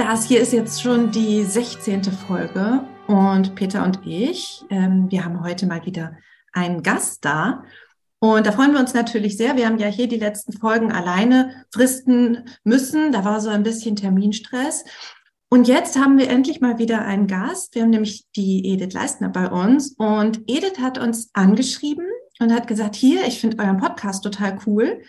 Das 0.00 0.24
hier 0.24 0.40
ist 0.40 0.54
jetzt 0.54 0.80
schon 0.80 1.10
die 1.10 1.44
16. 1.44 2.04
Folge 2.04 2.86
und 3.06 3.54
Peter 3.54 3.84
und 3.84 4.00
ich, 4.06 4.64
ähm, 4.70 5.10
wir 5.10 5.26
haben 5.26 5.44
heute 5.44 5.66
mal 5.66 5.84
wieder 5.84 6.16
einen 6.54 6.82
Gast 6.82 7.22
da. 7.22 7.64
Und 8.18 8.46
da 8.46 8.52
freuen 8.52 8.72
wir 8.72 8.80
uns 8.80 8.94
natürlich 8.94 9.36
sehr. 9.36 9.58
Wir 9.58 9.66
haben 9.66 9.76
ja 9.76 9.88
hier 9.88 10.08
die 10.08 10.16
letzten 10.16 10.54
Folgen 10.54 10.90
alleine 10.90 11.66
fristen 11.70 12.46
müssen. 12.64 13.12
Da 13.12 13.26
war 13.26 13.42
so 13.42 13.50
ein 13.50 13.62
bisschen 13.62 13.94
Terminstress. 13.94 14.86
Und 15.50 15.68
jetzt 15.68 15.98
haben 15.98 16.16
wir 16.16 16.30
endlich 16.30 16.62
mal 16.62 16.78
wieder 16.78 17.02
einen 17.02 17.26
Gast. 17.26 17.74
Wir 17.74 17.82
haben 17.82 17.90
nämlich 17.90 18.24
die 18.34 18.72
Edith 18.72 18.94
Leistner 18.94 19.28
bei 19.28 19.50
uns. 19.50 19.96
Und 19.98 20.40
Edith 20.46 20.78
hat 20.80 20.96
uns 20.96 21.28
angeschrieben 21.34 22.06
und 22.38 22.54
hat 22.54 22.66
gesagt, 22.66 22.94
hier, 22.94 23.26
ich 23.26 23.38
finde 23.38 23.62
euren 23.62 23.76
Podcast 23.76 24.24
total 24.24 24.58
cool. 24.66 25.02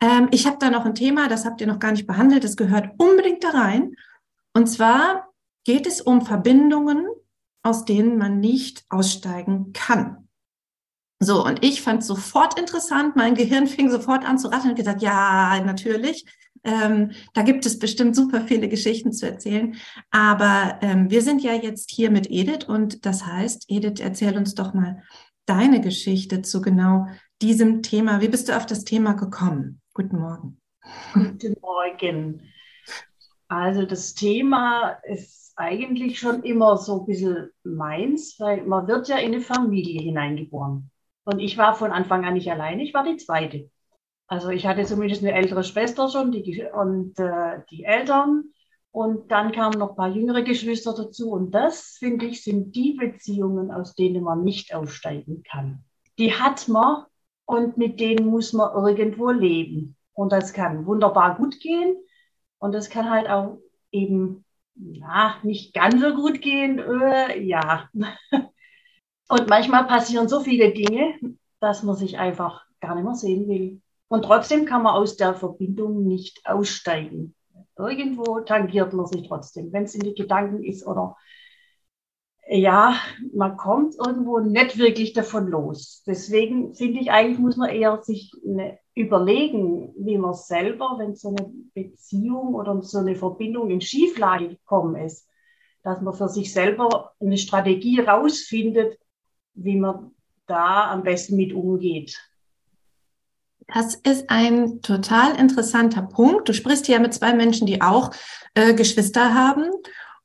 Ähm, 0.00 0.28
ich 0.30 0.46
habe 0.46 0.56
da 0.58 0.70
noch 0.70 0.86
ein 0.86 0.94
Thema, 0.94 1.28
das 1.28 1.44
habt 1.44 1.60
ihr 1.60 1.66
noch 1.66 1.78
gar 1.78 1.92
nicht 1.92 2.06
behandelt. 2.06 2.42
Das 2.42 2.56
gehört 2.56 2.88
unbedingt 2.96 3.44
da 3.44 3.50
rein. 3.50 3.96
Und 4.52 4.66
zwar 4.66 5.28
geht 5.64 5.86
es 5.86 6.00
um 6.00 6.22
Verbindungen, 6.22 7.06
aus 7.62 7.84
denen 7.84 8.18
man 8.18 8.40
nicht 8.40 8.84
aussteigen 8.88 9.72
kann. 9.72 10.28
So, 11.22 11.44
und 11.44 11.62
ich 11.62 11.82
fand 11.82 12.02
sofort 12.02 12.58
interessant. 12.58 13.14
Mein 13.14 13.34
Gehirn 13.34 13.66
fing 13.66 13.90
sofort 13.90 14.24
an 14.24 14.38
zu 14.38 14.48
rattern 14.48 14.70
und 14.70 14.76
gesagt, 14.76 15.02
ja, 15.02 15.60
natürlich. 15.64 16.24
Ähm, 16.62 17.12
da 17.32 17.42
gibt 17.42 17.64
es 17.64 17.78
bestimmt 17.78 18.14
super 18.16 18.42
viele 18.42 18.68
Geschichten 18.68 19.12
zu 19.12 19.26
erzählen. 19.26 19.76
Aber 20.10 20.78
ähm, 20.82 21.10
wir 21.10 21.22
sind 21.22 21.42
ja 21.42 21.54
jetzt 21.54 21.90
hier 21.90 22.10
mit 22.10 22.30
Edith 22.30 22.64
und 22.68 23.06
das 23.06 23.24
heißt, 23.26 23.66
Edith, 23.68 24.00
erzähl 24.00 24.36
uns 24.36 24.54
doch 24.54 24.74
mal 24.74 25.02
deine 25.46 25.80
Geschichte 25.80 26.42
zu 26.42 26.60
genau 26.60 27.06
diesem 27.42 27.82
Thema. 27.82 28.20
Wie 28.20 28.28
bist 28.28 28.48
du 28.48 28.56
auf 28.56 28.66
das 28.66 28.84
Thema 28.84 29.14
gekommen? 29.14 29.80
Guten 29.94 30.18
Morgen. 30.18 30.60
Guten 31.14 31.56
Morgen. 31.60 32.42
Also 33.50 33.84
das 33.84 34.14
Thema 34.14 34.90
ist 35.02 35.54
eigentlich 35.56 36.20
schon 36.20 36.44
immer 36.44 36.76
so 36.76 37.00
ein 37.00 37.06
bisschen 37.06 37.50
meins, 37.64 38.36
weil 38.38 38.62
man 38.64 38.86
wird 38.86 39.08
ja 39.08 39.16
in 39.16 39.34
eine 39.34 39.40
Familie 39.40 40.00
hineingeboren. 40.00 40.88
Und 41.24 41.40
ich 41.40 41.58
war 41.58 41.74
von 41.74 41.90
Anfang 41.90 42.24
an 42.24 42.34
nicht 42.34 42.48
alleine, 42.48 42.84
ich 42.84 42.94
war 42.94 43.02
die 43.02 43.16
zweite. 43.16 43.68
Also 44.28 44.50
ich 44.50 44.68
hatte 44.68 44.84
zumindest 44.84 45.22
eine 45.22 45.32
ältere 45.32 45.64
Schwester 45.64 46.08
schon 46.08 46.30
die, 46.30 46.64
und 46.72 47.18
äh, 47.18 47.62
die 47.70 47.82
Eltern. 47.82 48.44
Und 48.92 49.32
dann 49.32 49.50
kamen 49.50 49.80
noch 49.80 49.90
ein 49.90 49.96
paar 49.96 50.10
jüngere 50.10 50.42
Geschwister 50.42 50.94
dazu. 50.94 51.32
Und 51.32 51.50
das, 51.50 51.96
finde 51.98 52.26
ich, 52.26 52.44
sind 52.44 52.76
die 52.76 52.92
Beziehungen, 52.92 53.72
aus 53.72 53.96
denen 53.96 54.22
man 54.22 54.44
nicht 54.44 54.72
aussteigen 54.72 55.42
kann. 55.42 55.82
Die 56.18 56.34
hat 56.34 56.68
man 56.68 57.06
und 57.46 57.76
mit 57.76 57.98
denen 57.98 58.26
muss 58.26 58.52
man 58.52 58.70
irgendwo 58.72 59.30
leben. 59.30 59.96
Und 60.12 60.30
das 60.30 60.52
kann 60.52 60.86
wunderbar 60.86 61.36
gut 61.36 61.58
gehen 61.58 61.96
und 62.60 62.72
das 62.72 62.90
kann 62.90 63.10
halt 63.10 63.28
auch 63.28 63.58
eben 63.90 64.44
ja, 64.76 65.36
nicht 65.42 65.74
ganz 65.74 66.00
so 66.00 66.14
gut 66.14 66.40
gehen. 66.40 66.78
Äh, 66.78 67.40
ja. 67.42 67.88
Und 69.28 69.48
manchmal 69.48 69.86
passieren 69.86 70.28
so 70.28 70.40
viele 70.40 70.72
Dinge, 70.72 71.14
dass 71.60 71.82
man 71.82 71.96
sich 71.96 72.18
einfach 72.18 72.64
gar 72.80 72.94
nicht 72.94 73.04
mehr 73.04 73.14
sehen 73.14 73.48
will. 73.48 73.80
Und 74.08 74.24
trotzdem 74.24 74.66
kann 74.66 74.82
man 74.82 74.94
aus 74.94 75.16
der 75.16 75.34
Verbindung 75.34 76.04
nicht 76.04 76.44
aussteigen. 76.44 77.34
Irgendwo 77.78 78.40
tangiert 78.40 78.92
man 78.92 79.06
sich 79.06 79.28
trotzdem, 79.28 79.72
wenn 79.72 79.84
es 79.84 79.94
in 79.94 80.00
die 80.00 80.14
Gedanken 80.14 80.64
ist 80.64 80.84
oder 80.84 81.16
ja, 82.48 82.96
man 83.32 83.56
kommt 83.56 83.94
irgendwo 83.94 84.40
nicht 84.40 84.76
wirklich 84.76 85.12
davon 85.12 85.46
los. 85.46 86.02
Deswegen 86.04 86.74
finde 86.74 86.98
ich, 86.98 87.12
eigentlich 87.12 87.38
muss 87.38 87.56
man 87.56 87.70
eher 87.70 88.02
sich 88.02 88.32
eine, 88.44 88.79
überlegen, 88.94 89.92
wie 89.96 90.18
man 90.18 90.34
selber, 90.34 90.96
wenn 90.98 91.14
so 91.14 91.28
eine 91.28 91.50
Beziehung 91.74 92.54
oder 92.54 92.82
so 92.82 92.98
eine 92.98 93.14
Verbindung 93.14 93.70
in 93.70 93.80
Schieflage 93.80 94.48
gekommen 94.48 94.96
ist, 94.96 95.28
dass 95.82 96.00
man 96.00 96.14
für 96.14 96.28
sich 96.28 96.52
selber 96.52 97.12
eine 97.20 97.38
Strategie 97.38 98.00
rausfindet, 98.00 98.98
wie 99.54 99.76
man 99.76 100.12
da 100.46 100.90
am 100.90 101.02
besten 101.02 101.36
mit 101.36 101.52
umgeht. 101.52 102.18
Das 103.72 103.94
ist 103.94 104.28
ein 104.28 104.82
total 104.82 105.38
interessanter 105.38 106.02
Punkt. 106.02 106.48
Du 106.48 106.52
sprichst 106.52 106.86
hier 106.86 106.98
mit 106.98 107.14
zwei 107.14 107.34
Menschen, 107.34 107.66
die 107.66 107.80
auch 107.80 108.10
äh, 108.54 108.74
Geschwister 108.74 109.32
haben 109.32 109.70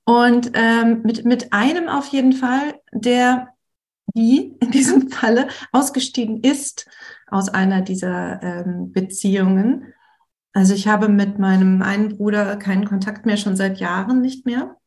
und 0.04 0.52
ähm, 0.56 1.02
mit, 1.04 1.26
mit 1.26 1.54
einem 1.54 1.88
auf 1.88 2.08
jeden 2.08 2.34
Fall, 2.34 2.80
der 2.92 3.55
die 4.14 4.56
in 4.60 4.72
diesem 4.72 5.10
Falle 5.10 5.48
ausgestiegen 5.72 6.42
ist 6.42 6.88
aus 7.28 7.50
einer 7.50 7.82
dieser 7.82 8.42
ähm, 8.44 8.92
Beziehungen. 8.92 9.94
Also 10.54 10.74
ich 10.74 10.88
habe 10.88 11.10
mit 11.10 11.40
meinem 11.40 11.82
einen 11.82 12.18
Bruder 12.18 12.56
keinen 12.56 12.86
Kontakt 12.86 13.26
mehr, 13.26 13.38
schon 13.38 13.56
seit 13.56 13.80
Jahren 13.80 14.22
nicht 14.22 14.46
mehr. 14.46 14.78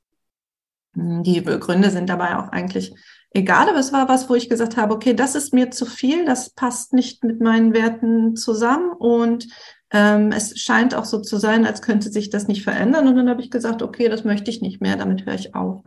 Die 0.94 1.42
Gründe 1.44 1.90
sind 1.90 2.08
dabei 2.08 2.36
auch 2.36 2.48
eigentlich 2.48 2.94
egal, 3.32 3.68
aber 3.68 3.78
es 3.78 3.92
war 3.92 4.08
was, 4.08 4.28
wo 4.28 4.34
ich 4.34 4.48
gesagt 4.48 4.76
habe, 4.76 4.94
okay, 4.94 5.14
das 5.14 5.34
ist 5.34 5.52
mir 5.52 5.70
zu 5.70 5.86
viel, 5.86 6.24
das 6.24 6.50
passt 6.50 6.92
nicht 6.92 7.22
mit 7.22 7.40
meinen 7.40 7.74
Werten 7.74 8.36
zusammen 8.36 8.90
und 8.92 9.46
ähm, 9.90 10.32
es 10.32 10.58
scheint 10.58 10.94
auch 10.94 11.04
so 11.04 11.20
zu 11.20 11.38
sein, 11.38 11.66
als 11.66 11.82
könnte 11.82 12.10
sich 12.10 12.30
das 12.30 12.46
nicht 12.46 12.62
verändern. 12.62 13.08
Und 13.08 13.16
dann 13.16 13.28
habe 13.28 13.40
ich 13.40 13.50
gesagt, 13.50 13.82
okay, 13.82 14.08
das 14.08 14.24
möchte 14.24 14.50
ich 14.50 14.60
nicht 14.60 14.80
mehr, 14.80 14.96
damit 14.96 15.24
höre 15.24 15.34
ich 15.34 15.54
auf. 15.54 15.82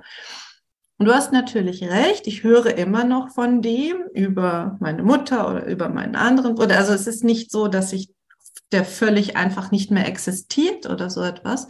Und 1.01 1.06
du 1.07 1.16
hast 1.16 1.34
natürlich 1.34 1.81
recht, 1.81 2.28
ich 2.28 2.44
höre 2.44 2.78
immer 2.78 3.03
noch 3.03 3.31
von 3.31 3.63
dem 3.63 4.03
über 4.13 4.78
meine 4.79 5.01
Mutter 5.01 5.50
oder 5.50 5.66
über 5.66 5.89
meinen 5.89 6.16
anderen 6.16 6.53
Bruder. 6.53 6.78
Also 6.78 6.94
es 6.94 7.07
ist 7.07 7.23
nicht 7.23 7.50
so, 7.50 7.67
dass 7.67 7.91
ich 7.91 8.13
der 8.72 8.85
völlig 8.85 9.35
einfach 9.35 9.72
nicht 9.72 9.89
mehr 9.89 10.07
existiert 10.07 10.88
oder 10.88 11.09
so 11.09 11.23
etwas. 11.23 11.67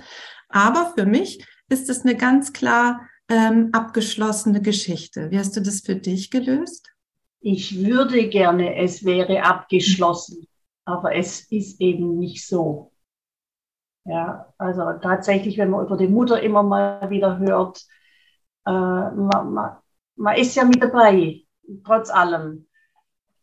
Aber 0.50 0.92
für 0.98 1.06
mich 1.06 1.46
ist 1.70 1.90
es 1.90 2.02
eine 2.02 2.18
ganz 2.18 2.52
klar 2.52 3.08
ähm, 3.30 3.70
abgeschlossene 3.72 4.62
Geschichte. 4.62 5.32
Wie 5.32 5.40
hast 5.40 5.56
du 5.56 5.62
das 5.62 5.80
für 5.80 5.96
dich 5.96 6.30
gelöst? 6.30 6.92
Ich 7.40 7.86
würde 7.86 8.28
gerne, 8.28 8.76
es 8.76 9.06
wäre 9.06 9.44
abgeschlossen 9.44 10.46
aber 10.84 11.16
es 11.16 11.50
ist 11.52 11.80
eben 11.80 12.18
nicht 12.20 12.46
so. 12.46 12.92
Ja, 14.04 14.52
also 14.58 14.82
tatsächlich, 15.02 15.58
wenn 15.58 15.70
man 15.70 15.86
über 15.86 15.96
die 15.96 16.10
Mutter 16.10 16.42
immer 16.42 16.64
mal 16.64 17.10
wieder 17.10 17.40
hört, 17.40 17.86
äh, 18.66 18.72
man, 18.72 19.54
man, 19.54 19.78
man 20.16 20.36
ist 20.38 20.56
ja 20.56 20.64
mit 20.66 20.82
dabei, 20.82 21.42
trotz 21.86 22.10
allem. 22.10 22.68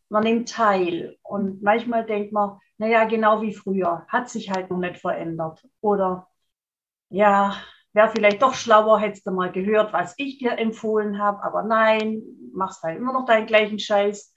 Man 0.08 0.24
nimmt 0.24 0.50
teil 0.50 1.18
und 1.22 1.62
manchmal 1.62 2.06
denkt 2.06 2.32
man, 2.32 2.58
naja, 2.78 3.04
genau 3.04 3.42
wie 3.42 3.52
früher, 3.54 4.06
hat 4.08 4.30
sich 4.30 4.50
halt 4.50 4.70
noch 4.70 4.78
nicht 4.78 4.98
verändert. 4.98 5.66
Oder 5.80 6.28
ja, 7.10 7.56
wäre 7.92 8.10
vielleicht 8.10 8.42
doch 8.42 8.54
schlauer, 8.54 9.00
hättest 9.00 9.26
du 9.26 9.32
mal 9.32 9.52
gehört, 9.52 9.92
was 9.92 10.14
ich 10.18 10.38
dir 10.38 10.58
empfohlen 10.58 11.18
habe, 11.18 11.42
aber 11.42 11.62
nein, 11.62 12.22
machst 12.54 12.82
halt 12.82 12.98
immer 12.98 13.12
noch 13.12 13.26
deinen 13.26 13.46
gleichen 13.46 13.78
Scheiß. 13.78 14.34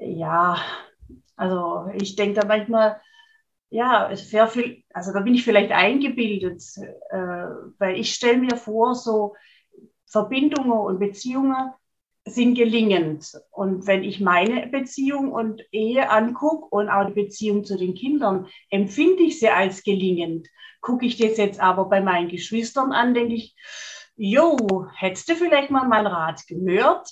Ja, 0.00 0.58
also 1.36 1.90
ich 1.94 2.16
denke 2.16 2.40
da 2.40 2.46
manchmal, 2.46 3.00
ja, 3.70 4.10
es 4.10 4.32
wäre 4.32 4.48
viel, 4.48 4.84
also 4.92 5.12
da 5.12 5.20
bin 5.20 5.34
ich 5.34 5.44
vielleicht 5.44 5.72
eingebildet, 5.72 6.62
äh, 7.10 7.16
weil 7.78 7.96
ich 7.98 8.14
stelle 8.14 8.38
mir 8.38 8.56
vor, 8.56 8.94
so 8.94 9.34
Verbindungen 10.12 10.72
und 10.72 10.98
Beziehungen 10.98 11.72
sind 12.24 12.54
gelingend. 12.54 13.32
Und 13.50 13.86
wenn 13.86 14.04
ich 14.04 14.20
meine 14.20 14.68
Beziehung 14.68 15.32
und 15.32 15.62
Ehe 15.72 16.08
angucke 16.10 16.66
und 16.70 16.88
auch 16.88 17.06
die 17.08 17.14
Beziehung 17.14 17.64
zu 17.64 17.76
den 17.76 17.94
Kindern, 17.94 18.46
empfinde 18.70 19.24
ich 19.24 19.40
sie 19.40 19.48
als 19.48 19.82
gelingend. 19.82 20.46
Gucke 20.80 21.06
ich 21.06 21.16
das 21.16 21.36
jetzt 21.36 21.60
aber 21.60 21.86
bei 21.86 22.00
meinen 22.00 22.28
Geschwistern 22.28 22.92
an, 22.92 23.14
denke 23.14 23.34
ich, 23.34 23.56
jo, 24.16 24.86
hättest 24.94 25.28
du 25.28 25.34
vielleicht 25.34 25.70
mal 25.70 25.88
meinen 25.88 26.06
Rat 26.06 26.46
gehört? 26.46 27.08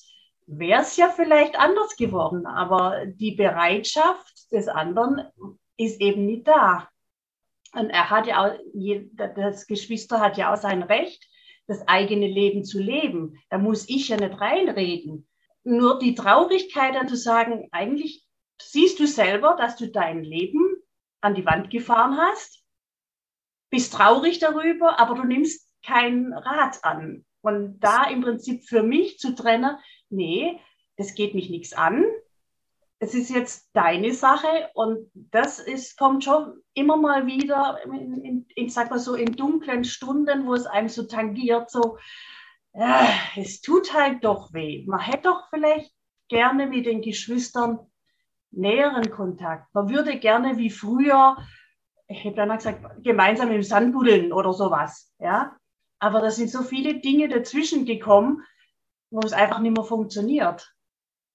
wäre 0.50 0.82
es 0.82 0.96
ja 0.96 1.08
vielleicht 1.08 1.58
anders 1.58 1.96
geworden. 1.96 2.46
Aber 2.46 3.06
die 3.06 3.32
Bereitschaft 3.32 4.52
des 4.52 4.68
anderen 4.68 5.22
ist 5.76 6.00
eben 6.00 6.26
nicht 6.26 6.48
da. 6.48 6.88
Und 7.72 7.90
er 7.90 8.10
hat 8.10 8.26
ja 8.26 8.44
auch, 8.44 8.58
das 9.36 9.66
Geschwister 9.66 10.20
hat 10.20 10.36
ja 10.36 10.52
auch 10.52 10.56
sein 10.56 10.82
Recht, 10.82 11.24
das 11.70 11.86
eigene 11.86 12.26
Leben 12.26 12.64
zu 12.64 12.80
leben. 12.80 13.38
Da 13.48 13.56
muss 13.56 13.88
ich 13.88 14.08
ja 14.08 14.16
nicht 14.16 14.40
reinreden. 14.40 15.28
Nur 15.62 16.00
die 16.00 16.16
Traurigkeit 16.16 16.96
dann 16.96 17.08
zu 17.08 17.16
sagen, 17.16 17.68
eigentlich 17.70 18.26
siehst 18.60 18.98
du 18.98 19.06
selber, 19.06 19.54
dass 19.56 19.76
du 19.76 19.88
dein 19.88 20.24
Leben 20.24 20.76
an 21.20 21.36
die 21.36 21.46
Wand 21.46 21.70
gefahren 21.70 22.18
hast, 22.18 22.64
bist 23.70 23.94
traurig 23.94 24.40
darüber, 24.40 24.98
aber 24.98 25.14
du 25.14 25.22
nimmst 25.22 25.70
keinen 25.86 26.32
Rat 26.32 26.82
an. 26.82 27.24
Und 27.40 27.78
da 27.78 28.04
im 28.04 28.20
Prinzip 28.20 28.64
für 28.64 28.82
mich 28.82 29.18
zu 29.18 29.36
trennen, 29.36 29.78
nee, 30.08 30.58
das 30.96 31.14
geht 31.14 31.34
mich 31.36 31.50
nichts 31.50 31.72
an. 31.72 32.04
Es 33.02 33.14
ist 33.14 33.30
jetzt 33.30 33.70
deine 33.72 34.12
Sache 34.12 34.68
und 34.74 35.10
das 35.14 35.58
ist, 35.58 35.98
kommt 35.98 36.22
schon 36.22 36.62
immer 36.74 36.98
mal 36.98 37.26
wieder, 37.26 37.78
in, 37.84 38.22
in, 38.22 38.46
ich 38.54 38.74
sag 38.74 38.90
mal 38.90 38.98
so, 38.98 39.14
in 39.14 39.36
dunklen 39.36 39.84
Stunden, 39.84 40.46
wo 40.46 40.54
es 40.54 40.66
einem 40.66 40.90
so 40.90 41.04
tangiert, 41.04 41.70
so, 41.70 41.96
äh, 42.72 43.06
es 43.36 43.62
tut 43.62 43.94
halt 43.94 44.22
doch 44.22 44.52
weh. 44.52 44.84
Man 44.86 45.00
hätte 45.00 45.22
doch 45.24 45.48
vielleicht 45.48 45.92
gerne 46.28 46.66
mit 46.66 46.84
den 46.84 47.00
Geschwistern 47.00 47.78
näheren 48.50 49.10
Kontakt. 49.10 49.72
Man 49.74 49.88
würde 49.88 50.18
gerne 50.18 50.58
wie 50.58 50.70
früher, 50.70 51.36
ich 52.06 52.24
hätte 52.24 52.36
dann 52.36 52.56
gesagt, 52.56 52.84
gemeinsam 53.02 53.50
im 53.50 53.62
Sand 53.62 53.92
buddeln 53.92 54.32
oder 54.32 54.52
sowas. 54.52 55.12
Ja? 55.18 55.56
Aber 55.98 56.20
da 56.20 56.30
sind 56.30 56.50
so 56.50 56.62
viele 56.62 57.00
Dinge 57.00 57.28
dazwischen 57.28 57.84
gekommen, 57.84 58.42
wo 59.10 59.20
es 59.20 59.32
einfach 59.32 59.60
nicht 59.60 59.76
mehr 59.76 59.84
funktioniert. 59.84 60.74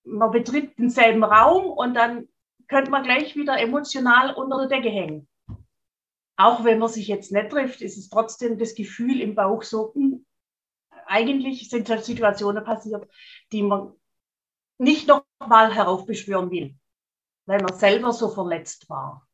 Man 0.06 0.32
betritt 0.32 0.78
denselben 0.78 1.24
Raum 1.24 1.66
und 1.66 1.94
dann 1.94 2.28
könnte 2.68 2.92
man 2.92 3.04
gleich 3.04 3.36
wieder 3.36 3.60
emotional 3.60 4.34
unter 4.34 4.68
der 4.68 4.78
Decke 4.78 4.90
hängen. 4.90 5.28
Auch 6.38 6.64
wenn 6.64 6.80
man 6.80 6.90
sich 6.90 7.08
jetzt 7.08 7.32
nicht 7.32 7.50
trifft, 7.50 7.82
ist 7.82 7.98
es 7.98 8.10
trotzdem 8.10 8.58
das 8.58 8.76
Gefühl 8.76 9.22
im 9.22 9.36
Bauch 9.36 9.64
so, 9.64 9.94
mh, 9.96 10.02
hm, 10.02 10.26
eigentlich 11.08 11.70
sind 11.70 11.90
halt 11.90 12.04
Situationen 12.04 12.64
passiert, 12.64 13.08
die 13.52 13.62
man 13.62 13.94
nicht 14.78 15.08
nochmal 15.08 15.74
heraufbeschwören 15.74 16.52
will, 16.52 16.76
weil 17.46 17.62
man 17.62 17.78
selber 17.78 18.12
so 18.12 18.30
verletzt 18.30 18.90
war. 18.90 19.28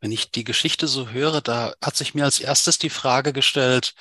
Wenn 0.00 0.12
ich 0.12 0.30
die 0.30 0.44
Geschichte 0.44 0.86
so 0.86 1.10
höre, 1.10 1.40
da 1.40 1.74
hat 1.82 1.96
sich 1.96 2.14
mir 2.14 2.24
als 2.24 2.40
erstes 2.40 2.78
die 2.78 2.90
Frage 2.90 3.32
gestellt, 3.32 3.94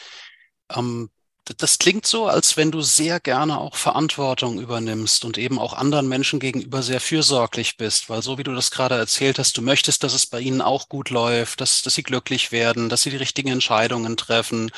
ähm, 0.69 1.09
das 1.57 1.79
klingt 1.79 2.05
so, 2.05 2.27
als 2.27 2.55
wenn 2.55 2.71
du 2.71 2.81
sehr 2.81 3.19
gerne 3.19 3.59
auch 3.59 3.75
Verantwortung 3.75 4.59
übernimmst 4.59 5.25
und 5.25 5.37
eben 5.37 5.59
auch 5.59 5.73
anderen 5.73 6.07
Menschen 6.07 6.39
gegenüber 6.39 6.83
sehr 6.83 7.01
fürsorglich 7.01 7.77
bist, 7.77 8.09
weil 8.09 8.21
so 8.21 8.37
wie 8.37 8.43
du 8.43 8.53
das 8.53 8.71
gerade 8.71 8.95
erzählt 8.95 9.39
hast, 9.39 9.57
du 9.57 9.61
möchtest, 9.61 10.03
dass 10.03 10.13
es 10.13 10.25
bei 10.25 10.39
ihnen 10.39 10.61
auch 10.61 10.87
gut 10.87 11.09
läuft, 11.09 11.59
dass, 11.59 11.81
dass 11.81 11.95
sie 11.95 12.03
glücklich 12.03 12.51
werden, 12.51 12.89
dass 12.89 13.01
sie 13.01 13.09
die 13.09 13.17
richtigen 13.17 13.49
Entscheidungen 13.49 14.17
treffen 14.17 14.71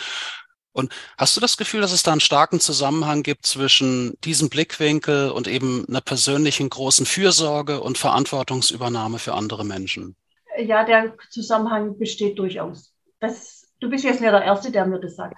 und 0.74 0.92
hast 1.20 1.38
du 1.38 1.42
das 1.42 1.56
Gefühl, 1.56 1.82
dass 1.82 1.92
es 1.92 2.02
da 2.02 2.12
einen 2.12 2.20
starken 2.20 2.60
Zusammenhang 2.60 3.22
gibt 3.22 3.46
zwischen 3.46 4.18
diesem 4.24 4.50
Blickwinkel 4.50 5.30
und 5.30 5.48
eben 5.48 5.86
einer 5.88 6.02
persönlichen 6.02 6.68
großen 6.70 7.06
Fürsorge 7.06 7.80
und 7.80 8.00
Verantwortungsübernahme 8.00 9.20
für 9.20 9.34
andere 9.34 9.66
Menschen? 9.66 10.16
Ja, 10.58 10.84
der 10.84 11.14
Zusammenhang 11.30 11.98
besteht 11.98 12.40
durchaus. 12.40 12.92
Das, 13.20 13.68
du 13.80 13.90
bist 13.90 14.04
jetzt 14.04 14.20
nicht 14.20 14.34
der 14.34 14.44
Erste, 14.44 14.72
der 14.72 14.88
mir 14.88 15.00
das 15.00 15.16
sagt. 15.16 15.38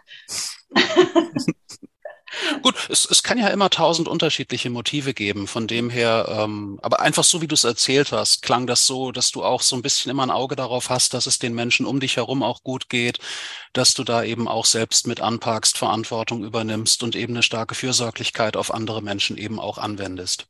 Gut, 2.61 2.89
es, 2.89 3.09
es 3.09 3.23
kann 3.23 3.37
ja 3.37 3.47
immer 3.47 3.69
tausend 3.69 4.07
unterschiedliche 4.07 4.69
Motive 4.69 5.13
geben. 5.13 5.47
Von 5.47 5.67
dem 5.67 5.89
her, 5.89 6.27
ähm, 6.29 6.79
aber 6.81 6.99
einfach 6.99 7.23
so, 7.23 7.41
wie 7.41 7.47
du 7.47 7.53
es 7.53 7.63
erzählt 7.63 8.11
hast, 8.11 8.41
klang 8.41 8.67
das 8.67 8.85
so, 8.85 9.11
dass 9.11 9.31
du 9.31 9.43
auch 9.43 9.61
so 9.61 9.75
ein 9.75 9.81
bisschen 9.81 10.11
immer 10.11 10.23
ein 10.23 10.31
Auge 10.31 10.55
darauf 10.55 10.89
hast, 10.89 11.13
dass 11.13 11.27
es 11.27 11.39
den 11.39 11.53
Menschen 11.53 11.85
um 11.85 11.99
dich 11.99 12.17
herum 12.17 12.43
auch 12.43 12.63
gut 12.63 12.89
geht, 12.89 13.19
dass 13.73 13.93
du 13.93 14.03
da 14.03 14.23
eben 14.23 14.47
auch 14.47 14.65
selbst 14.65 15.07
mit 15.07 15.21
anpackst, 15.21 15.77
Verantwortung 15.77 16.43
übernimmst 16.43 17.03
und 17.03 17.15
eben 17.15 17.33
eine 17.33 17.43
starke 17.43 17.75
Fürsorglichkeit 17.75 18.57
auf 18.57 18.73
andere 18.73 19.01
Menschen 19.01 19.37
eben 19.37 19.59
auch 19.59 19.77
anwendest. 19.77 20.47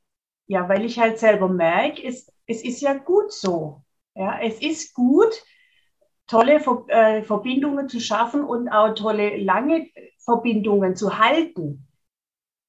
Ja, 0.47 0.67
weil 0.69 0.85
ich 0.85 0.99
halt 0.99 1.19
selber 1.19 1.49
merke, 1.49 2.03
es, 2.03 2.31
es 2.45 2.63
ist 2.63 2.81
ja 2.81 2.93
gut 2.93 3.31
so. 3.31 3.81
Ja, 4.15 4.39
es 4.39 4.61
ist 4.61 4.93
gut, 4.93 5.33
tolle 6.27 6.55
äh, 6.87 7.23
Verbindungen 7.23 7.89
zu 7.89 7.99
schaffen 7.99 8.43
und 8.43 8.69
auch 8.69 8.93
tolle 8.95 9.37
lange 9.37 9.87
Verbindungen 10.19 10.95
zu 10.95 11.19
halten. 11.19 11.87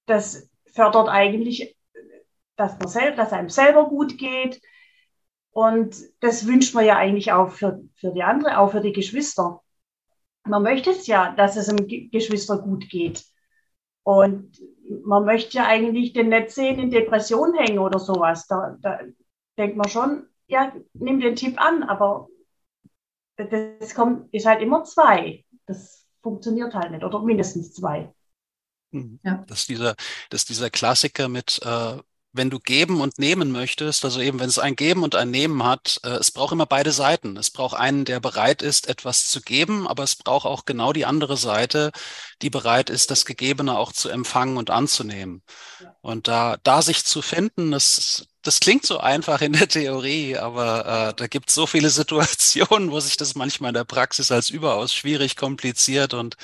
Das 0.06 0.50
fördert 0.74 1.08
eigentlich, 1.08 1.76
dass, 2.56 2.78
man 2.78 2.88
sel 2.88 3.16
dass 3.16 3.32
einem 3.32 3.48
selber 3.48 3.88
gut 3.88 4.18
geht. 4.18 4.60
Und 5.50 5.96
das 6.20 6.46
wünscht 6.46 6.74
man 6.74 6.84
ja 6.84 6.96
eigentlich 6.96 7.32
auch 7.32 7.50
für, 7.50 7.82
für 7.94 8.12
die 8.12 8.22
andere, 8.22 8.58
auch 8.58 8.72
für 8.72 8.82
die 8.82 8.92
Geschwister. 8.92 9.62
Man 10.44 10.62
möchte 10.62 10.90
es 10.90 11.06
ja, 11.06 11.32
dass 11.32 11.56
es 11.56 11.68
einem 11.68 11.88
Geschwister 11.88 12.58
gut 12.58 12.88
geht. 12.90 13.24
Und 14.02 14.60
man 15.04 15.24
möchte 15.24 15.56
ja 15.56 15.66
eigentlich 15.66 16.12
den 16.12 16.28
nicht 16.28 16.50
sehen 16.50 16.78
in 16.78 16.90
Depression 16.90 17.54
hängen 17.54 17.78
oder 17.78 17.98
sowas. 17.98 18.46
Da, 18.46 18.76
da 18.80 19.00
denkt 19.56 19.76
man 19.76 19.88
schon, 19.88 20.26
ja, 20.46 20.72
nimm 20.92 21.20
den 21.20 21.34
Tipp 21.34 21.60
an, 21.60 21.82
aber 21.82 22.28
das 23.36 23.94
kommt, 23.94 24.32
ist 24.32 24.46
halt 24.46 24.62
immer 24.62 24.84
zwei. 24.84 25.44
Das 25.66 26.06
funktioniert 26.22 26.74
halt 26.74 26.90
nicht 26.90 27.04
oder 27.04 27.22
mindestens 27.22 27.72
zwei. 27.72 28.12
Mhm. 28.90 29.20
Ja. 29.22 29.44
Das 29.46 29.60
ist 29.60 29.68
dieser, 29.68 29.94
das 30.30 30.42
ist 30.42 30.48
dieser 30.48 30.70
Klassiker 30.70 31.28
mit, 31.28 31.60
äh, 31.64 31.98
wenn 32.32 32.50
du 32.50 32.58
geben 32.60 33.00
und 33.00 33.18
nehmen 33.18 33.50
möchtest, 33.50 34.04
also 34.04 34.20
eben 34.20 34.38
wenn 34.40 34.48
es 34.48 34.58
ein 34.58 34.76
Geben 34.76 35.02
und 35.02 35.14
ein 35.14 35.30
Nehmen 35.30 35.64
hat, 35.64 36.00
äh, 36.04 36.10
es 36.10 36.30
braucht 36.30 36.52
immer 36.52 36.66
beide 36.66 36.92
Seiten. 36.92 37.36
Es 37.36 37.50
braucht 37.50 37.76
einen, 37.76 38.04
der 38.04 38.20
bereit 38.20 38.62
ist, 38.62 38.88
etwas 38.88 39.28
zu 39.28 39.40
geben, 39.40 39.88
aber 39.88 40.02
es 40.02 40.16
braucht 40.16 40.46
auch 40.46 40.64
genau 40.64 40.92
die 40.92 41.06
andere 41.06 41.36
Seite, 41.36 41.92
die 42.42 42.50
bereit 42.50 42.90
ist, 42.90 43.10
das 43.10 43.24
Gegebene 43.24 43.78
auch 43.78 43.92
zu 43.92 44.08
empfangen 44.08 44.56
und 44.56 44.70
anzunehmen. 44.70 45.42
Ja. 45.80 45.96
Und 46.02 46.28
da, 46.28 46.58
da 46.62 46.82
sich 46.82 47.04
zu 47.04 47.22
finden, 47.22 47.70
das 47.70 48.28
das 48.46 48.60
klingt 48.60 48.87
so 48.87 48.98
einfach 48.98 49.40
in 49.40 49.52
der 49.52 49.69
Theorie, 49.69 50.37
aber 50.37 51.08
äh, 51.10 51.14
da 51.16 51.26
gibt 51.26 51.48
es 51.48 51.54
so 51.54 51.66
viele 51.66 51.90
Situationen, 51.90 52.90
wo 52.90 53.00
sich 53.00 53.16
das 53.16 53.34
manchmal 53.34 53.70
in 53.70 53.75
der 53.75 53.84
Praxis 53.84 54.31
als 54.31 54.50
überaus 54.50 54.94
schwierig, 54.94 55.37
kompliziert 55.37 56.14
und 56.14 56.37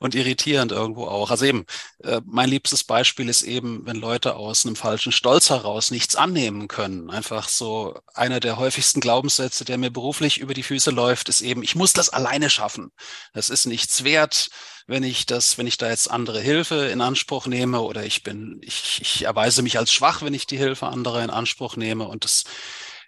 und 0.00 0.14
irritierend 0.14 0.72
irgendwo 0.72 1.06
auch. 1.06 1.30
Also 1.30 1.44
eben, 1.44 1.64
äh, 2.02 2.20
mein 2.24 2.48
liebstes 2.48 2.84
Beispiel 2.84 3.28
ist 3.28 3.42
eben, 3.42 3.86
wenn 3.86 3.96
Leute 3.96 4.36
aus 4.36 4.66
einem 4.66 4.76
falschen 4.76 5.12
Stolz 5.12 5.50
heraus 5.50 5.90
nichts 5.90 6.16
annehmen 6.16 6.68
können. 6.68 7.10
Einfach 7.10 7.48
so 7.48 7.98
einer 8.14 8.40
der 8.40 8.56
häufigsten 8.58 9.00
Glaubenssätze, 9.00 9.64
der 9.64 9.78
mir 9.78 9.90
beruflich 9.90 10.38
über 10.38 10.54
die 10.54 10.62
Füße 10.62 10.90
läuft, 10.90 11.28
ist 11.28 11.40
eben, 11.40 11.62
ich 11.62 11.76
muss 11.76 11.92
das 11.92 12.10
alleine 12.10 12.50
schaffen. 12.50 12.90
Das 13.32 13.50
ist 13.50 13.66
nichts 13.66 14.04
wert 14.04 14.48
wenn 14.86 15.02
ich 15.02 15.26
das, 15.26 15.58
wenn 15.58 15.66
ich 15.66 15.78
da 15.78 15.88
jetzt 15.88 16.10
andere 16.10 16.40
Hilfe 16.40 16.86
in 16.86 17.00
Anspruch 17.00 17.46
nehme 17.46 17.80
oder 17.80 18.04
ich 18.04 18.22
bin, 18.22 18.60
ich, 18.62 19.00
ich 19.00 19.24
erweise 19.24 19.62
mich 19.62 19.78
als 19.78 19.92
schwach, 19.92 20.22
wenn 20.22 20.34
ich 20.34 20.46
die 20.46 20.58
Hilfe 20.58 20.86
anderer 20.86 21.24
in 21.24 21.30
Anspruch 21.30 21.76
nehme. 21.76 22.06
Und 22.06 22.24
das, 22.24 22.44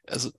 also 0.07 0.31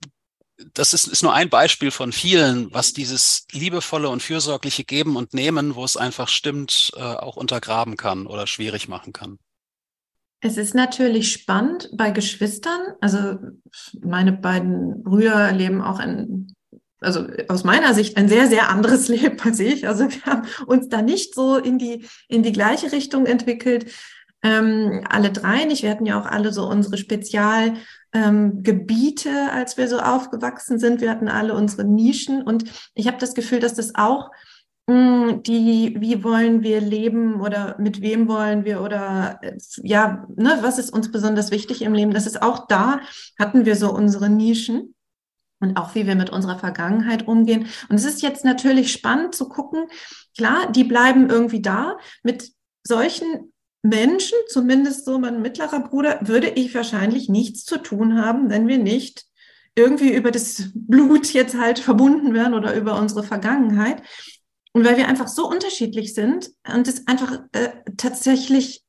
das 0.74 0.94
ist, 0.94 1.06
ist 1.06 1.22
nur 1.22 1.34
ein 1.34 1.48
Beispiel 1.48 1.90
von 1.90 2.12
vielen, 2.12 2.72
was 2.72 2.92
dieses 2.92 3.46
liebevolle 3.52 4.08
und 4.08 4.22
fürsorgliche 4.22 4.84
Geben 4.84 5.16
und 5.16 5.34
Nehmen, 5.34 5.74
wo 5.74 5.84
es 5.84 5.96
einfach 5.96 6.28
stimmt, 6.28 6.92
äh, 6.96 7.00
auch 7.00 7.36
untergraben 7.36 7.96
kann 7.96 8.26
oder 8.26 8.46
schwierig 8.46 8.88
machen 8.88 9.12
kann. 9.12 9.38
Es 10.42 10.56
ist 10.56 10.74
natürlich 10.74 11.32
spannend 11.32 11.90
bei 11.92 12.10
Geschwistern. 12.10 12.80
Also 13.00 13.38
meine 14.00 14.32
beiden 14.32 15.02
Brüder 15.02 15.52
leben 15.52 15.82
auch 15.82 15.98
ein 15.98 16.54
also 17.02 17.26
aus 17.48 17.64
meiner 17.64 17.94
Sicht 17.94 18.16
ein 18.16 18.28
sehr, 18.28 18.46
sehr 18.46 18.68
anderes 18.68 19.08
Leben 19.08 19.40
als 19.40 19.58
ich. 19.58 19.88
Also 19.88 20.10
wir 20.10 20.22
haben 20.24 20.46
uns 20.66 20.88
da 20.88 21.02
nicht 21.02 21.34
so 21.34 21.56
in 21.56 21.78
die, 21.78 22.06
in 22.28 22.42
die 22.42 22.52
gleiche 22.52 22.92
Richtung 22.92 23.26
entwickelt. 23.26 23.90
Ähm, 24.42 25.04
alle 25.08 25.30
drei 25.30 25.64
nicht. 25.64 25.82
Wir 25.82 25.90
hatten 25.90 26.06
ja 26.06 26.20
auch 26.20 26.26
alle 26.26 26.52
so 26.52 26.68
unsere 26.68 26.96
Spezialgebiete, 26.96 29.28
ähm, 29.28 29.50
als 29.52 29.76
wir 29.76 29.88
so 29.88 30.00
aufgewachsen 30.00 30.78
sind. 30.78 31.00
Wir 31.00 31.10
hatten 31.10 31.28
alle 31.28 31.54
unsere 31.54 31.84
Nischen 31.84 32.42
und 32.42 32.64
ich 32.94 33.06
habe 33.06 33.18
das 33.18 33.34
Gefühl, 33.34 33.60
dass 33.60 33.74
das 33.74 33.94
auch 33.96 34.30
mh, 34.86 35.30
hm, 35.30 35.42
die, 35.42 35.96
wie 35.98 36.24
wollen 36.24 36.62
wir 36.62 36.80
leben 36.80 37.40
oder 37.40 37.76
mit 37.78 38.00
wem 38.00 38.28
wollen 38.28 38.64
wir 38.64 38.82
oder 38.82 39.40
ja, 39.82 40.26
ne, 40.36 40.58
was 40.62 40.78
ist 40.78 40.90
uns 40.90 41.12
besonders 41.12 41.50
wichtig 41.50 41.82
im 41.82 41.94
Leben? 41.94 42.12
Das 42.12 42.26
ist 42.26 42.42
auch 42.42 42.66
da 42.66 43.00
hatten 43.38 43.66
wir 43.66 43.76
so 43.76 43.92
unsere 43.92 44.30
Nischen 44.30 44.94
und 45.60 45.76
auch 45.76 45.94
wie 45.94 46.06
wir 46.06 46.14
mit 46.14 46.30
unserer 46.30 46.58
Vergangenheit 46.58 47.28
umgehen. 47.28 47.66
Und 47.88 47.96
es 47.96 48.04
ist 48.04 48.22
jetzt 48.22 48.44
natürlich 48.44 48.90
spannend 48.90 49.34
zu 49.34 49.48
gucken, 49.48 49.86
klar, 50.36 50.72
die 50.72 50.84
bleiben 50.84 51.28
irgendwie 51.28 51.60
da. 51.60 51.98
Mit 52.22 52.50
solchen 52.82 53.52
Menschen, 53.82 54.36
zumindest 54.48 55.04
so 55.04 55.18
mein 55.18 55.40
mittlerer 55.40 55.80
Bruder, 55.80 56.18
würde 56.22 56.48
ich 56.48 56.74
wahrscheinlich 56.74 57.28
nichts 57.28 57.64
zu 57.64 57.78
tun 57.78 58.20
haben, 58.22 58.50
wenn 58.50 58.68
wir 58.68 58.78
nicht 58.78 59.24
irgendwie 59.74 60.12
über 60.14 60.30
das 60.30 60.70
Blut 60.74 61.32
jetzt 61.32 61.56
halt 61.56 61.78
verbunden 61.78 62.34
werden 62.34 62.54
oder 62.54 62.74
über 62.74 62.98
unsere 62.98 63.22
Vergangenheit. 63.22 64.02
Und 64.72 64.84
weil 64.84 64.96
wir 64.96 65.08
einfach 65.08 65.28
so 65.28 65.48
unterschiedlich 65.48 66.14
sind 66.14 66.50
und 66.72 66.86
es 66.86 67.06
einfach 67.06 67.40
äh, 67.52 67.70
tatsächlich, 67.96 68.84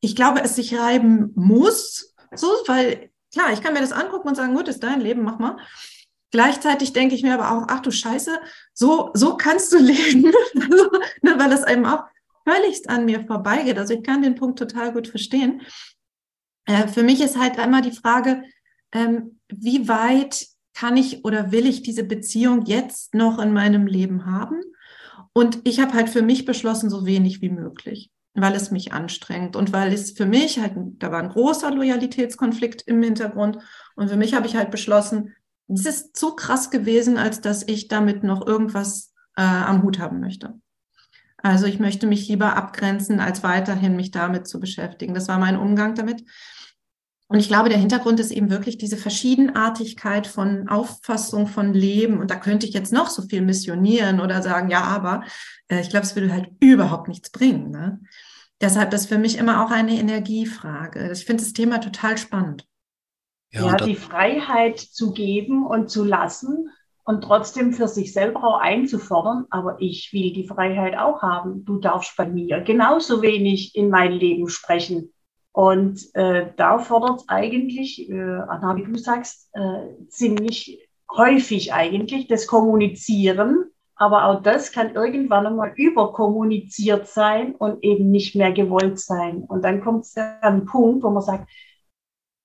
ich 0.00 0.16
glaube, 0.16 0.42
es 0.42 0.56
sich 0.56 0.76
reiben 0.78 1.32
muss, 1.34 2.14
so, 2.34 2.46
weil 2.66 3.10
klar, 3.32 3.52
ich 3.52 3.62
kann 3.62 3.74
mir 3.74 3.80
das 3.80 3.92
angucken 3.92 4.28
und 4.28 4.34
sagen, 4.34 4.54
gut, 4.54 4.68
ist 4.68 4.82
dein 4.82 5.00
Leben, 5.00 5.22
mach 5.22 5.38
mal. 5.38 5.56
Gleichzeitig 6.32 6.92
denke 6.92 7.14
ich 7.14 7.22
mir 7.22 7.34
aber 7.34 7.50
auch, 7.50 7.66
ach 7.68 7.80
du 7.80 7.90
Scheiße, 7.90 8.38
so, 8.72 9.10
so 9.14 9.36
kannst 9.36 9.72
du 9.72 9.78
leben, 9.82 10.22
ne, 11.22 11.34
weil 11.36 11.50
das 11.50 11.68
eben 11.68 11.86
auch 11.86 12.04
völligst 12.50 12.88
an 12.88 13.04
mir 13.04 13.24
vorbeigeht. 13.24 13.78
Also 13.78 13.94
ich 13.94 14.02
kann 14.02 14.22
den 14.22 14.34
Punkt 14.34 14.58
total 14.58 14.92
gut 14.92 15.08
verstehen. 15.08 15.62
Äh, 16.66 16.88
für 16.88 17.02
mich 17.02 17.20
ist 17.20 17.38
halt 17.38 17.56
immer 17.56 17.82
die 17.82 17.92
Frage, 17.92 18.42
ähm, 18.92 19.38
wie 19.48 19.88
weit 19.88 20.46
kann 20.74 20.96
ich 20.96 21.24
oder 21.24 21.52
will 21.52 21.66
ich 21.66 21.82
diese 21.82 22.04
Beziehung 22.04 22.64
jetzt 22.64 23.14
noch 23.14 23.38
in 23.38 23.52
meinem 23.52 23.86
Leben 23.86 24.26
haben? 24.26 24.60
Und 25.32 25.60
ich 25.64 25.80
habe 25.80 25.94
halt 25.94 26.08
für 26.08 26.22
mich 26.22 26.44
beschlossen, 26.44 26.90
so 26.90 27.06
wenig 27.06 27.40
wie 27.40 27.50
möglich, 27.50 28.10
weil 28.34 28.54
es 28.54 28.70
mich 28.70 28.92
anstrengt 28.92 29.54
und 29.54 29.72
weil 29.72 29.92
es 29.92 30.12
für 30.12 30.26
mich 30.26 30.58
halt, 30.58 30.72
da 30.76 31.12
war 31.12 31.22
ein 31.22 31.28
großer 31.28 31.70
Loyalitätskonflikt 31.70 32.82
im 32.82 33.02
Hintergrund. 33.02 33.58
Und 33.94 34.08
für 34.08 34.16
mich 34.16 34.34
habe 34.34 34.46
ich 34.46 34.56
halt 34.56 34.70
beschlossen, 34.70 35.34
es 35.68 35.86
ist 35.86 36.16
zu 36.16 36.34
krass 36.34 36.70
gewesen, 36.70 37.16
als 37.16 37.40
dass 37.40 37.66
ich 37.66 37.86
damit 37.86 38.24
noch 38.24 38.44
irgendwas 38.44 39.14
äh, 39.36 39.42
am 39.42 39.84
Hut 39.84 40.00
haben 40.00 40.18
möchte. 40.18 40.60
Also 41.42 41.66
ich 41.66 41.78
möchte 41.78 42.06
mich 42.06 42.28
lieber 42.28 42.56
abgrenzen, 42.56 43.20
als 43.20 43.42
weiterhin 43.42 43.96
mich 43.96 44.10
damit 44.10 44.46
zu 44.46 44.60
beschäftigen. 44.60 45.14
Das 45.14 45.28
war 45.28 45.38
mein 45.38 45.56
Umgang 45.56 45.94
damit. 45.94 46.24
Und 47.28 47.38
ich 47.38 47.46
glaube, 47.46 47.68
der 47.68 47.78
Hintergrund 47.78 48.18
ist 48.18 48.32
eben 48.32 48.50
wirklich 48.50 48.76
diese 48.76 48.96
Verschiedenartigkeit 48.96 50.26
von 50.26 50.68
Auffassung 50.68 51.46
von 51.46 51.72
Leben. 51.72 52.18
Und 52.18 52.30
da 52.30 52.34
könnte 52.34 52.66
ich 52.66 52.74
jetzt 52.74 52.92
noch 52.92 53.08
so 53.08 53.22
viel 53.22 53.40
missionieren 53.40 54.20
oder 54.20 54.42
sagen, 54.42 54.68
ja, 54.68 54.82
aber 54.82 55.22
äh, 55.68 55.80
ich 55.80 55.90
glaube, 55.90 56.04
es 56.04 56.16
würde 56.16 56.32
halt 56.32 56.50
überhaupt 56.58 57.06
nichts 57.06 57.30
bringen. 57.30 57.70
Ne? 57.70 58.00
Deshalb 58.60 58.92
ist 58.92 59.06
für 59.06 59.18
mich 59.18 59.38
immer 59.38 59.64
auch 59.64 59.70
eine 59.70 59.92
Energiefrage. 59.92 61.12
Ich 61.12 61.24
finde 61.24 61.44
das 61.44 61.52
Thema 61.52 61.78
total 61.78 62.18
spannend. 62.18 62.66
Ja, 63.52 63.66
ja 63.66 63.76
die 63.76 63.96
Freiheit 63.96 64.80
zu 64.80 65.12
geben 65.12 65.64
und 65.64 65.88
zu 65.88 66.04
lassen 66.04 66.68
und 67.10 67.22
trotzdem 67.22 67.72
für 67.72 67.88
sich 67.88 68.12
selber 68.12 68.44
auch 68.44 68.60
einzufordern, 68.60 69.46
aber 69.50 69.76
ich 69.80 70.12
will 70.12 70.32
die 70.32 70.46
Freiheit 70.46 70.96
auch 70.96 71.22
haben. 71.22 71.64
Du 71.64 71.78
darfst 71.78 72.16
bei 72.16 72.24
mir 72.24 72.60
genauso 72.60 73.20
wenig 73.20 73.74
in 73.74 73.90
mein 73.90 74.12
Leben 74.12 74.48
sprechen 74.48 75.12
und 75.52 76.14
äh, 76.14 76.52
da 76.56 76.78
fordert 76.78 77.24
eigentlich, 77.26 78.08
äh, 78.08 78.14
Anna, 78.14 78.76
wie 78.76 78.84
du 78.84 78.96
sagst, 78.96 79.50
äh, 79.54 80.06
ziemlich 80.08 80.88
häufig 81.10 81.72
eigentlich 81.72 82.28
das 82.28 82.46
Kommunizieren. 82.46 83.64
Aber 83.96 84.26
auch 84.26 84.42
das 84.42 84.72
kann 84.72 84.94
irgendwann 84.94 85.46
einmal 85.46 85.72
überkommuniziert 85.76 87.08
sein 87.08 87.54
und 87.56 87.82
eben 87.82 88.10
nicht 88.10 88.36
mehr 88.36 88.52
gewollt 88.52 88.98
sein. 88.98 89.44
Und 89.46 89.62
dann 89.62 89.82
kommt 89.82 90.04
es 90.04 90.16
an 90.16 90.38
einen 90.40 90.64
Punkt, 90.64 91.02
wo 91.02 91.10
man 91.10 91.22
sagt, 91.22 91.50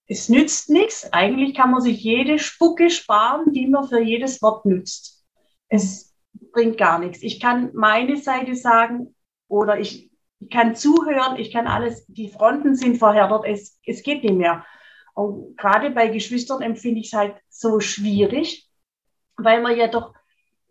es 0.08 0.30
nützt 0.30 0.70
nichts. 0.70 1.12
Eigentlich 1.12 1.56
kann 1.56 1.72
man 1.72 1.82
sich 1.82 2.02
jede 2.02 2.40
Spucke 2.40 2.90
sparen, 2.90 3.52
die 3.54 3.68
man 3.68 3.88
für 3.88 4.02
jedes 4.02 4.42
Wort 4.42 4.66
nützt. 4.66 5.26
Es 5.68 6.16
bringt 6.52 6.78
gar 6.78 7.00
nichts. 7.00 7.24
Ich 7.24 7.40
kann 7.40 7.72
meine 7.74 8.18
Seite 8.18 8.56
sagen 8.56 9.16
oder 9.48 9.80
ich 9.80 10.10
ich 10.40 10.50
kann 10.50 10.76
zuhören, 10.76 11.38
ich 11.38 11.52
kann 11.52 11.68
alles, 11.68 12.06
die 12.08 12.30
Fronten 12.30 12.76
sind 12.76 12.98
verhärtet, 12.98 13.42
es, 13.46 13.80
es 13.86 14.04
geht 14.04 14.24
nicht 14.24 14.36
mehr. 14.36 14.66
Und 15.14 15.58
gerade 15.58 15.92
bei 15.92 16.08
Geschwistern 16.08 16.62
empfinde 16.62 17.00
ich 17.00 17.08
es 17.08 17.14
halt 17.14 17.36
so 17.50 17.80
schwierig, 17.80 18.70
weil 19.38 19.62
man 19.62 19.76
ja 19.78 19.88
doch, 19.88 20.14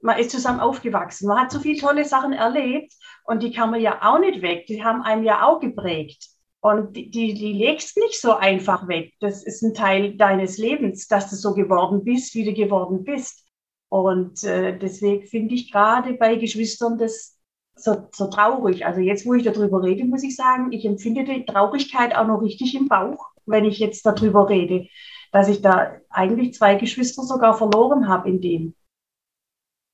man 0.02 0.18
ist 0.18 0.30
zusammen 0.30 0.60
aufgewachsen, 0.60 1.26
man 1.28 1.40
hat 1.40 1.50
so 1.50 1.60
viele 1.60 1.80
tolle 1.80 2.04
Sachen 2.04 2.32
erlebt 2.32 2.92
und 3.24 3.42
die 3.42 3.52
kann 3.52 3.70
man 3.70 3.80
ja 3.80 4.02
auch 4.02 4.18
nicht 4.18 4.42
weg, 4.42 4.66
die 4.66 4.84
haben 4.84 5.02
einem 5.02 5.24
ja 5.24 5.44
auch 5.44 5.60
geprägt. 5.60 6.28
Und 6.64 6.97
die, 6.97 7.11
die, 7.11 7.35
die 7.35 7.52
legst 7.52 7.99
nicht 7.99 8.18
so 8.18 8.37
einfach 8.37 8.88
weg. 8.88 9.12
Das 9.21 9.44
ist 9.44 9.62
ein 9.62 9.75
Teil 9.75 10.16
deines 10.16 10.56
Lebens, 10.56 11.06
dass 11.09 11.28
du 11.28 11.37
so 11.37 11.52
geworden 11.52 12.04
bist, 12.04 12.35
wie 12.35 12.44
du 12.44 12.54
geworden 12.54 13.04
bist. 13.04 13.47
Und 13.90 14.42
äh, 14.44 14.78
deswegen 14.78 15.26
finde 15.26 15.54
ich 15.56 15.71
gerade 15.71 16.14
bei 16.14 16.37
Geschwistern 16.37 16.97
das 16.97 17.38
so, 17.76 18.09
so 18.12 18.28
traurig. 18.28 18.87
Also 18.87 19.02
jetzt, 19.02 19.26
wo 19.26 19.35
ich 19.35 19.42
darüber 19.42 19.83
rede, 19.83 20.06
muss 20.06 20.23
ich 20.23 20.37
sagen, 20.37 20.73
ich 20.73 20.87
empfinde 20.87 21.25
die 21.25 21.44
Traurigkeit 21.44 22.16
auch 22.16 22.26
noch 22.26 22.40
richtig 22.40 22.75
im 22.75 22.88
Bauch, 22.88 23.26
wenn 23.44 23.66
ich 23.66 23.78
jetzt 23.78 24.06
darüber 24.06 24.49
rede, 24.49 24.88
dass 25.33 25.49
ich 25.49 25.61
da 25.61 25.99
eigentlich 26.09 26.54
zwei 26.54 26.76
Geschwister 26.76 27.25
sogar 27.25 27.59
verloren 27.59 28.09
habe 28.09 28.30
in 28.30 28.40
dem, 28.40 28.75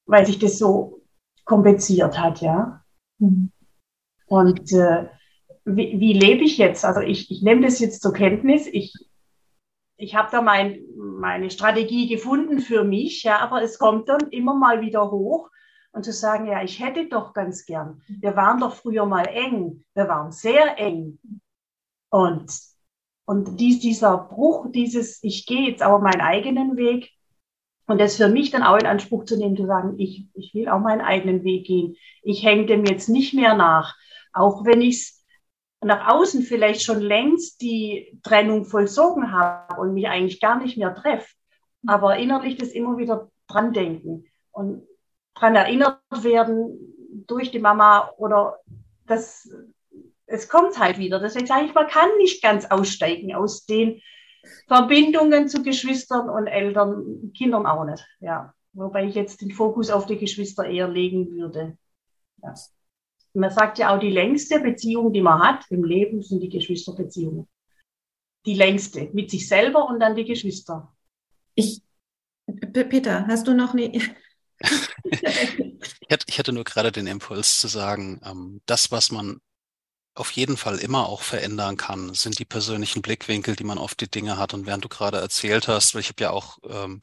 weil 0.06 0.24
sich 0.24 0.38
das 0.38 0.56
so 0.56 1.02
kompensiert 1.44 2.16
hat, 2.16 2.40
ja. 2.40 2.84
Mhm. 3.18 3.50
Und 4.28 4.72
äh, 4.72 5.08
wie, 5.64 6.00
wie 6.00 6.12
lebe 6.12 6.44
ich 6.44 6.58
jetzt? 6.58 6.84
Also 6.84 7.00
ich, 7.00 7.30
ich 7.30 7.42
nehme 7.42 7.62
das 7.62 7.78
jetzt 7.78 8.02
zur 8.02 8.12
Kenntnis. 8.12 8.66
Ich, 8.66 8.94
ich 9.96 10.14
habe 10.14 10.28
da 10.30 10.42
mein, 10.42 10.82
meine 10.96 11.50
Strategie 11.50 12.08
gefunden 12.08 12.60
für 12.60 12.84
mich, 12.84 13.22
ja, 13.22 13.38
aber 13.38 13.62
es 13.62 13.78
kommt 13.78 14.08
dann 14.08 14.30
immer 14.30 14.54
mal 14.54 14.80
wieder 14.80 15.10
hoch 15.10 15.50
und 15.92 16.04
zu 16.04 16.12
sagen, 16.12 16.46
ja, 16.46 16.62
ich 16.62 16.80
hätte 16.80 17.08
doch 17.08 17.32
ganz 17.34 17.66
gern. 17.66 18.02
Wir 18.08 18.36
waren 18.36 18.60
doch 18.60 18.74
früher 18.74 19.06
mal 19.06 19.26
eng. 19.26 19.84
Wir 19.94 20.08
waren 20.08 20.32
sehr 20.32 20.78
eng. 20.78 21.18
Und, 22.10 22.50
und 23.24 23.60
dies, 23.60 23.80
dieser 23.80 24.16
Bruch, 24.18 24.66
dieses, 24.70 25.22
ich 25.22 25.46
gehe 25.46 25.68
jetzt 25.68 25.82
aber 25.82 25.98
meinen 25.98 26.20
eigenen 26.20 26.76
Weg 26.76 27.10
und 27.86 28.00
das 28.00 28.16
für 28.16 28.28
mich 28.28 28.50
dann 28.50 28.62
auch 28.62 28.78
in 28.78 28.86
Anspruch 28.86 29.24
zu 29.24 29.36
nehmen, 29.36 29.56
zu 29.56 29.66
sagen, 29.66 29.98
ich, 29.98 30.28
ich 30.34 30.54
will 30.54 30.68
auch 30.68 30.78
meinen 30.78 31.00
eigenen 31.00 31.42
Weg 31.42 31.66
gehen. 31.66 31.96
Ich 32.22 32.44
hänge 32.44 32.66
dem 32.66 32.84
jetzt 32.84 33.08
nicht 33.08 33.34
mehr 33.34 33.54
nach. 33.54 33.96
Auch 34.32 34.64
wenn 34.64 34.80
ich 34.80 34.96
es 34.96 35.19
nach 35.82 36.08
außen 36.08 36.42
vielleicht 36.42 36.82
schon 36.82 37.00
längst 37.00 37.62
die 37.62 38.18
Trennung 38.22 38.64
vollzogen 38.64 39.32
habe 39.32 39.80
und 39.80 39.94
mich 39.94 40.08
eigentlich 40.08 40.40
gar 40.40 40.58
nicht 40.58 40.76
mehr 40.76 40.94
treffe. 40.94 41.34
Aber 41.86 42.16
innerlich 42.18 42.58
das 42.58 42.68
immer 42.68 42.98
wieder 42.98 43.30
dran 43.48 43.72
denken. 43.72 44.24
Und 44.52 44.86
daran 45.34 45.56
erinnert 45.56 46.00
werden 46.10 47.24
durch 47.26 47.50
die 47.50 47.58
Mama 47.58 48.10
oder 48.18 48.58
das, 49.06 49.48
es 50.26 50.48
kommt 50.48 50.78
halt 50.78 50.98
wieder. 50.98 51.18
Deswegen 51.18 51.46
sage 51.46 51.66
ich, 51.66 51.74
man 51.74 51.88
kann 51.88 52.08
nicht 52.18 52.42
ganz 52.42 52.66
aussteigen 52.66 53.34
aus 53.34 53.64
den 53.64 54.02
Verbindungen 54.66 55.48
zu 55.48 55.62
Geschwistern 55.62 56.28
und 56.28 56.46
Eltern, 56.46 57.32
Kindern 57.36 57.66
auch 57.66 57.84
nicht. 57.84 58.06
Ja. 58.20 58.54
Wobei 58.72 59.06
ich 59.06 59.14
jetzt 59.14 59.40
den 59.40 59.50
Fokus 59.50 59.90
auf 59.90 60.06
die 60.06 60.18
Geschwister 60.18 60.64
eher 60.64 60.88
legen 60.88 61.30
würde. 61.30 61.76
Ja. 62.42 62.54
Man 63.32 63.50
sagt 63.50 63.78
ja 63.78 63.94
auch, 63.94 64.00
die 64.00 64.10
längste 64.10 64.60
Beziehung, 64.60 65.12
die 65.12 65.22
man 65.22 65.40
hat 65.40 65.64
im 65.70 65.84
Leben, 65.84 66.22
sind 66.22 66.40
die 66.40 66.48
Geschwisterbeziehungen. 66.48 67.48
Die 68.46 68.54
längste, 68.54 69.10
mit 69.12 69.30
sich 69.30 69.46
selber 69.46 69.86
und 69.88 70.00
dann 70.00 70.16
die 70.16 70.24
Geschwister. 70.24 70.92
Ich, 71.54 71.82
Peter, 72.72 73.26
hast 73.26 73.46
du 73.46 73.54
noch 73.54 73.74
eine, 73.74 73.92
ich 76.26 76.38
hatte 76.38 76.52
nur 76.52 76.64
gerade 76.64 76.92
den 76.92 77.06
Impuls 77.06 77.60
zu 77.60 77.68
sagen, 77.68 78.20
ähm, 78.24 78.60
das, 78.66 78.90
was 78.90 79.10
man 79.10 79.40
auf 80.14 80.32
jeden 80.32 80.56
Fall 80.56 80.78
immer 80.78 81.08
auch 81.08 81.22
verändern 81.22 81.76
kann, 81.76 82.14
sind 82.14 82.38
die 82.38 82.44
persönlichen 82.44 83.00
Blickwinkel, 83.00 83.56
die 83.56 83.64
man 83.64 83.78
auf 83.78 83.94
die 83.94 84.10
Dinge 84.10 84.36
hat. 84.36 84.54
Und 84.54 84.66
während 84.66 84.84
du 84.84 84.88
gerade 84.88 85.18
erzählt 85.18 85.68
hast, 85.68 85.94
weil 85.94 86.00
ich 86.00 86.08
habe 86.08 86.22
ja 86.22 86.30
auch, 86.30 86.58
ähm, 86.68 87.00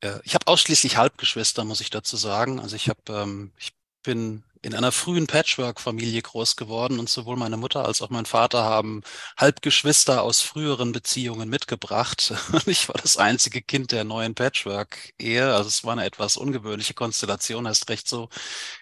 äh, 0.00 0.18
ich 0.24 0.34
habe 0.34 0.46
ausschließlich 0.46 0.96
Halbgeschwister, 0.96 1.64
muss 1.64 1.80
ich 1.80 1.90
dazu 1.90 2.16
sagen. 2.16 2.60
Also 2.60 2.76
ich 2.76 2.88
habe, 2.88 3.00
ähm, 3.08 3.52
ich 3.58 3.72
bin 4.02 4.44
in 4.62 4.74
einer 4.74 4.92
frühen 4.92 5.26
Patchwork-Familie 5.26 6.20
groß 6.20 6.56
geworden 6.56 6.98
und 6.98 7.08
sowohl 7.08 7.36
meine 7.36 7.56
Mutter 7.56 7.84
als 7.86 8.02
auch 8.02 8.10
mein 8.10 8.26
Vater 8.26 8.62
haben 8.62 9.02
Halbgeschwister 9.38 10.22
aus 10.22 10.42
früheren 10.42 10.92
Beziehungen 10.92 11.48
mitgebracht. 11.48 12.34
Ich 12.66 12.88
war 12.88 12.96
das 13.00 13.16
einzige 13.16 13.62
Kind 13.62 13.92
der 13.92 14.04
neuen 14.04 14.34
Patchwork-Ehe. 14.34 15.54
Also 15.54 15.68
es 15.68 15.82
war 15.84 15.92
eine 15.92 16.04
etwas 16.04 16.36
ungewöhnliche 16.36 16.94
Konstellation, 16.94 17.66
erst 17.66 17.88
recht 17.88 18.06
so 18.08 18.28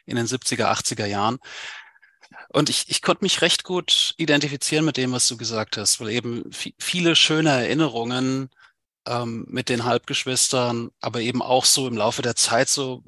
in 0.04 0.16
den 0.16 0.26
70er, 0.26 0.66
80er 0.66 1.06
Jahren. 1.06 1.38
Und 2.50 2.70
ich, 2.70 2.86
ich 2.88 3.02
konnte 3.02 3.24
mich 3.24 3.40
recht 3.42 3.64
gut 3.64 4.14
identifizieren 4.16 4.84
mit 4.84 4.96
dem, 4.96 5.12
was 5.12 5.28
du 5.28 5.36
gesagt 5.36 5.76
hast, 5.76 6.00
weil 6.00 6.10
eben 6.10 6.50
viele 6.78 7.16
schöne 7.16 7.50
Erinnerungen 7.50 8.50
ähm, 9.06 9.46
mit 9.48 9.68
den 9.68 9.84
Halbgeschwistern, 9.84 10.90
aber 11.00 11.20
eben 11.20 11.42
auch 11.42 11.64
so 11.64 11.88
im 11.88 11.96
Laufe 11.96 12.22
der 12.22 12.36
Zeit 12.36 12.68
so 12.68 13.02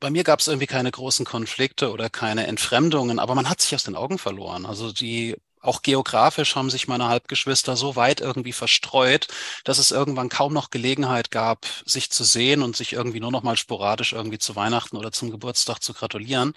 bei 0.00 0.10
mir 0.10 0.24
gab 0.24 0.40
es 0.40 0.48
irgendwie 0.48 0.66
keine 0.66 0.90
großen 0.90 1.24
Konflikte 1.24 1.90
oder 1.90 2.10
keine 2.10 2.46
Entfremdungen, 2.46 3.18
aber 3.18 3.34
man 3.34 3.48
hat 3.48 3.60
sich 3.60 3.74
aus 3.74 3.84
den 3.84 3.96
Augen 3.96 4.18
verloren. 4.18 4.66
Also 4.66 4.92
die 4.92 5.36
auch 5.60 5.82
geografisch 5.82 6.54
haben 6.56 6.70
sich 6.70 6.88
meine 6.88 7.08
Halbgeschwister 7.08 7.76
so 7.76 7.96
weit 7.96 8.20
irgendwie 8.20 8.52
verstreut, 8.52 9.26
dass 9.64 9.78
es 9.78 9.90
irgendwann 9.90 10.28
kaum 10.28 10.52
noch 10.52 10.70
Gelegenheit 10.70 11.30
gab, 11.30 11.66
sich 11.84 12.10
zu 12.10 12.24
sehen 12.24 12.62
und 12.62 12.76
sich 12.76 12.92
irgendwie 12.92 13.20
nur 13.20 13.32
noch 13.32 13.42
mal 13.42 13.56
sporadisch 13.56 14.12
irgendwie 14.12 14.38
zu 14.38 14.54
Weihnachten 14.56 14.96
oder 14.96 15.10
zum 15.10 15.30
Geburtstag 15.30 15.82
zu 15.82 15.94
gratulieren. 15.94 16.54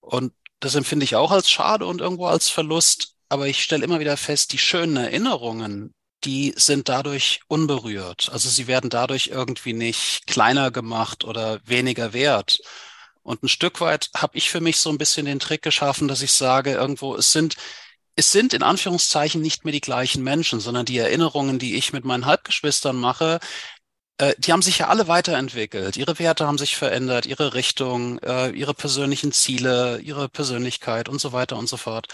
Und 0.00 0.32
das 0.60 0.74
empfinde 0.74 1.04
ich 1.04 1.16
auch 1.16 1.30
als 1.30 1.50
schade 1.50 1.86
und 1.86 2.00
irgendwo 2.00 2.26
als 2.26 2.48
Verlust. 2.48 3.14
Aber 3.28 3.46
ich 3.48 3.62
stelle 3.62 3.84
immer 3.84 4.00
wieder 4.00 4.16
fest, 4.16 4.52
die 4.52 4.58
schönen 4.58 4.96
Erinnerungen, 4.96 5.94
die 6.24 6.54
sind 6.56 6.88
dadurch 6.88 7.40
unberührt. 7.48 8.30
Also 8.32 8.48
sie 8.48 8.66
werden 8.66 8.90
dadurch 8.90 9.28
irgendwie 9.28 9.72
nicht 9.72 10.26
kleiner 10.26 10.70
gemacht 10.70 11.24
oder 11.24 11.60
weniger 11.64 12.12
wert. 12.12 12.60
Und 13.22 13.42
ein 13.42 13.48
Stück 13.48 13.80
weit 13.80 14.10
habe 14.16 14.36
ich 14.38 14.50
für 14.50 14.60
mich 14.60 14.78
so 14.78 14.90
ein 14.90 14.98
bisschen 14.98 15.26
den 15.26 15.38
Trick 15.40 15.62
geschaffen, 15.62 16.08
dass 16.08 16.22
ich 16.22 16.32
sage, 16.32 16.72
irgendwo, 16.72 17.14
es 17.16 17.32
sind, 17.32 17.56
es 18.16 18.32
sind 18.32 18.54
in 18.54 18.62
Anführungszeichen 18.62 19.40
nicht 19.42 19.64
mehr 19.64 19.72
die 19.72 19.80
gleichen 19.80 20.24
Menschen, 20.24 20.60
sondern 20.60 20.86
die 20.86 20.98
Erinnerungen, 20.98 21.58
die 21.58 21.76
ich 21.76 21.92
mit 21.92 22.04
meinen 22.04 22.26
Halbgeschwistern 22.26 22.96
mache, 22.96 23.38
äh, 24.18 24.34
die 24.38 24.52
haben 24.52 24.62
sich 24.62 24.78
ja 24.78 24.88
alle 24.88 25.08
weiterentwickelt. 25.08 25.96
Ihre 25.96 26.18
Werte 26.18 26.46
haben 26.46 26.58
sich 26.58 26.76
verändert, 26.76 27.26
ihre 27.26 27.54
Richtung, 27.54 28.18
äh, 28.20 28.50
ihre 28.50 28.74
persönlichen 28.74 29.32
Ziele, 29.32 30.00
ihre 30.00 30.28
Persönlichkeit 30.28 31.08
und 31.08 31.20
so 31.20 31.32
weiter 31.32 31.56
und 31.56 31.68
so 31.68 31.76
fort 31.76 32.08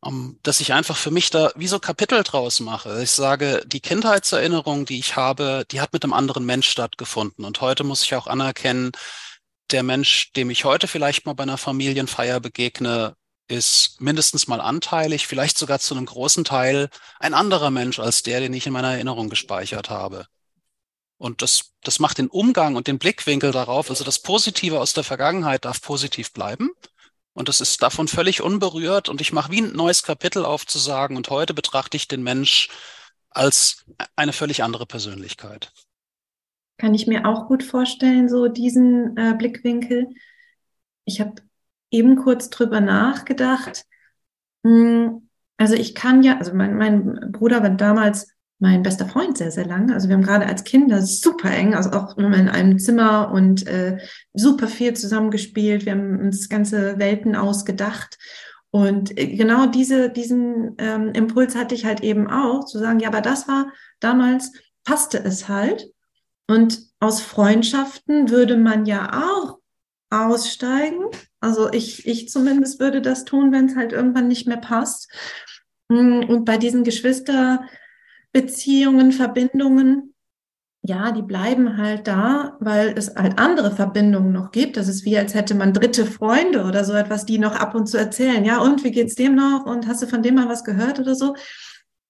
um, 0.00 0.38
dass 0.42 0.60
ich 0.60 0.72
einfach 0.72 0.96
für 0.96 1.10
mich 1.10 1.30
da 1.30 1.50
wie 1.56 1.66
so 1.68 1.78
Kapitel 1.80 2.22
draus 2.22 2.60
mache. 2.60 3.02
Ich 3.02 3.10
sage, 3.10 3.62
die 3.66 3.80
Kindheitserinnerung, 3.80 4.84
die 4.84 4.98
ich 4.98 5.16
habe, 5.16 5.64
die 5.70 5.80
hat 5.80 5.92
mit 5.92 6.04
einem 6.04 6.12
anderen 6.12 6.44
Mensch 6.46 6.68
stattgefunden. 6.68 7.44
Und 7.44 7.60
heute 7.60 7.84
muss 7.84 8.04
ich 8.04 8.14
auch 8.14 8.26
anerkennen, 8.26 8.92
der 9.70 9.82
Mensch, 9.82 10.32
dem 10.32 10.50
ich 10.50 10.64
heute 10.64 10.88
vielleicht 10.88 11.26
mal 11.26 11.34
bei 11.34 11.42
einer 11.42 11.58
Familienfeier 11.58 12.40
begegne, 12.40 13.16
ist 13.48 14.00
mindestens 14.00 14.46
mal 14.46 14.60
anteilig, 14.60 15.26
vielleicht 15.26 15.58
sogar 15.58 15.78
zu 15.78 15.94
einem 15.94 16.06
großen 16.06 16.44
Teil 16.44 16.90
ein 17.18 17.34
anderer 17.34 17.70
Mensch 17.70 17.98
als 17.98 18.22
der, 18.22 18.40
den 18.40 18.52
ich 18.52 18.66
in 18.66 18.72
meiner 18.72 18.92
Erinnerung 18.92 19.30
gespeichert 19.30 19.90
habe. 19.90 20.26
Und 21.16 21.42
das, 21.42 21.72
das 21.82 21.98
macht 21.98 22.18
den 22.18 22.28
Umgang 22.28 22.76
und 22.76 22.86
den 22.86 22.98
Blickwinkel 22.98 23.50
darauf, 23.50 23.90
also 23.90 24.04
das 24.04 24.20
Positive 24.20 24.80
aus 24.80 24.92
der 24.92 25.02
Vergangenheit 25.02 25.64
darf 25.64 25.82
positiv 25.82 26.32
bleiben. 26.32 26.70
Und 27.38 27.48
das 27.48 27.60
ist 27.60 27.80
davon 27.84 28.08
völlig 28.08 28.42
unberührt. 28.42 29.08
Und 29.08 29.20
ich 29.20 29.32
mache 29.32 29.52
wie 29.52 29.60
ein 29.60 29.72
neues 29.72 30.02
Kapitel 30.02 30.44
auf 30.44 30.66
zu 30.66 30.80
sagen, 30.80 31.16
und 31.16 31.30
heute 31.30 31.54
betrachte 31.54 31.96
ich 31.96 32.08
den 32.08 32.24
Mensch 32.24 32.68
als 33.30 33.84
eine 34.16 34.32
völlig 34.32 34.64
andere 34.64 34.86
Persönlichkeit. 34.86 35.70
Kann 36.78 36.94
ich 36.94 37.06
mir 37.06 37.26
auch 37.26 37.46
gut 37.46 37.62
vorstellen, 37.62 38.28
so 38.28 38.48
diesen 38.48 39.16
äh, 39.16 39.36
Blickwinkel. 39.38 40.08
Ich 41.04 41.20
habe 41.20 41.34
eben 41.92 42.16
kurz 42.16 42.50
drüber 42.50 42.80
nachgedacht. 42.80 43.84
Hm, 44.64 45.28
also 45.58 45.74
ich 45.74 45.94
kann 45.94 46.24
ja, 46.24 46.38
also 46.38 46.52
mein, 46.54 46.76
mein 46.76 47.30
Bruder 47.30 47.62
war 47.62 47.70
damals 47.70 48.32
mein 48.58 48.82
bester 48.82 49.06
Freund 49.06 49.38
sehr, 49.38 49.50
sehr 49.50 49.66
lange. 49.66 49.94
Also 49.94 50.08
wir 50.08 50.16
haben 50.16 50.24
gerade 50.24 50.46
als 50.46 50.64
Kinder 50.64 51.02
super 51.02 51.50
eng, 51.50 51.74
also 51.74 51.90
auch 51.90 52.16
immer 52.16 52.36
in 52.36 52.48
einem 52.48 52.78
Zimmer 52.78 53.30
und 53.32 53.66
äh, 53.66 53.98
super 54.34 54.66
viel 54.66 54.94
zusammengespielt. 54.94 55.86
Wir 55.86 55.92
haben 55.92 56.18
uns 56.18 56.48
ganze 56.48 56.98
Welten 56.98 57.36
ausgedacht. 57.36 58.18
Und 58.70 59.16
äh, 59.16 59.36
genau 59.36 59.66
diese, 59.66 60.10
diesen 60.10 60.74
ähm, 60.78 61.12
Impuls 61.12 61.54
hatte 61.54 61.74
ich 61.74 61.84
halt 61.84 62.02
eben 62.02 62.28
auch, 62.28 62.64
zu 62.64 62.78
sagen, 62.78 62.98
ja, 63.00 63.08
aber 63.08 63.20
das 63.20 63.46
war 63.46 63.72
damals, 64.00 64.52
passte 64.84 65.18
es 65.18 65.48
halt. 65.48 65.90
Und 66.48 66.80
aus 66.98 67.20
Freundschaften 67.20 68.30
würde 68.30 68.56
man 68.56 68.86
ja 68.86 69.22
auch 69.22 69.58
aussteigen. 70.10 71.04
Also 71.40 71.70
ich, 71.72 72.06
ich 72.06 72.28
zumindest 72.28 72.80
würde 72.80 73.02
das 73.02 73.24
tun, 73.24 73.52
wenn 73.52 73.66
es 73.66 73.76
halt 73.76 73.92
irgendwann 73.92 74.28
nicht 74.28 74.48
mehr 74.48 74.56
passt. 74.56 75.12
Und 75.88 76.44
bei 76.44 76.58
diesen 76.58 76.84
Geschwister, 76.84 77.62
Beziehungen, 78.40 79.10
Verbindungen, 79.10 80.14
ja, 80.82 81.10
die 81.10 81.22
bleiben 81.22 81.76
halt 81.76 82.06
da, 82.06 82.56
weil 82.60 82.94
es 82.96 83.14
halt 83.16 83.38
andere 83.38 83.72
Verbindungen 83.74 84.32
noch 84.32 84.52
gibt. 84.52 84.76
Das 84.76 84.86
ist 84.86 85.04
wie, 85.04 85.18
als 85.18 85.34
hätte 85.34 85.56
man 85.56 85.72
dritte 85.72 86.06
Freunde 86.06 86.64
oder 86.64 86.84
so 86.84 86.92
etwas, 86.92 87.26
die 87.26 87.38
noch 87.38 87.56
ab 87.56 87.74
und 87.74 87.88
zu 87.88 87.98
erzählen. 87.98 88.44
Ja, 88.44 88.60
und 88.60 88.84
wie 88.84 88.92
geht's 88.92 89.16
dem 89.16 89.34
noch? 89.34 89.66
Und 89.66 89.88
hast 89.88 90.02
du 90.02 90.06
von 90.06 90.22
dem 90.22 90.36
mal 90.36 90.48
was 90.48 90.62
gehört 90.62 91.00
oder 91.00 91.16
so? 91.16 91.34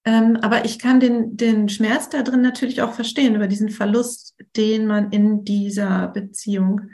Ähm, 0.05 0.37
aber 0.41 0.65
ich 0.65 0.77
kann 0.77 0.99
den, 0.99 1.35
den 1.35 1.67
Schmerz 1.67 2.09
da 2.09 2.21
drin 2.21 2.41
natürlich 2.41 2.81
auch 2.83 2.93
verstehen 2.93 3.35
über 3.35 3.47
diesen 3.47 3.69
Verlust, 3.69 4.35
den 4.55 4.85
man 4.85 5.11
in 5.11 5.43
dieser 5.43 6.07
Beziehung 6.07 6.91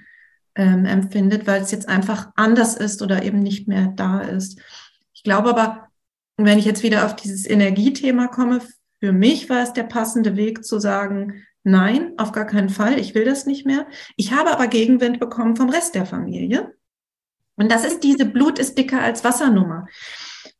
ähm, 0.55 0.85
empfindet, 0.85 1.45
weil 1.45 1.61
es 1.61 1.71
jetzt 1.71 1.89
einfach 1.89 2.31
anders 2.35 2.75
ist 2.75 3.01
oder 3.01 3.23
eben 3.23 3.39
nicht 3.39 3.67
mehr 3.67 3.87
da 3.95 4.21
ist. 4.21 4.59
Ich 5.13 5.23
glaube 5.23 5.49
aber, 5.49 5.89
wenn 6.37 6.57
ich 6.57 6.65
jetzt 6.65 6.83
wieder 6.83 7.05
auf 7.05 7.15
dieses 7.15 7.45
Energiethema 7.47 8.27
komme, 8.27 8.61
für 8.99 9.11
mich 9.11 9.49
war 9.49 9.61
es 9.63 9.73
der 9.73 9.83
passende 9.83 10.35
Weg 10.35 10.63
zu 10.63 10.79
sagen, 10.79 11.43
nein, 11.63 12.13
auf 12.17 12.31
gar 12.31 12.45
keinen 12.45 12.69
Fall, 12.69 12.99
ich 12.99 13.15
will 13.15 13.25
das 13.25 13.45
nicht 13.45 13.65
mehr. 13.65 13.87
Ich 14.15 14.31
habe 14.33 14.51
aber 14.51 14.67
Gegenwind 14.67 15.19
bekommen 15.19 15.55
vom 15.55 15.69
Rest 15.69 15.95
der 15.95 16.05
Familie. 16.05 16.73
Und 17.57 17.71
das 17.71 17.85
ist 17.85 18.03
diese 18.03 18.25
Blut 18.25 18.59
ist 18.59 18.77
dicker 18.77 19.01
als 19.01 19.23
Wassernummer. 19.23 19.87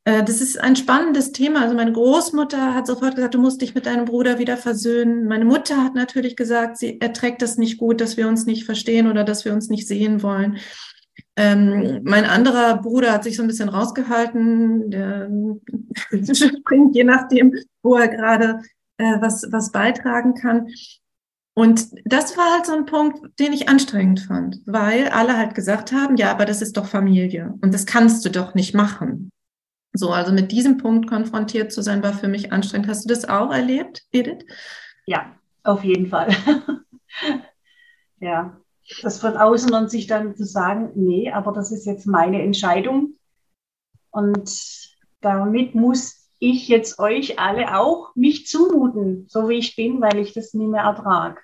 Äh, 0.06 0.24
das 0.24 0.40
ist 0.40 0.60
ein 0.60 0.76
spannendes 0.76 1.32
Thema. 1.32 1.62
Also 1.62 1.76
meine 1.76 1.92
Großmutter 1.92 2.74
hat 2.74 2.88
sofort 2.88 3.16
gesagt, 3.16 3.34
du 3.34 3.40
musst 3.40 3.62
dich 3.62 3.76
mit 3.76 3.86
deinem 3.86 4.06
Bruder 4.06 4.40
wieder 4.40 4.56
versöhnen. 4.56 5.28
Meine 5.28 5.46
Mutter 5.46 5.84
hat 5.84 5.96
natürlich 5.96 6.36
gesagt, 6.36 6.78
sie 6.78 7.02
erträgt 7.02 7.42
das 7.42 7.58
nicht 7.58 7.78
gut, 7.78 8.00
dass 8.00 8.16
wir 8.16 8.28
uns 8.28 8.46
nicht 8.46 8.64
verstehen 8.64 9.10
oder 9.10 9.24
dass 9.24 9.44
wir 9.46 9.54
uns 9.54 9.70
nicht 9.70 9.88
sehen 9.88 10.24
wollen. 10.24 10.58
Ähm, 11.36 12.02
mein 12.04 12.26
anderer 12.26 12.78
Bruder 12.78 13.12
hat 13.12 13.24
sich 13.24 13.36
so 13.36 13.44
ein 13.44 13.48
bisschen 13.48 13.70
rausgehalten, 13.70 14.90
der 14.90 15.30
springt 16.34 16.96
je 16.96 17.04
nachdem, 17.04 17.54
wo 17.82 17.96
er 17.96 18.08
gerade 18.08 18.62
äh, 18.98 19.22
was, 19.22 19.46
was 19.52 19.72
beitragen 19.72 20.34
kann. 20.36 20.68
Und 21.54 21.88
das 22.04 22.38
war 22.38 22.54
halt 22.54 22.66
so 22.66 22.74
ein 22.74 22.86
Punkt, 22.86 23.40
den 23.40 23.54
ich 23.54 23.70
anstrengend 23.70 24.20
fand, 24.22 24.60
weil 24.66 25.08
alle 25.10 25.38
halt 25.38 25.56
gesagt 25.56 25.94
haben, 25.94 26.18
ja, 26.18 26.32
aber 26.32 26.46
das 26.46 26.62
ist 26.62 26.76
doch 26.76 26.86
Familie 26.86 27.54
und 27.62 27.74
das 27.74 27.86
kannst 27.86 28.26
du 28.26 28.30
doch 28.30 28.56
nicht 28.56 28.74
machen. 28.74 29.32
So, 29.94 30.12
also 30.12 30.34
mit 30.34 30.52
diesem 30.52 30.78
Punkt 30.78 31.08
konfrontiert 31.08 31.72
zu 31.72 31.82
sein, 31.82 32.04
war 32.04 32.14
für 32.14 32.28
mich 32.28 32.52
anstrengend. 32.52 32.90
Hast 32.90 33.06
du 33.06 33.10
das 33.10 33.24
auch 33.24 33.52
erlebt, 33.52 34.04
Edith? 34.12 34.46
Ja, 35.06 35.34
auf 35.64 35.86
jeden 35.86 36.08
Fall. 36.08 36.36
ja, 38.20 38.58
das 39.02 39.20
von 39.20 39.38
außen 39.38 39.74
und 39.74 39.90
sich 39.90 40.08
dann 40.08 40.36
zu 40.36 40.46
sagen, 40.46 40.92
nee, 40.96 41.32
aber 41.32 41.52
das 41.52 41.72
ist 41.72 41.86
jetzt 41.86 42.06
meine 42.06 42.42
Entscheidung. 42.42 43.16
Und 44.12 44.52
damit 45.22 45.76
muss 45.76 46.30
ich 46.40 46.68
jetzt 46.68 47.00
euch 47.00 47.40
alle 47.40 47.78
auch 47.78 48.16
mich 48.16 48.46
zumuten, 48.48 49.26
so 49.28 49.50
wie 49.50 49.58
ich 49.58 49.76
bin, 49.76 50.02
weil 50.02 50.20
ich 50.20 50.34
das 50.34 50.54
nie 50.54 50.68
mehr 50.68 50.84
ertrage. 50.84 51.40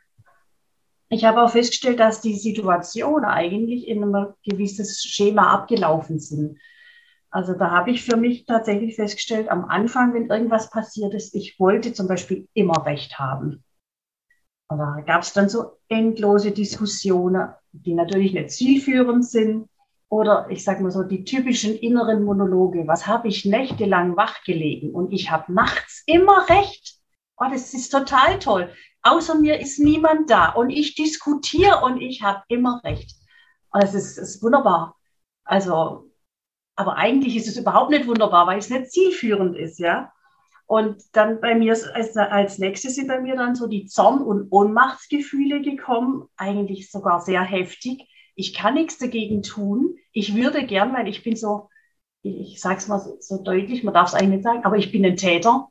Ich 1.09 1.25
habe 1.25 1.41
auch 1.41 1.51
festgestellt, 1.51 1.99
dass 1.99 2.21
die 2.21 2.35
Situation 2.35 3.25
eigentlich 3.25 3.87
in 3.87 4.03
einem 4.03 4.33
gewisses 4.43 5.01
Schema 5.03 5.53
abgelaufen 5.53 6.19
sind. 6.19 6.57
Also 7.29 7.53
da 7.53 7.71
habe 7.71 7.91
ich 7.91 8.03
für 8.03 8.17
mich 8.17 8.45
tatsächlich 8.45 8.95
festgestellt, 8.95 9.49
am 9.49 9.65
Anfang, 9.65 10.13
wenn 10.13 10.29
irgendwas 10.29 10.69
passiert 10.69 11.13
ist, 11.13 11.33
ich 11.33 11.59
wollte 11.59 11.93
zum 11.93 12.07
Beispiel 12.07 12.47
immer 12.53 12.85
Recht 12.85 13.19
haben. 13.19 13.63
Und 14.71 14.77
da 14.77 15.01
gab 15.05 15.23
es 15.23 15.33
dann 15.33 15.49
so 15.49 15.79
endlose 15.89 16.51
Diskussionen, 16.51 17.49
die 17.73 17.93
natürlich 17.93 18.31
nicht 18.31 18.51
zielführend 18.51 19.25
sind. 19.25 19.67
Oder 20.07 20.47
ich 20.49 20.63
sage 20.63 20.81
mal 20.81 20.91
so, 20.91 21.03
die 21.03 21.25
typischen 21.25 21.75
inneren 21.75 22.23
Monologe. 22.23 22.87
Was 22.87 23.05
habe 23.05 23.27
ich 23.27 23.43
nächtelang 23.43 24.15
wachgelegen 24.15 24.93
und 24.93 25.11
ich 25.11 25.29
habe 25.29 25.51
nachts 25.51 26.03
immer 26.05 26.47
recht. 26.47 26.95
Oh, 27.35 27.47
das 27.51 27.73
ist 27.73 27.89
total 27.89 28.39
toll. 28.39 28.71
Außer 29.01 29.35
mir 29.35 29.59
ist 29.59 29.77
niemand 29.77 30.29
da 30.29 30.51
und 30.51 30.69
ich 30.69 30.95
diskutiere 30.95 31.81
und 31.83 31.99
ich 31.99 32.21
habe 32.21 32.41
immer 32.47 32.79
recht. 32.85 33.17
Und 33.71 33.83
das 33.83 33.93
ist, 33.93 34.17
ist 34.17 34.41
wunderbar. 34.41 34.95
Also, 35.43 36.09
aber 36.77 36.95
eigentlich 36.95 37.35
ist 37.35 37.49
es 37.49 37.57
überhaupt 37.57 37.89
nicht 37.89 38.07
wunderbar, 38.07 38.47
weil 38.47 38.59
es 38.59 38.69
nicht 38.69 38.89
zielführend 38.89 39.57
ist, 39.57 39.79
ja. 39.79 40.13
Und 40.71 41.03
dann 41.11 41.41
bei 41.41 41.53
mir 41.53 41.73
als, 41.73 42.15
als 42.15 42.57
nächstes 42.57 42.95
sind 42.95 43.09
bei 43.09 43.19
mir 43.19 43.35
dann 43.35 43.55
so 43.55 43.67
die 43.67 43.87
Zorn- 43.87 44.21
und 44.21 44.47
Ohnmachtsgefühle 44.53 45.59
gekommen, 45.61 46.29
eigentlich 46.37 46.89
sogar 46.89 47.19
sehr 47.19 47.41
heftig. 47.41 48.07
Ich 48.35 48.53
kann 48.53 48.75
nichts 48.75 48.97
dagegen 48.97 49.43
tun. 49.43 49.97
Ich 50.13 50.33
würde 50.33 50.65
gern, 50.65 50.93
weil 50.93 51.09
ich 51.09 51.23
bin 51.23 51.35
so, 51.35 51.67
ich, 52.21 52.61
sage 52.61 52.77
es 52.77 52.87
mal 52.87 52.99
so, 52.99 53.17
so 53.19 53.43
deutlich, 53.43 53.83
man 53.83 53.93
darf 53.93 54.07
es 54.07 54.13
eigentlich 54.13 54.35
nicht 54.35 54.43
sagen, 54.45 54.63
aber 54.63 54.77
ich 54.77 54.93
bin 54.93 55.05
ein 55.05 55.17
Täter. 55.17 55.67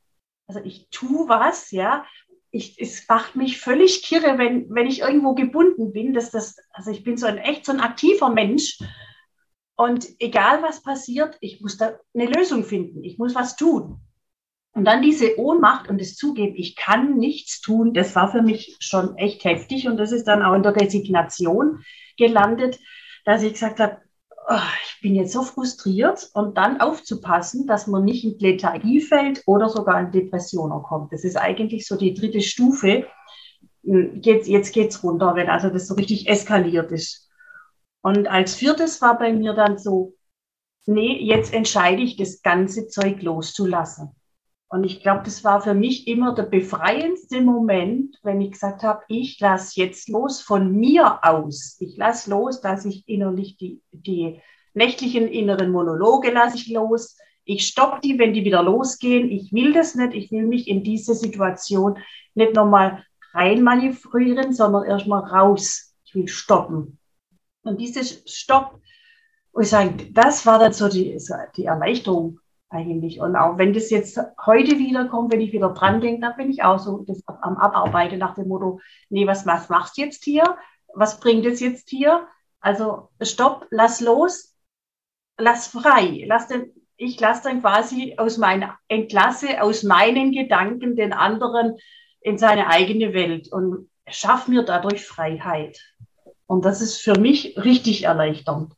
Also 0.47 0.61
ich 0.65 0.91
tue 0.91 1.31
was, 1.31 1.71
ja. 1.71 2.05
Ich, 2.51 2.79
es 2.79 3.09
macht 3.09 3.37
mich 3.37 3.59
völlig 3.59 4.03
kirre, 4.03 4.37
wenn, 4.37 4.69
wenn 4.69 4.87
ich 4.87 5.01
irgendwo 5.01 5.35
gebunden 5.35 5.95
bin. 5.95 6.13
Dass 6.13 6.31
das, 6.31 6.57
also 6.73 6.91
ich 6.91 7.05
bin 7.05 7.17
so 7.17 7.25
ein 7.25 7.39
echt 7.39 7.65
so 7.65 7.73
ein 7.73 7.81
aktiver 7.81 8.29
Mensch. 8.29 8.79
Und 9.77 10.07
egal 10.19 10.63
was 10.63 10.83
passiert, 10.83 11.39
ich 11.41 11.63
muss 11.63 11.79
da 11.79 11.99
eine 12.13 12.27
Lösung 12.27 12.65
finden. 12.65 13.03
Ich 13.03 13.17
muss 13.17 13.35
was 13.35 13.57
tun. 13.57 14.03
Und 14.73 14.85
dann 14.85 15.03
diese 15.03 15.39
Ohnmacht 15.39 15.89
und 15.89 16.01
das 16.01 16.15
Zugeben, 16.15 16.55
ich 16.57 16.77
kann 16.77 17.17
nichts 17.17 17.61
tun, 17.61 17.93
das 17.93 18.15
war 18.15 18.31
für 18.31 18.43
mich 18.43 18.77
schon 18.79 19.17
echt 19.17 19.45
heftig. 19.45 19.89
Und 19.89 19.97
das 19.97 20.13
ist 20.13 20.25
dann 20.25 20.43
auch 20.43 20.55
in 20.55 20.63
der 20.63 20.77
Resignation 20.77 21.83
gelandet, 22.17 22.79
dass 23.25 23.43
ich 23.43 23.55
gesagt 23.55 23.81
habe, 23.81 23.99
oh, 24.49 24.69
ich 24.85 25.01
bin 25.01 25.15
jetzt 25.15 25.33
so 25.33 25.43
frustriert 25.43 26.31
und 26.35 26.57
dann 26.57 26.81
aufzupassen, 26.81 27.67
dass 27.67 27.87
man 27.87 28.05
nicht 28.05 28.25
in 28.25 28.39
Lethargie 28.39 29.01
fällt 29.01 29.43
oder 29.47 29.69
sogar 29.69 30.01
in 30.01 30.13
Depressionen 30.13 30.83
kommt. 30.83 31.13
Das 31.13 31.25
ist 31.25 31.37
eigentlich 31.37 31.87
so 31.87 31.97
die 31.97 32.15
dritte 32.15 32.41
Stufe. 32.41 33.07
Hm, 33.85 34.21
jetzt, 34.23 34.49
jetzt 34.49 34.73
geht's 34.73 35.03
runter, 35.03 35.35
wenn 35.35 35.49
also 35.49 35.69
das 35.71 35.89
so 35.89 35.95
richtig 35.95 36.29
eskaliert 36.29 36.93
ist. 36.93 37.29
Und 38.03 38.29
als 38.29 38.55
viertes 38.55 39.03
war 39.03 39.19
bei 39.19 39.33
mir 39.33 39.53
dann 39.53 39.79
so, 39.79 40.15
nee, 40.87 41.19
jetzt 41.23 41.53
entscheide 41.53 42.03
ich, 42.03 42.17
das 42.17 42.43
ganze 42.43 42.89
Zeug 42.89 43.23
loszulassen. 43.23 44.15
Und 44.73 44.85
ich 44.85 45.03
glaube, 45.03 45.23
das 45.25 45.43
war 45.43 45.61
für 45.61 45.75
mich 45.75 46.07
immer 46.07 46.33
der 46.33 46.45
befreiendste 46.45 47.41
Moment, 47.41 48.17
wenn 48.23 48.41
ich 48.41 48.53
gesagt 48.53 48.85
habe, 48.85 49.03
ich 49.09 49.41
lasse 49.41 49.81
jetzt 49.81 50.09
los 50.09 50.41
von 50.41 50.73
mir 50.73 51.19
aus. 51.25 51.77
Ich 51.81 51.97
lasse 51.97 52.31
los, 52.31 52.61
dass 52.61 52.85
ich 52.85 53.03
innerlich 53.09 53.57
die, 53.57 53.83
die 53.91 54.41
nächtlichen 54.73 55.27
inneren 55.27 55.73
Monologe 55.73 56.31
lasse 56.31 56.57
ich 56.57 56.69
los. 56.69 57.19
Ich 57.45 57.67
stoppe 57.67 58.01
die, 58.05 58.17
wenn 58.21 58.33
die 58.33 58.45
wieder 58.45 58.63
losgehen. 58.63 59.29
Ich 59.29 59.53
will 59.53 59.73
das 59.73 59.97
nicht. 59.97 60.15
Ich 60.15 60.31
will 60.31 60.47
mich 60.47 60.69
in 60.69 60.85
diese 60.85 61.17
Situation 61.17 61.99
nicht 62.35 62.55
nochmal 62.55 63.05
reinmanövrieren, 63.33 64.53
sondern 64.53 64.85
erstmal 64.85 65.25
raus. 65.25 65.97
Ich 66.05 66.15
will 66.15 66.29
stoppen. 66.29 66.99
Und 67.63 67.81
dieses 67.81 68.23
Stopp, 68.27 68.81
und 69.51 69.65
ich 69.65 69.69
sage, 69.69 70.13
das 70.13 70.47
war 70.47 70.61
dann 70.61 70.73
so 70.73 70.89
die, 70.89 71.19
die 71.57 71.65
Erleichterung 71.65 72.40
eigentlich. 72.71 73.21
Und 73.21 73.37
auch 73.37 73.59
wenn 73.59 73.73
das 73.73 73.91
jetzt 73.91 74.19
heute 74.45 74.79
wieder 74.79 75.07
kommt, 75.09 75.33
wenn 75.33 75.41
ich 75.41 75.53
wieder 75.53 75.71
dran 75.71 76.01
denke, 76.01 76.23
dann 76.23 76.37
bin 76.37 76.51
ich 76.51 76.63
auch 76.63 76.79
so 76.79 77.05
das 77.07 77.23
am 77.27 77.57
Abarbeiten 77.57 78.19
nach 78.19 78.35
dem 78.35 78.49
Motto, 78.49 78.81
nee, 79.09 79.27
was, 79.27 79.45
was 79.47 79.69
machst 79.69 79.99
du 79.99 80.03
jetzt 80.03 80.25
hier? 80.25 80.57
Was 80.95 81.21
bringt 81.21 81.45
es 81.47 81.61
jetzt 81.61 81.91
hier? 81.91 82.27
Also 82.61 83.11
stopp, 83.21 83.67
lass 83.71 84.01
los, 84.01 84.55
lass 85.39 85.67
frei, 85.67 86.25
lass 86.27 86.49
den, 86.49 86.73
ich 86.97 87.19
lasse 87.19 87.45
dann 87.45 87.61
quasi 87.61 88.15
aus 88.19 88.39
meiner, 88.39 88.79
entlasse 88.89 89.63
aus 89.63 89.83
meinen 89.83 90.33
Gedanken 90.33 90.97
den 90.97 91.13
anderen 91.13 91.77
in 92.21 92.39
seine 92.39 92.69
eigene 92.69 93.15
Welt 93.15 93.51
und 93.51 93.91
schaff 94.07 94.49
mir 94.49 94.63
dadurch 94.63 95.07
Freiheit. 95.07 95.81
Und 96.47 96.65
das 96.65 96.81
ist 96.81 97.01
für 97.01 97.19
mich 97.19 97.57
richtig 97.57 98.05
erleichternd. 98.05 98.75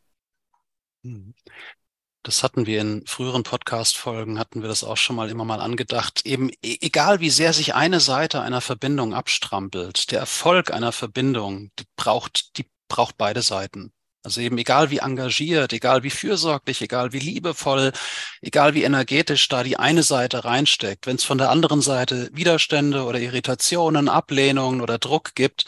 Das 2.25 2.45
hatten 2.45 2.67
wir 2.67 2.81
in 2.81 3.05
früheren 3.07 3.43
Podcast-Folgen, 3.43 4.39
hatten 4.39 4.63
wir 4.63 4.69
das 4.69 4.85
auch 4.85 4.97
schon 4.97 5.17
mal 5.17 5.29
immer 5.29 5.45
mal 5.45 5.61
angedacht. 5.61 6.25
Eben, 6.25 6.51
e-, 6.63 6.79
egal 6.81 7.19
wie 7.21 7.31
sehr 7.31 7.53
sich 7.53 7.75
eine 7.75 7.99
Seite 7.99 8.41
einer 8.43 8.61
Verbindung 8.61 9.13
abstrampelt, 9.13 10.11
der 10.13 10.21
Erfolg 10.21 10.73
einer 10.73 10.93
Verbindung, 10.93 11.71
die 11.81 11.85
braucht, 11.97 12.57
die 12.59 12.67
braucht 12.89 13.17
beide 13.19 13.43
Seiten. 13.43 13.93
Also 14.25 14.41
eben 14.41 14.57
egal 14.59 14.91
wie 14.91 14.99
engagiert, 14.99 15.73
egal 15.73 16.05
wie 16.05 16.11
fürsorglich, 16.11 16.81
egal 16.81 17.13
wie 17.13 17.19
liebevoll, 17.19 17.93
egal 18.41 18.75
wie 18.75 18.85
energetisch 18.85 19.49
da 19.49 19.65
die 19.65 19.77
eine 19.79 20.05
Seite 20.05 20.45
reinsteckt, 20.45 21.09
wenn 21.09 21.17
es 21.17 21.25
von 21.25 21.39
der 21.39 21.51
anderen 21.51 21.83
Seite 21.83 22.31
Widerstände 22.33 23.03
oder 23.05 23.19
Irritationen, 23.19 24.09
Ablehnungen 24.09 24.81
oder 24.81 24.99
Druck 24.99 25.35
gibt, 25.35 25.65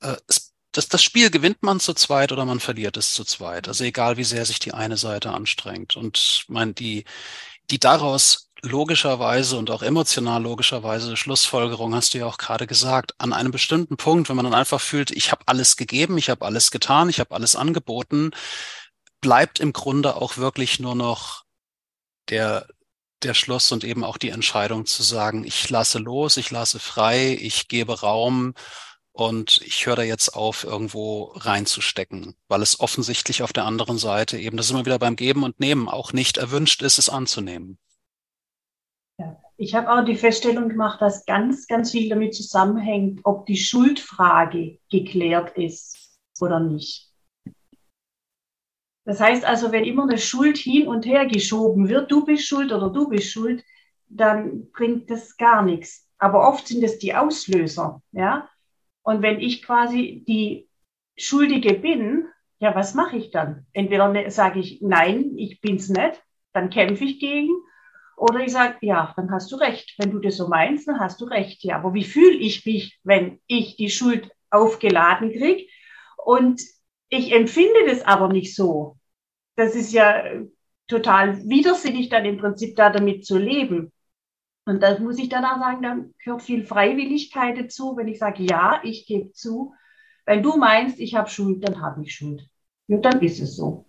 äh, 0.00 0.16
es, 0.26 0.45
das, 0.76 0.88
das 0.88 1.02
Spiel 1.02 1.30
gewinnt 1.30 1.62
man 1.62 1.80
zu 1.80 1.94
zweit 1.94 2.32
oder 2.32 2.44
man 2.44 2.60
verliert 2.60 2.96
es 2.96 3.14
zu 3.14 3.24
zweit. 3.24 3.68
Also 3.68 3.84
egal 3.84 4.16
wie 4.16 4.24
sehr 4.24 4.44
sich 4.44 4.58
die 4.58 4.74
eine 4.74 4.96
Seite 4.96 5.30
anstrengt. 5.30 5.96
Und 5.96 6.44
mein, 6.48 6.74
die, 6.74 7.04
die 7.70 7.78
daraus 7.78 8.50
logischerweise 8.62 9.56
und 9.58 9.70
auch 9.70 9.82
emotional 9.82 10.42
logischerweise 10.42 11.16
Schlussfolgerung 11.16 11.94
hast 11.94 12.14
du 12.14 12.18
ja 12.18 12.26
auch 12.26 12.38
gerade 12.38 12.66
gesagt, 12.66 13.14
an 13.18 13.32
einem 13.32 13.52
bestimmten 13.52 13.96
Punkt, 13.96 14.28
wenn 14.28 14.36
man 14.36 14.44
dann 14.44 14.54
einfach 14.54 14.80
fühlt, 14.80 15.10
ich 15.10 15.30
habe 15.32 15.44
alles 15.46 15.76
gegeben, 15.76 16.18
ich 16.18 16.30
habe 16.30 16.44
alles 16.44 16.70
getan, 16.70 17.08
ich 17.08 17.20
habe 17.20 17.34
alles 17.34 17.56
angeboten, 17.56 18.32
bleibt 19.20 19.60
im 19.60 19.72
Grunde 19.72 20.16
auch 20.16 20.36
wirklich 20.36 20.80
nur 20.80 20.94
noch 20.94 21.44
der 22.28 22.66
der 23.22 23.34
Schluss 23.34 23.72
und 23.72 23.82
eben 23.82 24.04
auch 24.04 24.18
die 24.18 24.28
Entscheidung 24.28 24.84
zu 24.84 25.02
sagen, 25.02 25.44
ich 25.44 25.70
lasse 25.70 25.98
los, 25.98 26.36
ich 26.36 26.50
lasse 26.50 26.78
frei, 26.78 27.36
ich 27.40 27.68
gebe 27.68 28.00
Raum 28.00 28.54
und 29.16 29.62
ich 29.64 29.86
höre 29.86 29.96
da 29.96 30.02
jetzt 30.02 30.36
auf, 30.36 30.62
irgendwo 30.62 31.32
reinzustecken, 31.36 32.34
weil 32.48 32.60
es 32.60 32.80
offensichtlich 32.80 33.42
auf 33.42 33.54
der 33.54 33.64
anderen 33.64 33.96
Seite 33.96 34.38
eben, 34.38 34.58
das 34.58 34.66
ist 34.66 34.72
immer 34.72 34.84
wieder 34.84 34.98
beim 34.98 35.16
Geben 35.16 35.42
und 35.42 35.58
Nehmen, 35.58 35.88
auch 35.88 36.12
nicht 36.12 36.36
erwünscht 36.36 36.82
ist, 36.82 36.98
es 36.98 37.08
anzunehmen. 37.08 37.78
Ich 39.56 39.74
habe 39.74 39.90
auch 39.90 40.04
die 40.04 40.16
Feststellung 40.16 40.68
gemacht, 40.68 41.00
dass 41.00 41.24
ganz, 41.24 41.66
ganz 41.66 41.92
viel 41.92 42.10
damit 42.10 42.34
zusammenhängt, 42.34 43.20
ob 43.24 43.46
die 43.46 43.56
Schuldfrage 43.56 44.80
geklärt 44.90 45.56
ist 45.56 46.18
oder 46.38 46.60
nicht. 46.60 47.10
Das 49.06 49.18
heißt 49.18 49.46
also, 49.46 49.72
wenn 49.72 49.84
immer 49.84 50.02
eine 50.02 50.18
Schuld 50.18 50.58
hin 50.58 50.88
und 50.88 51.06
her 51.06 51.24
geschoben 51.24 51.88
wird, 51.88 52.10
du 52.10 52.26
bist 52.26 52.46
schuld 52.46 52.70
oder 52.70 52.90
du 52.90 53.08
bist 53.08 53.30
schuld, 53.30 53.64
dann 54.08 54.70
bringt 54.72 55.08
das 55.10 55.38
gar 55.38 55.62
nichts. 55.62 56.06
Aber 56.18 56.46
oft 56.46 56.68
sind 56.68 56.84
es 56.84 56.98
die 56.98 57.14
Auslöser, 57.14 58.02
ja. 58.12 58.46
Und 59.06 59.22
wenn 59.22 59.38
ich 59.38 59.62
quasi 59.62 60.24
die 60.26 60.68
Schuldige 61.16 61.74
bin, 61.74 62.26
ja, 62.58 62.74
was 62.74 62.94
mache 62.94 63.16
ich 63.16 63.30
dann? 63.30 63.64
Entweder 63.72 64.08
ne, 64.08 64.32
sage 64.32 64.58
ich, 64.58 64.80
nein, 64.82 65.34
ich 65.36 65.60
bin's 65.60 65.88
nicht, 65.88 66.20
dann 66.52 66.70
kämpfe 66.70 67.04
ich 67.04 67.20
gegen, 67.20 67.54
oder 68.16 68.40
ich 68.40 68.50
sage, 68.50 68.78
ja, 68.80 69.14
dann 69.16 69.30
hast 69.30 69.52
du 69.52 69.56
recht. 69.56 69.94
Wenn 69.98 70.10
du 70.10 70.18
das 70.18 70.38
so 70.38 70.48
meinst, 70.48 70.88
dann 70.88 70.98
hast 70.98 71.20
du 71.20 71.26
recht. 71.26 71.62
Ja, 71.62 71.76
aber 71.76 71.94
wie 71.94 72.02
fühle 72.02 72.36
ich 72.36 72.66
mich, 72.66 72.98
wenn 73.04 73.38
ich 73.46 73.76
die 73.76 73.90
Schuld 73.90 74.28
aufgeladen 74.50 75.30
kriege? 75.30 75.70
Und 76.16 76.60
ich 77.08 77.32
empfinde 77.32 77.86
das 77.86 78.02
aber 78.02 78.26
nicht 78.26 78.56
so. 78.56 78.96
Das 79.54 79.76
ist 79.76 79.92
ja 79.92 80.24
total 80.88 81.48
widersinnig, 81.48 82.08
dann 82.08 82.24
im 82.24 82.38
Prinzip 82.38 82.74
da 82.74 82.90
damit 82.90 83.24
zu 83.24 83.38
leben. 83.38 83.92
Und 84.66 84.82
das 84.82 84.98
muss 84.98 85.18
ich 85.18 85.28
danach 85.28 85.60
sagen, 85.60 85.80
dann 85.80 86.14
gehört 86.22 86.42
viel 86.42 86.66
Freiwilligkeit 86.66 87.56
dazu, 87.56 87.96
wenn 87.96 88.08
ich 88.08 88.18
sage, 88.18 88.42
ja, 88.42 88.80
ich 88.82 89.06
gebe 89.06 89.32
zu. 89.32 89.74
Wenn 90.26 90.42
du 90.42 90.56
meinst, 90.56 90.98
ich 90.98 91.14
habe 91.14 91.30
Schuld, 91.30 91.66
dann 91.66 91.80
habe 91.80 92.02
ich 92.02 92.14
Schuld. 92.14 92.42
Und 92.88 93.02
dann 93.02 93.22
ist 93.22 93.40
es 93.40 93.54
so. 93.54 93.86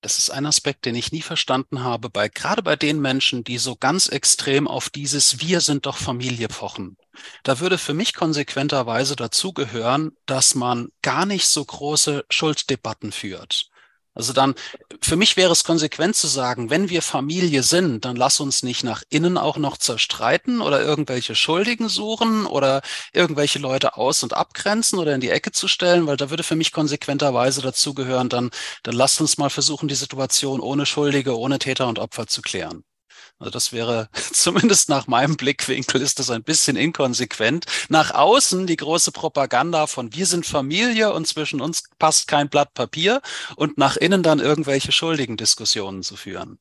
Das 0.00 0.18
ist 0.18 0.30
ein 0.30 0.46
Aspekt, 0.46 0.84
den 0.84 0.94
ich 0.94 1.12
nie 1.12 1.22
verstanden 1.22 1.82
habe, 1.82 2.10
bei, 2.10 2.28
gerade 2.28 2.62
bei 2.62 2.76
den 2.76 3.00
Menschen, 3.00 3.44
die 3.44 3.58
so 3.58 3.76
ganz 3.76 4.08
extrem 4.08 4.66
auf 4.68 4.88
dieses 4.88 5.40
Wir 5.40 5.60
sind 5.60 5.86
doch 5.86 5.96
Familie 5.96 6.48
pochen. 6.48 6.96
Da 7.42 7.58
würde 7.58 7.78
für 7.78 7.94
mich 7.94 8.14
konsequenterweise 8.14 9.16
dazugehören, 9.16 10.16
dass 10.26 10.54
man 10.54 10.90
gar 11.02 11.26
nicht 11.26 11.46
so 11.46 11.64
große 11.64 12.24
Schulddebatten 12.30 13.10
führt. 13.10 13.70
Also 14.14 14.32
dann, 14.34 14.54
für 15.00 15.16
mich 15.16 15.36
wäre 15.36 15.52
es 15.52 15.64
konsequent 15.64 16.16
zu 16.16 16.26
sagen, 16.26 16.68
wenn 16.68 16.90
wir 16.90 17.00
Familie 17.00 17.62
sind, 17.62 18.04
dann 18.04 18.16
lass 18.16 18.40
uns 18.40 18.62
nicht 18.62 18.84
nach 18.84 19.02
innen 19.08 19.38
auch 19.38 19.56
noch 19.56 19.78
zerstreiten 19.78 20.60
oder 20.60 20.82
irgendwelche 20.82 21.34
Schuldigen 21.34 21.88
suchen 21.88 22.46
oder 22.46 22.82
irgendwelche 23.14 23.58
Leute 23.58 23.96
aus- 23.96 24.22
und 24.22 24.34
abgrenzen 24.34 24.98
oder 24.98 25.14
in 25.14 25.20
die 25.22 25.30
Ecke 25.30 25.50
zu 25.52 25.66
stellen, 25.66 26.06
weil 26.06 26.18
da 26.18 26.28
würde 26.30 26.42
für 26.42 26.56
mich 26.56 26.72
konsequenterweise 26.72 27.62
dazugehören, 27.62 28.28
dann, 28.28 28.50
dann 28.82 28.94
lasst 28.94 29.20
uns 29.20 29.38
mal 29.38 29.50
versuchen, 29.50 29.88
die 29.88 29.94
Situation 29.94 30.60
ohne 30.60 30.84
Schuldige, 30.84 31.38
ohne 31.38 31.58
Täter 31.58 31.88
und 31.88 31.98
Opfer 31.98 32.26
zu 32.26 32.42
klären. 32.42 32.84
Also 33.38 33.50
das 33.50 33.72
wäre 33.72 34.08
zumindest 34.14 34.88
nach 34.88 35.06
meinem 35.06 35.36
Blickwinkel 35.36 36.00
ist 36.00 36.18
das 36.18 36.30
ein 36.30 36.42
bisschen 36.42 36.76
inkonsequent. 36.76 37.66
Nach 37.88 38.14
außen 38.14 38.66
die 38.66 38.76
große 38.76 39.12
Propaganda 39.12 39.86
von 39.86 40.14
wir 40.14 40.26
sind 40.26 40.46
Familie 40.46 41.12
und 41.12 41.26
zwischen 41.26 41.60
uns 41.60 41.84
passt 41.98 42.28
kein 42.28 42.48
Blatt 42.48 42.74
Papier 42.74 43.20
und 43.56 43.78
nach 43.78 43.96
innen 43.96 44.22
dann 44.22 44.38
irgendwelche 44.38 44.92
schuldigen 44.92 45.36
Diskussionen 45.36 46.02
zu 46.02 46.16
führen. 46.16 46.58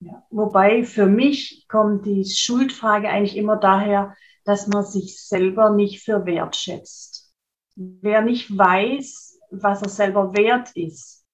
Ja, 0.00 0.24
wobei 0.30 0.84
für 0.84 1.06
mich 1.06 1.66
kommt 1.68 2.06
die 2.06 2.24
Schuldfrage 2.24 3.08
eigentlich 3.08 3.36
immer 3.36 3.56
daher, 3.56 4.16
dass 4.44 4.66
man 4.66 4.84
sich 4.84 5.22
selber 5.26 5.70
nicht 5.70 6.02
für 6.02 6.24
wert 6.24 6.56
schätzt. 6.56 7.32
Wer 7.74 8.22
nicht 8.22 8.56
weiß, 8.56 9.38
was 9.50 9.82
er 9.82 9.88
selber 9.88 10.36
wert 10.36 10.70
ist, 10.74 11.24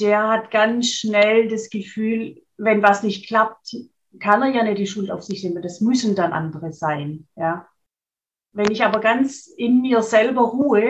der 0.00 0.28
hat 0.28 0.50
ganz 0.50 0.88
schnell 0.88 1.48
das 1.48 1.70
Gefühl, 1.70 2.42
wenn 2.58 2.82
was 2.82 3.02
nicht 3.02 3.26
klappt, 3.26 3.74
kann 4.20 4.42
er 4.42 4.48
ja 4.50 4.62
nicht 4.64 4.78
die 4.78 4.86
Schuld 4.86 5.10
auf 5.10 5.22
sich 5.22 5.42
nehmen. 5.44 5.62
Das 5.62 5.80
müssen 5.80 6.14
dann 6.14 6.32
andere 6.32 6.72
sein. 6.72 7.28
Ja. 7.36 7.68
Wenn 8.52 8.70
ich 8.70 8.84
aber 8.84 9.00
ganz 9.00 9.46
in 9.46 9.80
mir 9.80 10.02
selber 10.02 10.42
ruhe, 10.42 10.88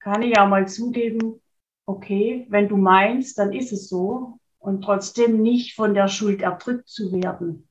kann 0.00 0.22
ich 0.22 0.36
ja 0.36 0.44
mal 0.44 0.68
zugeben, 0.68 1.40
okay, 1.86 2.46
wenn 2.50 2.68
du 2.68 2.76
meinst, 2.76 3.38
dann 3.38 3.52
ist 3.52 3.72
es 3.72 3.88
so 3.88 4.38
und 4.58 4.82
trotzdem 4.82 5.42
nicht 5.42 5.74
von 5.74 5.94
der 5.94 6.08
Schuld 6.08 6.42
erdrückt 6.42 6.88
zu 6.88 7.12
werden. 7.12 7.68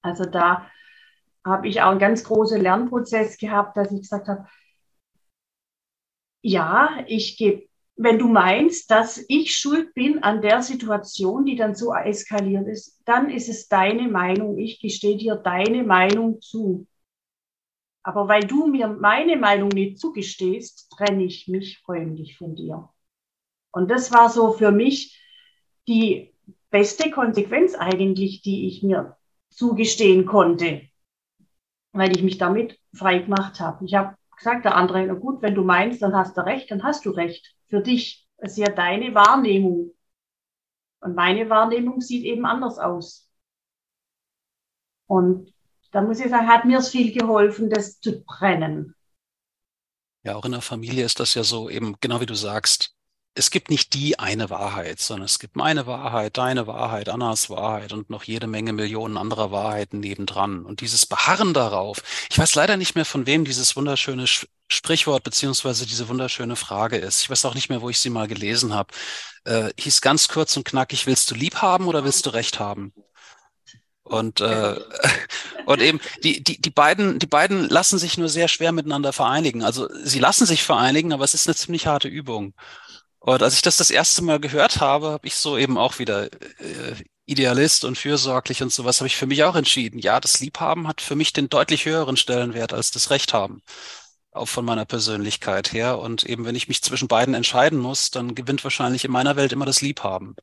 Also 0.00 0.24
da 0.24 0.70
habe 1.44 1.68
ich 1.68 1.82
auch 1.82 1.90
einen 1.90 1.98
ganz 1.98 2.24
großen 2.24 2.60
Lernprozess 2.60 3.38
gehabt, 3.38 3.76
dass 3.76 3.92
ich 3.92 4.00
gesagt 4.00 4.28
habe, 4.28 4.46
ja, 6.42 7.04
ich 7.06 7.36
gebe 7.36 7.68
wenn 7.96 8.18
du 8.18 8.28
meinst, 8.28 8.90
dass 8.90 9.24
ich 9.28 9.54
schuld 9.54 9.94
bin 9.94 10.22
an 10.22 10.40
der 10.40 10.62
Situation, 10.62 11.44
die 11.44 11.56
dann 11.56 11.74
so 11.74 11.94
eskaliert 11.94 12.66
ist, 12.66 13.00
dann 13.04 13.30
ist 13.30 13.48
es 13.48 13.68
deine 13.68 14.08
Meinung. 14.08 14.58
Ich 14.58 14.80
gestehe 14.80 15.16
dir 15.16 15.36
deine 15.36 15.84
Meinung 15.84 16.40
zu. 16.40 16.86
Aber 18.02 18.28
weil 18.28 18.44
du 18.44 18.66
mir 18.66 18.88
meine 18.88 19.36
Meinung 19.36 19.68
nicht 19.68 19.98
zugestehst, 19.98 20.90
trenne 20.90 21.24
ich 21.24 21.46
mich 21.48 21.78
freundlich 21.80 22.36
von 22.36 22.56
dir. 22.56 22.88
Und 23.70 23.90
das 23.90 24.12
war 24.12 24.28
so 24.28 24.52
für 24.52 24.72
mich 24.72 25.20
die 25.86 26.34
beste 26.70 27.10
Konsequenz 27.10 27.74
eigentlich, 27.74 28.42
die 28.42 28.66
ich 28.66 28.82
mir 28.82 29.16
zugestehen 29.50 30.26
konnte, 30.26 30.82
weil 31.92 32.16
ich 32.16 32.22
mich 32.22 32.38
damit 32.38 32.78
frei 32.94 33.18
gemacht 33.18 33.60
habe. 33.60 33.84
Ich 33.84 33.94
habe 33.94 34.16
gesagt, 34.36 34.64
der 34.64 34.76
andere, 34.76 35.06
na 35.06 35.14
gut, 35.14 35.42
wenn 35.42 35.54
du 35.54 35.62
meinst, 35.62 36.02
dann 36.02 36.16
hast 36.16 36.36
du 36.36 36.44
recht, 36.44 36.70
dann 36.70 36.82
hast 36.82 37.04
du 37.04 37.10
recht 37.10 37.54
für 37.72 37.80
dich. 37.80 38.28
Das 38.36 38.52
ist 38.52 38.58
ja 38.58 38.68
deine 38.68 39.14
Wahrnehmung. 39.14 39.94
Und 41.00 41.14
meine 41.14 41.48
Wahrnehmung 41.48 42.02
sieht 42.02 42.24
eben 42.24 42.44
anders 42.44 42.78
aus. 42.78 43.30
Und 45.06 45.54
da 45.90 46.02
muss 46.02 46.20
ich 46.20 46.28
sagen, 46.28 46.48
hat 46.48 46.66
mir 46.66 46.78
es 46.78 46.90
viel 46.90 47.12
geholfen, 47.12 47.70
das 47.70 47.98
zu 47.98 48.24
trennen. 48.26 48.94
Ja, 50.22 50.36
auch 50.36 50.44
in 50.44 50.52
der 50.52 50.60
Familie 50.60 51.04
ist 51.04 51.18
das 51.18 51.34
ja 51.34 51.44
so 51.44 51.70
eben, 51.70 51.96
genau 52.00 52.20
wie 52.20 52.26
du 52.26 52.34
sagst, 52.34 52.94
es 53.34 53.50
gibt 53.50 53.70
nicht 53.70 53.94
die 53.94 54.18
eine 54.18 54.50
Wahrheit, 54.50 55.00
sondern 55.00 55.24
es 55.24 55.38
gibt 55.38 55.56
meine 55.56 55.86
Wahrheit, 55.86 56.36
deine 56.36 56.66
Wahrheit, 56.66 57.08
Annas 57.08 57.48
Wahrheit 57.48 57.94
und 57.94 58.10
noch 58.10 58.24
jede 58.24 58.46
Menge 58.46 58.74
Millionen 58.74 59.16
anderer 59.16 59.50
Wahrheiten 59.50 60.00
nebendran. 60.00 60.66
Und 60.66 60.82
dieses 60.82 61.06
Beharren 61.06 61.54
darauf, 61.54 62.02
ich 62.30 62.38
weiß 62.38 62.54
leider 62.54 62.76
nicht 62.76 62.94
mehr, 62.94 63.06
von 63.06 63.26
wem 63.26 63.46
dieses 63.46 63.74
wunderschöne 63.76 64.26
Sprichwort 64.72 65.22
beziehungsweise 65.24 65.86
diese 65.86 66.08
wunderschöne 66.08 66.56
Frage 66.56 66.96
ist. 66.96 67.22
Ich 67.22 67.30
weiß 67.30 67.44
auch 67.44 67.54
nicht 67.54 67.68
mehr, 67.68 67.82
wo 67.82 67.90
ich 67.90 68.00
sie 68.00 68.10
mal 68.10 68.28
gelesen 68.28 68.74
habe. 68.74 68.92
Äh, 69.44 69.70
hieß 69.78 70.00
ganz 70.00 70.28
kurz 70.28 70.56
und 70.56 70.64
knackig, 70.64 71.06
willst 71.06 71.30
du 71.30 71.34
lieb 71.34 71.56
haben 71.56 71.86
oder 71.86 72.04
willst 72.04 72.26
du 72.26 72.30
recht 72.30 72.58
haben? 72.60 72.92
Und, 74.02 74.40
äh, 74.40 74.78
und 75.66 75.80
eben 75.80 76.00
die, 76.24 76.42
die, 76.42 76.60
die, 76.60 76.70
beiden, 76.70 77.18
die 77.18 77.26
beiden 77.26 77.68
lassen 77.68 77.98
sich 77.98 78.18
nur 78.18 78.28
sehr 78.28 78.48
schwer 78.48 78.72
miteinander 78.72 79.12
vereinigen. 79.12 79.62
Also 79.62 79.88
sie 80.04 80.18
lassen 80.18 80.46
sich 80.46 80.62
vereinigen, 80.62 81.12
aber 81.12 81.24
es 81.24 81.34
ist 81.34 81.46
eine 81.46 81.56
ziemlich 81.56 81.86
harte 81.86 82.08
Übung. 82.08 82.54
Und 83.20 83.42
als 83.42 83.54
ich 83.54 83.62
das 83.62 83.76
das 83.76 83.90
erste 83.90 84.22
Mal 84.22 84.40
gehört 84.40 84.80
habe, 84.80 85.10
habe 85.10 85.26
ich 85.28 85.36
so 85.36 85.56
eben 85.56 85.78
auch 85.78 85.98
wieder 86.00 86.24
äh, 86.24 86.96
Idealist 87.24 87.84
und 87.84 87.96
fürsorglich 87.96 88.62
und 88.62 88.72
sowas, 88.72 88.98
habe 89.00 89.06
ich 89.06 89.16
für 89.16 89.26
mich 89.26 89.44
auch 89.44 89.54
entschieden. 89.54 90.00
Ja, 90.00 90.18
das 90.18 90.40
Liebhaben 90.40 90.88
hat 90.88 91.00
für 91.00 91.14
mich 91.14 91.32
den 91.32 91.48
deutlich 91.48 91.84
höheren 91.86 92.16
Stellenwert 92.16 92.72
als 92.72 92.90
das 92.90 93.10
Recht 93.10 93.32
haben 93.32 93.62
auch 94.32 94.48
von 94.48 94.64
meiner 94.64 94.86
Persönlichkeit 94.86 95.72
her. 95.72 95.98
Und 95.98 96.24
eben, 96.24 96.44
wenn 96.44 96.54
ich 96.54 96.66
mich 96.66 96.82
zwischen 96.82 97.06
beiden 97.06 97.34
entscheiden 97.34 97.78
muss, 97.78 98.10
dann 98.10 98.34
gewinnt 98.34 98.64
wahrscheinlich 98.64 99.04
in 99.04 99.12
meiner 99.12 99.36
Welt 99.36 99.52
immer 99.52 99.66
das 99.66 99.82
Liebhaben. 99.82 100.36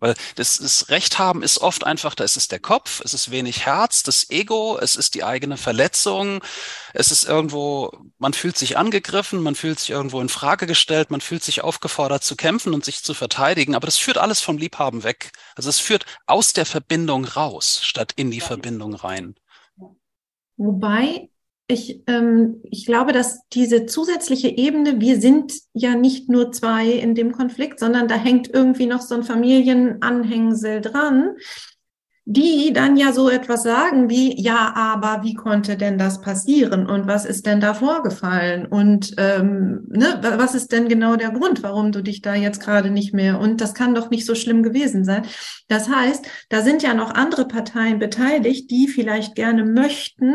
Weil 0.00 0.14
das, 0.34 0.58
das 0.58 0.88
Recht 0.90 1.18
haben 1.18 1.42
ist 1.42 1.58
oft 1.58 1.84
einfach, 1.84 2.14
da 2.14 2.24
ist 2.24 2.36
es 2.36 2.48
der 2.48 2.58
Kopf, 2.58 3.00
es 3.04 3.14
ist 3.14 3.30
wenig 3.30 3.64
Herz, 3.64 4.02
das 4.02 4.28
Ego, 4.30 4.78
es 4.78 4.96
ist 4.96 5.14
die 5.14 5.24
eigene 5.24 5.56
Verletzung, 5.56 6.42
es 6.92 7.10
ist 7.10 7.24
irgendwo, 7.24 7.92
man 8.18 8.34
fühlt 8.34 8.58
sich 8.58 8.76
angegriffen, 8.76 9.40
man 9.40 9.54
fühlt 9.54 9.78
sich 9.78 9.90
irgendwo 9.90 10.20
in 10.20 10.28
Frage 10.28 10.66
gestellt, 10.66 11.10
man 11.10 11.20
fühlt 11.20 11.44
sich 11.44 11.62
aufgefordert 11.62 12.24
zu 12.24 12.36
kämpfen 12.36 12.74
und 12.74 12.84
sich 12.84 13.02
zu 13.02 13.14
verteidigen, 13.14 13.74
aber 13.74 13.86
das 13.86 13.96
führt 13.96 14.18
alles 14.18 14.40
vom 14.40 14.58
Liebhaben 14.58 15.04
weg. 15.04 15.30
Also 15.54 15.70
es 15.70 15.78
führt 15.78 16.04
aus 16.26 16.52
der 16.52 16.66
Verbindung 16.66 17.24
raus, 17.24 17.80
statt 17.82 18.12
in 18.16 18.30
die 18.30 18.40
Verbindung 18.40 18.94
rein. 18.94 19.36
Wobei 20.58 21.28
ich, 21.68 22.02
ähm, 22.06 22.60
ich 22.62 22.86
glaube, 22.86 23.12
dass 23.12 23.40
diese 23.52 23.86
zusätzliche 23.86 24.48
Ebene, 24.48 25.00
wir 25.00 25.20
sind 25.20 25.52
ja 25.72 25.94
nicht 25.96 26.28
nur 26.28 26.52
zwei 26.52 26.86
in 26.86 27.14
dem 27.14 27.32
Konflikt, 27.32 27.80
sondern 27.80 28.06
da 28.06 28.14
hängt 28.14 28.52
irgendwie 28.52 28.86
noch 28.86 29.00
so 29.00 29.16
ein 29.16 29.24
Familienanhängsel 29.24 30.80
dran, 30.80 31.36
die 32.28 32.72
dann 32.72 32.96
ja 32.96 33.12
so 33.12 33.30
etwas 33.30 33.62
sagen 33.62 34.10
wie, 34.10 34.40
ja, 34.40 34.74
aber 34.74 35.22
wie 35.22 35.34
konnte 35.34 35.76
denn 35.76 35.96
das 35.96 36.20
passieren 36.20 36.86
und 36.86 37.06
was 37.06 37.24
ist 37.24 37.46
denn 37.46 37.60
da 37.60 37.72
vorgefallen 37.72 38.66
und 38.66 39.14
ähm, 39.16 39.86
ne, 39.88 40.18
was 40.36 40.56
ist 40.56 40.72
denn 40.72 40.88
genau 40.88 41.14
der 41.14 41.30
Grund, 41.30 41.62
warum 41.62 41.92
du 41.92 42.02
dich 42.02 42.22
da 42.22 42.34
jetzt 42.34 42.60
gerade 42.60 42.90
nicht 42.90 43.14
mehr 43.14 43.38
und 43.38 43.60
das 43.60 43.74
kann 43.74 43.94
doch 43.94 44.10
nicht 44.10 44.26
so 44.26 44.34
schlimm 44.34 44.64
gewesen 44.64 45.04
sein. 45.04 45.22
Das 45.68 45.88
heißt, 45.88 46.26
da 46.48 46.62
sind 46.62 46.82
ja 46.82 46.94
noch 46.94 47.14
andere 47.14 47.46
Parteien 47.46 48.00
beteiligt, 48.00 48.72
die 48.72 48.88
vielleicht 48.88 49.36
gerne 49.36 49.64
möchten, 49.64 50.34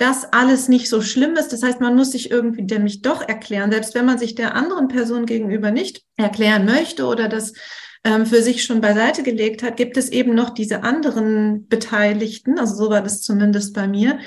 dass 0.00 0.32
alles 0.32 0.68
nicht 0.68 0.88
so 0.88 1.02
schlimm 1.02 1.34
ist. 1.34 1.52
Das 1.52 1.62
heißt, 1.62 1.82
man 1.82 1.94
muss 1.94 2.12
sich 2.12 2.30
irgendwie 2.30 2.62
nämlich 2.62 3.02
doch 3.02 3.20
erklären, 3.20 3.70
selbst 3.70 3.94
wenn 3.94 4.06
man 4.06 4.18
sich 4.18 4.34
der 4.34 4.54
anderen 4.54 4.88
Person 4.88 5.26
gegenüber 5.26 5.70
nicht 5.70 6.02
erklären 6.16 6.64
möchte 6.64 7.04
oder 7.04 7.28
das 7.28 7.52
ähm, 8.02 8.24
für 8.24 8.40
sich 8.40 8.64
schon 8.64 8.80
beiseite 8.80 9.22
gelegt 9.22 9.62
hat, 9.62 9.76
gibt 9.76 9.98
es 9.98 10.08
eben 10.08 10.34
noch 10.34 10.50
diese 10.50 10.84
anderen 10.84 11.68
Beteiligten, 11.68 12.58
also 12.58 12.74
so 12.74 12.88
war 12.88 13.02
das 13.02 13.20
zumindest 13.20 13.74
bei 13.74 13.86
mir, 13.86 14.18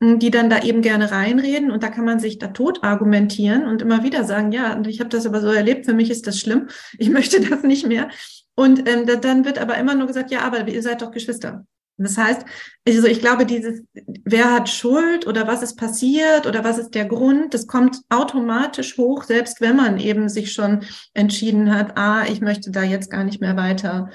die 0.00 0.32
dann 0.32 0.50
da 0.50 0.60
eben 0.64 0.82
gerne 0.82 1.12
reinreden 1.12 1.70
und 1.70 1.84
da 1.84 1.88
kann 1.88 2.04
man 2.04 2.18
sich 2.18 2.40
da 2.40 2.48
tot 2.48 2.82
argumentieren 2.82 3.68
und 3.68 3.80
immer 3.80 4.02
wieder 4.02 4.24
sagen, 4.24 4.50
ja, 4.50 4.82
ich 4.84 4.98
habe 4.98 5.10
das 5.10 5.24
aber 5.24 5.40
so 5.40 5.52
erlebt, 5.52 5.84
für 5.84 5.94
mich 5.94 6.10
ist 6.10 6.26
das 6.26 6.40
schlimm, 6.40 6.66
ich 6.98 7.10
möchte 7.10 7.40
das 7.40 7.62
nicht 7.62 7.86
mehr. 7.86 8.08
Und 8.56 8.88
ähm, 8.88 9.06
dann 9.06 9.44
wird 9.44 9.58
aber 9.58 9.78
immer 9.78 9.94
nur 9.94 10.08
gesagt, 10.08 10.32
ja, 10.32 10.40
aber 10.40 10.66
ihr 10.66 10.82
seid 10.82 11.00
doch 11.00 11.12
Geschwister. 11.12 11.64
Das 11.98 12.16
heißt, 12.18 12.44
also 12.88 13.06
ich 13.06 13.20
glaube, 13.20 13.46
dieses, 13.46 13.82
wer 14.24 14.52
hat 14.52 14.68
Schuld 14.68 15.26
oder 15.26 15.46
was 15.46 15.62
ist 15.62 15.76
passiert 15.76 16.46
oder 16.46 16.64
was 16.64 16.78
ist 16.78 16.94
der 16.94 17.04
Grund, 17.04 17.54
das 17.54 17.66
kommt 17.66 18.00
automatisch 18.08 18.96
hoch, 18.96 19.22
selbst 19.24 19.60
wenn 19.60 19.76
man 19.76 19.98
eben 19.98 20.28
sich 20.28 20.52
schon 20.52 20.84
entschieden 21.14 21.74
hat, 21.74 21.96
ah, 21.96 22.24
ich 22.24 22.40
möchte 22.40 22.70
da 22.70 22.82
jetzt 22.82 23.10
gar 23.10 23.24
nicht 23.24 23.40
mehr 23.40 23.56
weiter 23.56 24.10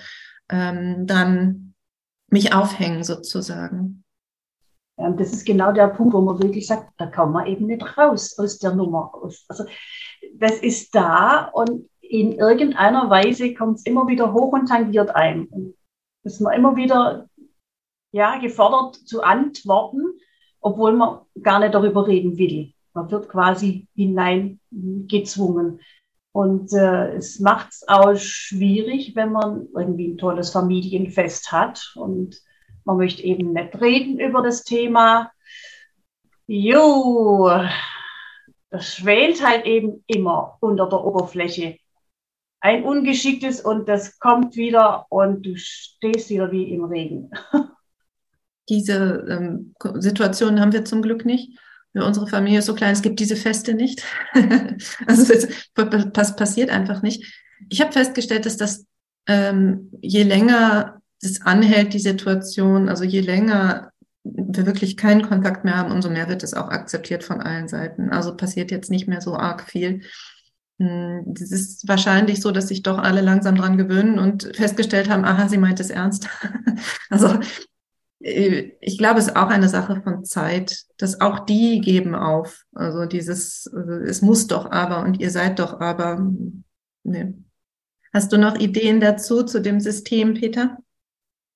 ähm, 0.49 1.05
dann 1.05 1.73
mich 2.29 2.53
aufhängen 2.53 3.03
sozusagen. 3.03 4.03
Das 4.97 5.31
ist 5.31 5.45
genau 5.45 5.71
der 5.71 5.89
Punkt, 5.89 6.13
wo 6.15 6.21
man 6.21 6.41
wirklich 6.41 6.65
sagt, 6.65 6.89
da 6.97 7.05
kommen 7.05 7.33
wir 7.33 7.45
eben 7.45 7.67
nicht 7.67 7.97
raus 7.97 8.37
aus 8.39 8.57
der 8.57 8.73
Nummer. 8.73 9.11
Also 9.47 9.65
das 10.33 10.53
ist 10.59 10.95
da 10.95 11.49
und 11.53 11.87
in 12.01 12.33
irgendeiner 12.33 13.09
Weise 13.09 13.53
kommt 13.53 13.77
es 13.77 13.85
immer 13.85 14.07
wieder 14.07 14.33
hoch 14.33 14.53
und 14.53 14.67
tangiert 14.67 15.15
ein. 15.15 15.47
Dass 16.23 16.39
man 16.39 16.53
immer 16.53 16.75
wieder 16.75 17.26
ja, 18.11 18.37
gefordert 18.39 18.95
zu 18.95 19.21
antworten, 19.21 20.03
obwohl 20.61 20.93
man 20.93 21.19
gar 21.41 21.59
nicht 21.59 21.73
darüber 21.73 22.07
reden 22.07 22.37
will. 22.37 22.73
Man 22.93 23.11
wird 23.11 23.29
quasi 23.29 23.87
hineingezwungen. 23.95 25.79
Und 26.31 26.71
äh, 26.73 27.15
es 27.15 27.39
macht 27.39 27.69
es 27.69 27.87
auch 27.87 28.15
schwierig, 28.15 29.15
wenn 29.15 29.31
man 29.31 29.67
irgendwie 29.75 30.09
ein 30.09 30.17
tolles 30.17 30.51
Familienfest 30.51 31.51
hat 31.51 31.93
und 31.95 32.39
man 32.85 32.97
möchte 32.97 33.23
eben 33.23 33.53
nicht 33.53 33.81
reden 33.81 34.19
über 34.19 34.41
das 34.41 34.63
Thema. 34.63 35.31
Jo, 36.47 37.51
das 38.69 38.95
schwelt 38.95 39.45
halt 39.45 39.65
eben 39.65 40.03
immer 40.07 40.57
unter 40.61 40.87
der 40.87 41.03
Oberfläche. 41.03 41.77
Ein 42.59 42.83
Ungeschicktes 42.83 43.61
und 43.61 43.87
das 43.87 44.19
kommt 44.19 44.55
wieder 44.55 45.05
und 45.09 45.45
du 45.45 45.55
stehst 45.55 46.29
wieder 46.29 46.51
wie 46.51 46.71
im 46.71 46.85
Regen. 46.85 47.31
Diese 48.69 49.25
ähm, 49.29 49.73
Situation 49.95 50.59
haben 50.59 50.73
wir 50.73 50.85
zum 50.85 51.01
Glück 51.01 51.25
nicht. 51.25 51.57
Unsere 51.93 52.27
Familie 52.27 52.59
ist 52.59 52.65
so 52.65 52.75
klein, 52.75 52.93
es 52.93 53.01
gibt 53.01 53.19
diese 53.19 53.35
Feste 53.35 53.73
nicht. 53.73 54.03
also 55.07 55.33
das 56.13 56.35
passiert 56.35 56.69
einfach 56.69 57.01
nicht. 57.01 57.43
Ich 57.69 57.81
habe 57.81 57.91
festgestellt, 57.91 58.45
dass 58.45 58.57
das 58.57 58.85
ähm, 59.27 59.91
je 60.01 60.23
länger 60.23 61.01
das 61.21 61.41
anhält, 61.41 61.93
die 61.93 61.99
Situation, 61.99 62.89
also 62.89 63.03
je 63.03 63.21
länger 63.21 63.91
wir 64.23 64.65
wirklich 64.65 64.97
keinen 64.97 65.21
Kontakt 65.21 65.63
mehr 65.63 65.77
haben, 65.77 65.91
umso 65.91 66.09
mehr 66.09 66.27
wird 66.27 66.43
es 66.43 66.53
auch 66.53 66.69
akzeptiert 66.69 67.23
von 67.23 67.41
allen 67.41 67.67
Seiten. 67.67 68.09
Also 68.09 68.35
passiert 68.35 68.71
jetzt 68.71 68.91
nicht 68.91 69.07
mehr 69.07 69.21
so 69.21 69.35
arg 69.35 69.69
viel. 69.69 70.01
Hm, 70.79 71.33
es 71.35 71.51
ist 71.51 71.87
wahrscheinlich 71.87 72.41
so, 72.41 72.51
dass 72.51 72.67
sich 72.67 72.83
doch 72.83 72.97
alle 72.97 73.21
langsam 73.21 73.55
dran 73.55 73.77
gewöhnen 73.77 74.19
und 74.19 74.55
festgestellt 74.55 75.09
haben, 75.09 75.25
aha, 75.25 75.47
sie 75.47 75.57
meint 75.57 75.79
es 75.79 75.89
ernst. 75.89 76.27
also 77.09 77.39
ich 78.19 78.97
glaube, 78.97 79.19
es 79.19 79.27
ist 79.27 79.35
auch 79.35 79.49
eine 79.49 79.69
Sache 79.69 80.01
von 80.03 80.25
Zeit, 80.25 80.85
dass 80.97 81.21
auch 81.21 81.39
die 81.39 81.81
geben 81.81 82.15
auf. 82.15 82.63
Also 82.73 83.05
dieses, 83.05 83.67
es 83.67 84.21
muss 84.21 84.47
doch 84.47 84.71
aber 84.71 85.03
und 85.03 85.19
ihr 85.19 85.29
seid 85.29 85.59
doch 85.59 85.79
aber. 85.79 86.27
Nee. 87.03 87.33
Hast 88.13 88.31
du 88.33 88.37
noch 88.37 88.55
Ideen 88.55 88.99
dazu, 88.99 89.43
zu 89.43 89.61
dem 89.61 89.79
System, 89.79 90.33
Peter? 90.33 90.77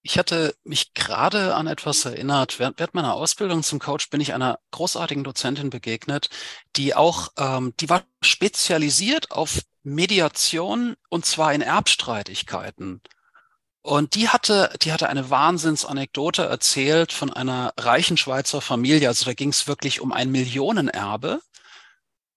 Ich 0.04 0.18
hatte 0.18 0.56
mich 0.64 0.94
gerade 0.94 1.56
an 1.56 1.68
etwas 1.68 2.06
erinnert. 2.06 2.60
Während, 2.60 2.80
während, 2.80 2.96
meiner 2.96 3.14
Ausbildung 3.14 3.62
zum 3.62 3.80
Coach 3.80 4.10
bin 4.10 4.20
ich 4.20 4.34
einer 4.34 4.60
großartigen 4.72 5.24
Dozentin 5.24 5.70
begegnet, 5.70 6.30
die 6.76 6.96
auch, 6.96 7.30
ähm, 7.38 7.74
die 7.80 7.90
war 7.90 8.04
spezialisiert 8.22 9.32
auf 9.32 9.62
Mediation 9.84 10.96
und 11.10 11.26
zwar 11.26 11.54
in 11.54 11.62
Erbstreitigkeiten. 11.62 13.02
Und 13.84 14.14
die 14.14 14.30
hatte, 14.30 14.74
die 14.82 14.92
hatte 14.92 15.10
eine 15.10 15.30
Wahnsinnsanekdote 15.30 16.44
erzählt 16.44 17.12
von 17.12 17.34
einer 17.34 17.74
reichen 17.78 18.16
Schweizer 18.16 18.62
Familie. 18.62 19.08
Also 19.08 19.26
da 19.26 19.34
ging 19.34 19.50
es 19.50 19.68
wirklich 19.68 20.02
um 20.02 20.12
ein 20.12 20.32
Millionenerbe. 20.32 21.42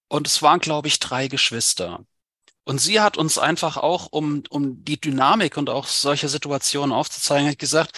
Und 0.09 0.27
es 0.27 0.43
waren, 0.43 0.61
glaube 0.61 0.89
ich, 0.89 1.01
drei 1.01 1.29
Geschwister. 1.29 2.01
Und 2.65 2.79
sie 2.79 3.01
hat 3.01 3.19
uns 3.19 3.37
einfach 3.37 3.77
auch, 3.77 4.09
um, 4.11 4.43
um 4.49 4.85
die 4.85 4.99
Dynamik 4.99 5.59
und 5.59 5.69
auch 5.69 5.87
solche 5.87 6.29
Situationen 6.29 6.93
aufzuzeigen, 6.93 7.57
gesagt, 7.59 7.93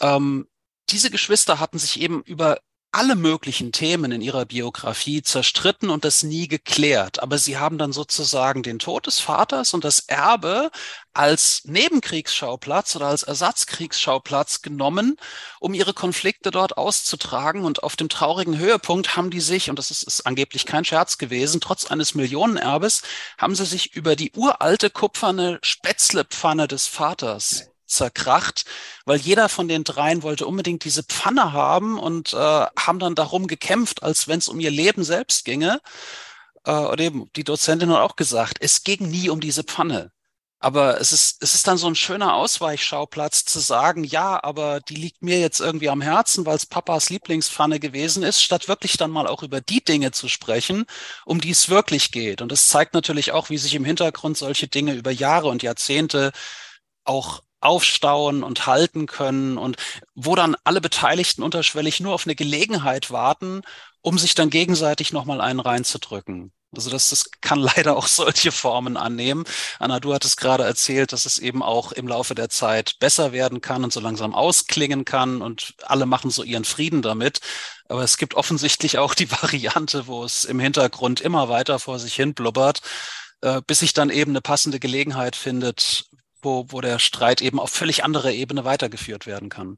ähm, 0.00 0.48
diese 0.88 1.10
Geschwister 1.10 1.60
hatten 1.60 1.78
sich 1.78 2.00
eben 2.00 2.22
über 2.22 2.60
alle 2.92 3.14
möglichen 3.14 3.72
Themen 3.72 4.10
in 4.10 4.22
ihrer 4.22 4.46
Biografie 4.46 5.22
zerstritten 5.22 5.90
und 5.90 6.04
das 6.04 6.22
nie 6.22 6.48
geklärt. 6.48 7.22
Aber 7.22 7.36
sie 7.36 7.58
haben 7.58 7.76
dann 7.76 7.92
sozusagen 7.92 8.62
den 8.62 8.78
Tod 8.78 9.06
des 9.06 9.20
Vaters 9.20 9.74
und 9.74 9.84
das 9.84 10.00
Erbe 10.00 10.70
als 11.12 11.62
Nebenkriegsschauplatz 11.64 12.96
oder 12.96 13.08
als 13.08 13.22
Ersatzkriegsschauplatz 13.22 14.62
genommen, 14.62 15.16
um 15.60 15.74
ihre 15.74 15.92
Konflikte 15.92 16.50
dort 16.50 16.78
auszutragen. 16.78 17.64
Und 17.64 17.82
auf 17.82 17.96
dem 17.96 18.08
traurigen 18.08 18.58
Höhepunkt 18.58 19.16
haben 19.16 19.30
die 19.30 19.40
sich, 19.40 19.68
und 19.68 19.78
das 19.78 19.90
ist, 19.90 20.02
ist 20.02 20.26
angeblich 20.26 20.64
kein 20.64 20.84
Scherz 20.84 21.18
gewesen, 21.18 21.60
trotz 21.60 21.86
eines 21.86 22.14
Millionenerbes, 22.14 23.02
haben 23.36 23.54
sie 23.54 23.66
sich 23.66 23.94
über 23.94 24.16
die 24.16 24.32
uralte 24.34 24.88
kupferne 24.90 25.58
Spätzlepfanne 25.62 26.66
des 26.66 26.86
Vaters 26.86 27.75
zerkracht, 27.86 28.64
weil 29.04 29.18
jeder 29.18 29.48
von 29.48 29.68
den 29.68 29.84
dreien 29.84 30.22
wollte 30.22 30.46
unbedingt 30.46 30.84
diese 30.84 31.02
Pfanne 31.02 31.52
haben 31.52 31.98
und 31.98 32.32
äh, 32.32 32.36
haben 32.36 32.98
dann 32.98 33.14
darum 33.14 33.46
gekämpft, 33.46 34.02
als 34.02 34.28
wenn 34.28 34.38
es 34.38 34.48
um 34.48 34.60
ihr 34.60 34.70
Leben 34.70 35.04
selbst 35.04 35.44
ginge. 35.44 35.80
Äh, 36.64 36.72
und 36.72 37.00
eben 37.00 37.30
die 37.36 37.44
Dozentin 37.44 37.90
hat 37.90 38.00
auch 38.00 38.16
gesagt, 38.16 38.58
es 38.60 38.84
ging 38.84 39.08
nie 39.08 39.30
um 39.30 39.40
diese 39.40 39.64
Pfanne. 39.64 40.12
Aber 40.58 41.00
es 41.00 41.12
ist, 41.12 41.42
es 41.42 41.54
ist 41.54 41.68
dann 41.68 41.76
so 41.76 41.86
ein 41.86 41.94
schöner 41.94 42.34
Ausweichschauplatz 42.34 43.44
zu 43.44 43.60
sagen, 43.60 44.04
ja, 44.04 44.42
aber 44.42 44.80
die 44.80 44.94
liegt 44.94 45.22
mir 45.22 45.38
jetzt 45.38 45.60
irgendwie 45.60 45.90
am 45.90 46.00
Herzen, 46.00 46.46
weil 46.46 46.56
es 46.56 46.64
Papas 46.66 47.10
Lieblingspfanne 47.10 47.78
gewesen 47.78 48.22
ist, 48.22 48.42
statt 48.42 48.66
wirklich 48.66 48.96
dann 48.96 49.10
mal 49.10 49.26
auch 49.26 49.42
über 49.42 49.60
die 49.60 49.84
Dinge 49.84 50.12
zu 50.12 50.28
sprechen, 50.28 50.86
um 51.26 51.40
die 51.42 51.50
es 51.50 51.68
wirklich 51.68 52.10
geht. 52.10 52.40
Und 52.40 52.52
es 52.52 52.68
zeigt 52.68 52.94
natürlich 52.94 53.32
auch, 53.32 53.50
wie 53.50 53.58
sich 53.58 53.74
im 53.74 53.84
Hintergrund 53.84 54.38
solche 54.38 54.66
Dinge 54.66 54.94
über 54.94 55.10
Jahre 55.10 55.48
und 55.48 55.62
Jahrzehnte 55.62 56.32
auch 57.04 57.42
aufstauen 57.60 58.42
und 58.42 58.66
halten 58.66 59.06
können 59.06 59.58
und 59.58 59.76
wo 60.14 60.34
dann 60.34 60.56
alle 60.64 60.80
Beteiligten 60.80 61.42
unterschwellig 61.42 62.00
nur 62.00 62.14
auf 62.14 62.26
eine 62.26 62.34
Gelegenheit 62.34 63.10
warten, 63.10 63.62
um 64.02 64.18
sich 64.18 64.34
dann 64.34 64.50
gegenseitig 64.50 65.12
nochmal 65.12 65.40
einen 65.40 65.60
reinzudrücken. 65.60 66.52
Also 66.74 66.90
das, 66.90 67.08
das 67.08 67.30
kann 67.40 67.58
leider 67.76 67.96
auch 67.96 68.06
solche 68.06 68.52
Formen 68.52 68.96
annehmen. 68.96 69.44
Anna, 69.78 70.00
du 70.00 70.14
hattest 70.14 70.36
gerade 70.36 70.64
erzählt, 70.64 71.12
dass 71.12 71.26
es 71.26 71.38
eben 71.38 71.62
auch 71.62 71.92
im 71.92 72.06
Laufe 72.06 72.34
der 72.34 72.48
Zeit 72.48 72.98
besser 72.98 73.32
werden 73.32 73.60
kann 73.60 73.84
und 73.84 73.92
so 73.92 74.00
langsam 74.00 74.34
ausklingen 74.34 75.04
kann 75.04 75.42
und 75.42 75.74
alle 75.82 76.06
machen 76.06 76.30
so 76.30 76.42
ihren 76.42 76.64
Frieden 76.64 77.02
damit. 77.02 77.40
Aber 77.88 78.02
es 78.02 78.16
gibt 78.18 78.34
offensichtlich 78.34 78.98
auch 78.98 79.14
die 79.14 79.30
Variante, 79.42 80.06
wo 80.06 80.24
es 80.24 80.44
im 80.44 80.60
Hintergrund 80.60 81.20
immer 81.20 81.48
weiter 81.48 81.78
vor 81.78 81.98
sich 81.98 82.14
hin 82.14 82.34
blubbert, 82.34 82.80
äh, 83.40 83.60
bis 83.66 83.80
sich 83.80 83.92
dann 83.92 84.10
eben 84.10 84.32
eine 84.32 84.40
passende 84.40 84.80
Gelegenheit 84.80 85.36
findet, 85.36 86.06
wo, 86.46 86.64
wo 86.68 86.80
der 86.80 86.98
Streit 86.98 87.42
eben 87.42 87.60
auf 87.60 87.70
völlig 87.70 88.04
andere 88.04 88.32
Ebene 88.32 88.64
weitergeführt 88.64 89.26
werden 89.26 89.50
kann. 89.50 89.76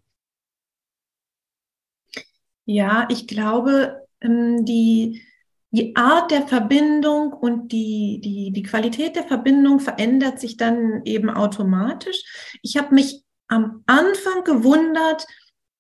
Ja, 2.66 3.09
ich 3.11 3.26
glaube, 3.26 4.07
ähm, 4.20 4.64
die, 4.64 5.22
die 5.70 5.96
Art 5.96 6.31
der 6.31 6.46
Verbindung 6.46 7.33
und 7.33 7.72
die, 7.72 8.20
die, 8.22 8.52
die 8.52 8.62
Qualität 8.62 9.16
der 9.16 9.24
Verbindung 9.24 9.81
verändert 9.81 10.38
sich 10.38 10.59
dann 10.59 11.02
eben 11.04 11.31
automatisch. 11.31 12.22
Ich 12.62 12.76
habe 12.76 12.94
mich 12.94 13.24
am 13.48 13.83
Anfang 13.87 14.44
gewundert, 14.44 15.26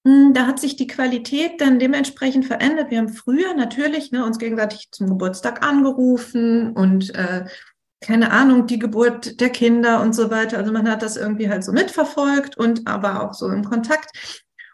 hm, 0.06 0.32
da 0.32 0.46
hat 0.46 0.58
sich 0.58 0.76
die 0.76 0.86
Qualität 0.86 1.60
dann 1.60 1.78
dementsprechend 1.78 2.46
verändert. 2.46 2.90
Wir 2.90 2.98
haben 2.98 3.10
früher 3.10 3.52
natürlich 3.52 4.10
ne, 4.10 4.24
uns 4.24 4.38
gegenseitig 4.38 4.88
zum 4.90 5.08
Geburtstag 5.08 5.62
angerufen 5.62 6.72
und 6.72 7.14
äh, 7.14 7.44
keine 8.00 8.30
Ahnung, 8.30 8.66
die 8.66 8.78
Geburt 8.78 9.40
der 9.40 9.50
Kinder 9.50 10.00
und 10.00 10.14
so 10.14 10.30
weiter. 10.30 10.58
Also 10.58 10.72
man 10.72 10.88
hat 10.88 11.02
das 11.02 11.16
irgendwie 11.16 11.48
halt 11.48 11.64
so 11.64 11.72
mitverfolgt 11.72 12.56
und 12.56 12.86
aber 12.86 13.22
auch 13.22 13.34
so 13.34 13.48
im 13.48 13.64
Kontakt. 13.64 14.10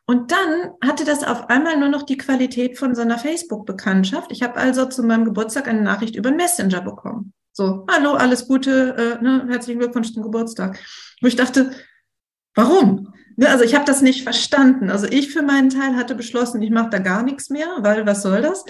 Und 0.07 0.31
dann 0.31 0.73
hatte 0.83 1.05
das 1.05 1.25
auf 1.25 1.49
einmal 1.49 1.79
nur 1.79 1.89
noch 1.89 2.03
die 2.03 2.19
Qualität 2.19 2.79
von 2.79 2.95
so 2.95 3.01
einer 3.01 3.19
Facebook-Bekanntschaft. 3.19 4.31
Ich 4.31 4.43
habe 4.43 4.57
also 4.57 4.85
zu 4.85 5.03
meinem 5.03 5.25
Geburtstag 5.25 5.67
eine 5.67 5.81
Nachricht 5.81 6.15
über 6.15 6.31
Messenger 6.31 6.83
bekommen. 6.83 7.33
So, 7.53 7.87
hallo, 7.91 8.13
alles 8.13 8.47
Gute, 8.47 9.19
äh, 9.21 9.23
ne, 9.23 9.47
herzlichen 9.49 9.79
Glückwunsch 9.79 10.13
zum 10.13 10.23
Geburtstag. 10.23 10.79
Wo 11.23 11.27
ich 11.27 11.37
dachte, 11.37 11.71
warum? 12.55 13.15
Ne, 13.37 13.49
also 13.49 13.65
ich 13.65 13.75
habe 13.75 13.87
das 13.87 14.03
nicht 14.03 14.25
verstanden. 14.25 14.91
Also 14.91 15.07
ich 15.07 15.33
für 15.33 15.43
meinen 15.43 15.71
Teil 15.71 15.97
hatte 15.97 16.15
beschlossen, 16.15 16.61
ich 16.61 16.71
mache 16.71 16.91
da 16.91 16.99
gar 16.99 17.23
nichts 17.23 17.49
mehr, 17.49 17.69
weil 17.79 18.07
was 18.07 18.23
soll 18.23 18.43
das? 18.43 18.65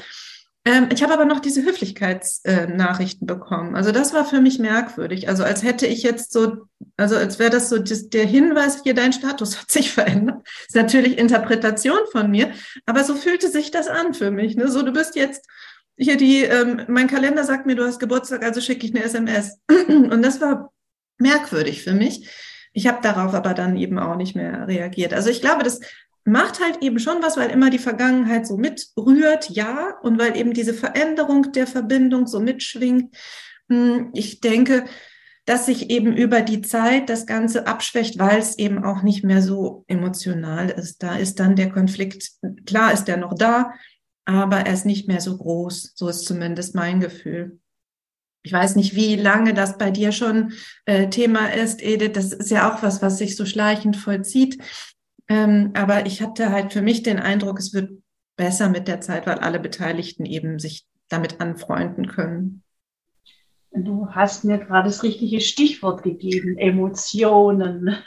Ähm, 0.65 0.89
ich 0.93 1.03
habe 1.03 1.13
aber 1.13 1.27
noch 1.27 1.41
diese 1.41 1.63
Höflichkeitsnachrichten 1.63 3.29
äh, 3.29 3.33
bekommen. 3.33 3.77
Also 3.77 3.93
das 3.93 4.15
war 4.15 4.25
für 4.25 4.41
mich 4.41 4.59
merkwürdig. 4.59 5.29
Also 5.29 5.45
als 5.45 5.63
hätte 5.63 5.87
ich 5.87 6.03
jetzt 6.03 6.33
so, 6.33 6.67
also 6.97 7.17
als 7.17 7.39
wäre 7.39 7.51
das 7.51 7.69
so 7.69 7.79
das, 7.79 8.09
der 8.09 8.25
Hinweis, 8.25 8.83
hier 8.83 8.95
dein 8.95 9.13
Status 9.13 9.61
hat 9.61 9.71
sich 9.71 9.91
verändert. 9.93 10.47
Ist 10.67 10.77
natürlich 10.77 11.19
Interpretation 11.19 11.99
von 12.13 12.31
mir, 12.31 12.53
aber 12.87 13.05
so 13.05 13.15
fühlte 13.15 13.49
sich 13.51 13.71
das 13.71 13.89
an 13.89 14.15
für 14.15 14.31
mich. 14.31 14.57
Ne? 14.57 14.71
So, 14.71 14.83
du 14.83 14.93
bist 14.93 15.17
jetzt 15.17 15.47
hier 15.97 16.17
die, 16.17 16.43
ähm, 16.43 16.83
mein 16.89 17.09
Kalender 17.09 17.45
sagt 17.45 17.67
mir, 17.67 17.77
du 17.77 17.85
hast 17.85 18.01
Geburtstag, 18.01 18.43
also 18.43 18.61
schicke 18.61 18.87
ich 18.87 18.95
eine 18.95 19.05
SMS. 19.05 19.61
Und 19.89 20.23
das 20.23 20.41
war 20.41 20.73
merkwürdig 21.19 21.83
für 21.83 21.93
mich. 21.93 22.29
Ich 22.73 22.89
habe 22.89 22.99
darauf 23.03 23.35
aber 23.35 23.55
dann 23.55 23.77
eben 23.77 24.01
auch 24.01 24.17
nicht 24.17 24.35
mehr 24.35 24.67
reagiert. 24.67 25.15
Also 25.15 25.31
ich 25.31 25.41
glaube, 25.41 25.63
das 25.63 25.79
macht 26.25 26.61
halt 26.61 26.83
eben 26.83 26.99
schon 26.99 27.23
was, 27.23 27.37
weil 27.37 27.51
immer 27.51 27.71
die 27.71 27.79
Vergangenheit 27.79 28.47
so 28.47 28.57
mitrührt, 28.57 29.51
ja, 29.51 29.99
und 30.03 30.19
weil 30.19 30.37
eben 30.37 30.55
diese 30.55 30.75
Veränderung 30.75 31.53
der 31.53 31.67
Verbindung 31.67 32.27
so 32.27 32.41
mitschwingt. 32.41 33.15
Hm, 33.69 34.11
ich 34.15 34.41
denke, 34.41 34.85
dass 35.45 35.67
sich 35.67 35.91
eben 35.91 36.17
über 36.17 36.41
die 36.41 36.63
Zeit 36.63 37.11
das 37.11 37.27
Ganze 37.27 37.67
abschwächt, 37.67 38.19
weil 38.19 38.39
es 38.39 38.59
eben 38.59 38.83
auch 38.83 39.03
nicht 39.03 39.25
mehr 39.25 39.43
so 39.43 39.85
emotional 39.89 40.71
ist. 40.71 41.03
Da 41.03 41.17
ist 41.17 41.39
dann 41.39 41.57
der 41.57 41.71
Konflikt, 41.71 42.31
klar 42.65 42.93
ist 42.93 43.05
der 43.05 43.19
noch 43.19 43.35
da, 43.35 43.73
aber 44.25 44.61
er 44.61 44.73
ist 44.73 44.87
nicht 44.87 45.07
mehr 45.07 45.21
so 45.21 45.37
groß. 45.37 45.93
So 45.95 46.09
ist 46.09 46.25
zumindest 46.25 46.75
mein 46.75 47.01
Gefühl. 47.01 47.59
Ich 48.43 48.53
weiß 48.53 48.77
nicht, 48.77 48.95
wie 48.95 49.17
lange 49.17 49.55
das 49.55 49.79
bei 49.79 49.91
dir 49.91 50.13
schon 50.13 50.53
äh, 50.87 51.09
Thema 51.09 51.53
ist, 51.53 51.83
Edith. 51.83 52.13
Das 52.13 52.33
ist 52.33 52.51
ja 52.51 52.73
auch 52.73 52.83
was, 52.83 53.03
was 53.03 53.19
sich 53.19 53.37
so 53.37 53.47
schleichend 53.47 53.97
vollzieht. 53.97 54.63
Ähm, 55.29 55.71
aber 55.75 56.07
ich 56.07 56.21
hatte 56.21 56.51
halt 56.51 56.73
für 56.73 56.83
mich 56.83 57.03
den 57.03 57.19
Eindruck, 57.19 57.59
es 57.59 57.73
wird 57.73 57.91
besser 58.37 58.69
mit 58.69 58.89
der 58.89 59.01
Zeit, 59.01 59.27
weil 59.27 59.39
alle 59.39 59.61
Beteiligten 59.61 60.27
eben 60.27 60.59
sich 60.59 60.87
damit 61.09 61.41
anfreunden 61.41 62.09
können. 62.09 62.63
Du 63.71 64.09
hast 64.11 64.45
mir 64.45 64.59
gerade 64.59 64.89
das 64.89 65.03
richtige 65.03 65.41
Stichwort 65.41 66.03
gegeben, 66.03 66.59
Emotionen. 66.59 67.97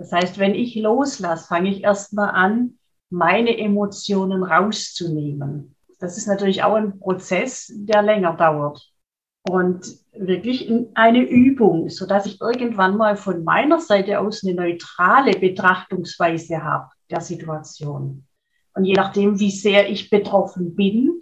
Das 0.00 0.12
heißt, 0.12 0.38
wenn 0.38 0.54
ich 0.54 0.76
loslasse, 0.76 1.48
fange 1.48 1.70
ich 1.70 1.82
erstmal 1.82 2.30
an, 2.30 2.78
meine 3.10 3.58
Emotionen 3.58 4.44
rauszunehmen. 4.44 5.74
Das 5.98 6.16
ist 6.16 6.28
natürlich 6.28 6.62
auch 6.62 6.74
ein 6.76 7.00
Prozess, 7.00 7.72
der 7.74 8.02
länger 8.02 8.36
dauert 8.36 8.92
und 9.42 9.98
wirklich 10.12 10.70
eine 10.94 11.22
Übung, 11.22 11.88
so 11.88 12.06
dass 12.06 12.26
ich 12.26 12.40
irgendwann 12.40 12.96
mal 12.96 13.16
von 13.16 13.44
meiner 13.44 13.80
Seite 13.80 14.20
aus 14.20 14.44
eine 14.44 14.54
neutrale 14.54 15.32
Betrachtungsweise 15.32 16.62
habe 16.62 16.90
der 17.10 17.20
Situation. 17.20 18.26
Und 18.74 18.84
je 18.84 18.94
nachdem, 18.94 19.38
wie 19.38 19.50
sehr 19.50 19.88
ich 19.88 20.10
betroffen 20.10 20.74
bin, 20.74 21.20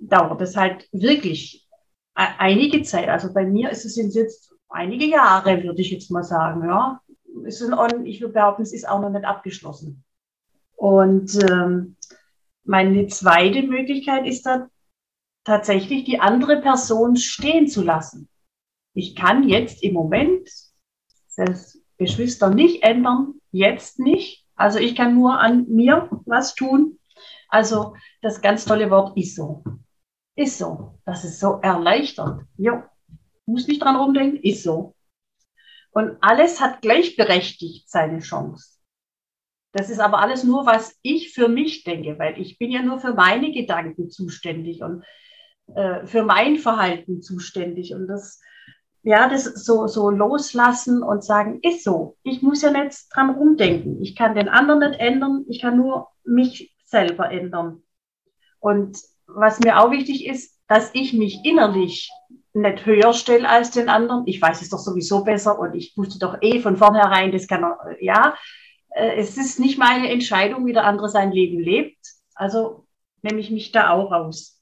dauert 0.00 0.40
es 0.42 0.56
halt 0.56 0.88
wirklich 0.92 1.66
e-, 2.16 2.38
einige 2.38 2.82
Zeit. 2.82 3.08
Also 3.08 3.32
bei 3.32 3.44
mir 3.44 3.70
ist 3.70 3.84
es 3.84 3.96
jetzt 3.96 4.54
einige 4.68 5.06
Jahre, 5.06 5.62
würde 5.62 5.80
ich 5.80 5.90
jetzt 5.90 6.10
mal 6.10 6.22
sagen. 6.22 6.64
Ja, 6.64 7.00
ist 7.44 7.62
ein, 7.62 8.06
ich 8.06 8.20
würde 8.20 8.34
behaupten, 8.34 8.62
es 8.62 8.72
ist 8.72 8.88
auch 8.88 9.00
noch 9.00 9.10
nicht 9.10 9.24
abgeschlossen. 9.24 10.04
Und 10.76 11.38
ähm, 11.50 11.96
meine 12.64 13.06
zweite 13.08 13.62
Möglichkeit 13.62 14.26
ist 14.26 14.46
dann 14.46 14.68
tatsächlich 15.44 16.04
die 16.04 16.20
andere 16.20 16.60
Person 16.60 17.16
stehen 17.16 17.68
zu 17.68 17.82
lassen. 17.82 18.28
Ich 18.94 19.16
kann 19.16 19.48
jetzt 19.48 19.82
im 19.82 19.94
Moment 19.94 20.48
das 21.36 21.78
Geschwister 21.98 22.50
nicht 22.50 22.82
ändern, 22.82 23.34
jetzt 23.50 23.98
nicht. 23.98 24.46
Also 24.54 24.78
ich 24.78 24.94
kann 24.94 25.14
nur 25.14 25.40
an 25.40 25.66
mir 25.68 26.08
was 26.26 26.54
tun. 26.54 26.98
Also 27.48 27.94
das 28.20 28.40
ganz 28.40 28.64
tolle 28.64 28.90
Wort 28.90 29.16
ist 29.16 29.36
so. 29.36 29.64
Ist 30.36 30.58
so. 30.58 30.98
Das 31.04 31.24
ist 31.24 31.40
so 31.40 31.58
erleichternd. 31.62 32.44
Jo. 32.56 32.82
Muss 33.46 33.66
nicht 33.66 33.82
dran 33.82 33.96
rumdenken, 33.96 34.40
ist 34.42 34.62
so. 34.62 34.94
Und 35.90 36.16
alles 36.20 36.60
hat 36.60 36.80
gleichberechtigt 36.80 37.90
seine 37.90 38.20
Chance. 38.20 38.78
Das 39.72 39.90
ist 39.90 40.00
aber 40.00 40.18
alles 40.18 40.44
nur, 40.44 40.66
was 40.66 40.98
ich 41.02 41.32
für 41.32 41.48
mich 41.48 41.84
denke, 41.84 42.18
weil 42.18 42.40
ich 42.40 42.58
bin 42.58 42.70
ja 42.70 42.82
nur 42.82 43.00
für 43.00 43.14
meine 43.14 43.52
Gedanken 43.52 44.10
zuständig. 44.10 44.82
Und 44.82 45.04
äh, 45.74 46.06
für 46.06 46.22
mein 46.22 46.56
Verhalten 46.56 47.22
zuständig. 47.22 47.94
Und 47.94 48.06
das, 48.06 48.40
ja, 49.02 49.28
das 49.28 49.44
so, 49.44 49.86
so 49.86 50.10
loslassen 50.10 51.02
und 51.02 51.24
sagen, 51.24 51.60
ist 51.62 51.84
so. 51.84 52.16
Ich 52.22 52.42
muss 52.42 52.62
ja 52.62 52.70
nicht 52.70 53.06
dran 53.12 53.30
rumdenken. 53.30 54.02
Ich 54.02 54.16
kann 54.16 54.34
den 54.34 54.48
anderen 54.48 54.80
nicht 54.80 55.00
ändern. 55.00 55.44
Ich 55.48 55.60
kann 55.60 55.76
nur 55.76 56.08
mich 56.24 56.74
selber 56.84 57.30
ändern. 57.30 57.82
Und 58.60 58.98
was 59.26 59.60
mir 59.60 59.80
auch 59.80 59.90
wichtig 59.90 60.26
ist, 60.26 60.58
dass 60.68 60.90
ich 60.94 61.12
mich 61.12 61.40
innerlich 61.44 62.10
nicht 62.54 62.86
höher 62.86 63.12
stelle 63.12 63.48
als 63.48 63.70
den 63.70 63.88
anderen. 63.88 64.26
Ich 64.26 64.40
weiß 64.40 64.62
es 64.62 64.70
doch 64.70 64.78
sowieso 64.78 65.24
besser 65.24 65.58
und 65.58 65.74
ich 65.74 65.96
wusste 65.96 66.18
doch 66.18 66.36
eh 66.42 66.60
von 66.60 66.76
vornherein, 66.76 67.32
das 67.32 67.46
kann 67.46 67.64
er, 67.64 67.78
ja. 68.00 68.36
Äh, 68.90 69.16
es 69.16 69.36
ist 69.36 69.58
nicht 69.58 69.78
meine 69.78 70.10
Entscheidung, 70.10 70.66
wie 70.66 70.72
der 70.72 70.84
andere 70.84 71.08
sein 71.08 71.32
Leben 71.32 71.58
lebt. 71.58 71.98
Also 72.34 72.86
nehme 73.22 73.40
ich 73.40 73.50
mich 73.50 73.72
da 73.72 73.90
auch 73.90 74.12
raus. 74.12 74.61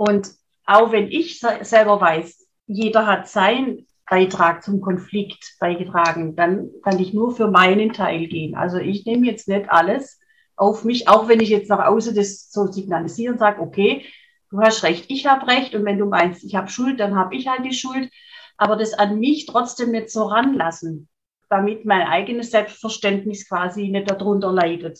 Und 0.00 0.30
auch 0.64 0.92
wenn 0.92 1.08
ich 1.08 1.40
selber 1.40 2.00
weiß, 2.00 2.46
jeder 2.66 3.06
hat 3.06 3.28
seinen 3.28 3.86
Beitrag 4.08 4.64
zum 4.64 4.80
Konflikt 4.80 5.56
beigetragen, 5.60 6.34
dann 6.36 6.70
kann 6.82 6.98
ich 6.98 7.12
nur 7.12 7.36
für 7.36 7.50
meinen 7.50 7.92
Teil 7.92 8.26
gehen. 8.26 8.54
Also 8.54 8.78
ich 8.78 9.04
nehme 9.04 9.26
jetzt 9.26 9.46
nicht 9.46 9.68
alles 9.68 10.18
auf 10.56 10.84
mich, 10.84 11.06
auch 11.06 11.28
wenn 11.28 11.40
ich 11.40 11.50
jetzt 11.50 11.68
nach 11.68 11.86
außen 11.86 12.14
das 12.14 12.50
so 12.50 12.72
signalisiere 12.72 13.34
und 13.34 13.40
sage, 13.40 13.60
okay, 13.60 14.06
du 14.48 14.60
hast 14.60 14.84
recht, 14.84 15.04
ich 15.08 15.26
habe 15.26 15.46
recht 15.48 15.74
und 15.74 15.84
wenn 15.84 15.98
du 15.98 16.06
meinst, 16.06 16.44
ich 16.44 16.54
habe 16.54 16.70
Schuld, 16.70 16.98
dann 16.98 17.14
habe 17.14 17.34
ich 17.34 17.46
halt 17.46 17.66
die 17.66 17.74
Schuld. 17.74 18.10
Aber 18.56 18.76
das 18.76 18.94
an 18.94 19.18
mich 19.18 19.44
trotzdem 19.44 19.90
nicht 19.90 20.08
so 20.08 20.22
ranlassen, 20.24 21.10
damit 21.50 21.84
mein 21.84 22.06
eigenes 22.06 22.52
Selbstverständnis 22.52 23.46
quasi 23.46 23.88
nicht 23.88 24.10
darunter 24.10 24.50
leidet. 24.50 24.98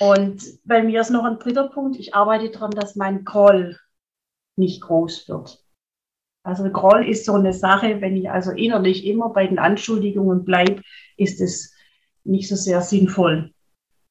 Und 0.00 0.42
bei 0.64 0.82
mir 0.82 1.02
ist 1.02 1.10
noch 1.10 1.22
ein 1.22 1.38
dritter 1.38 1.68
Punkt. 1.68 1.96
Ich 2.00 2.16
arbeite 2.16 2.50
daran, 2.50 2.72
dass 2.72 2.96
mein 2.96 3.24
Call 3.24 3.78
nicht 4.56 4.82
groß 4.82 5.28
wird. 5.28 5.62
Also 6.42 6.62
Groll 6.70 7.08
ist 7.08 7.24
so 7.24 7.32
eine 7.32 7.52
Sache, 7.52 8.00
wenn 8.00 8.16
ich 8.16 8.30
also 8.30 8.52
innerlich 8.52 9.04
immer 9.04 9.30
bei 9.30 9.46
den 9.46 9.58
Anschuldigungen 9.58 10.44
bleibe, 10.44 10.80
ist 11.16 11.40
es 11.40 11.74
nicht 12.22 12.48
so 12.48 12.54
sehr 12.54 12.82
sinnvoll. 12.82 13.52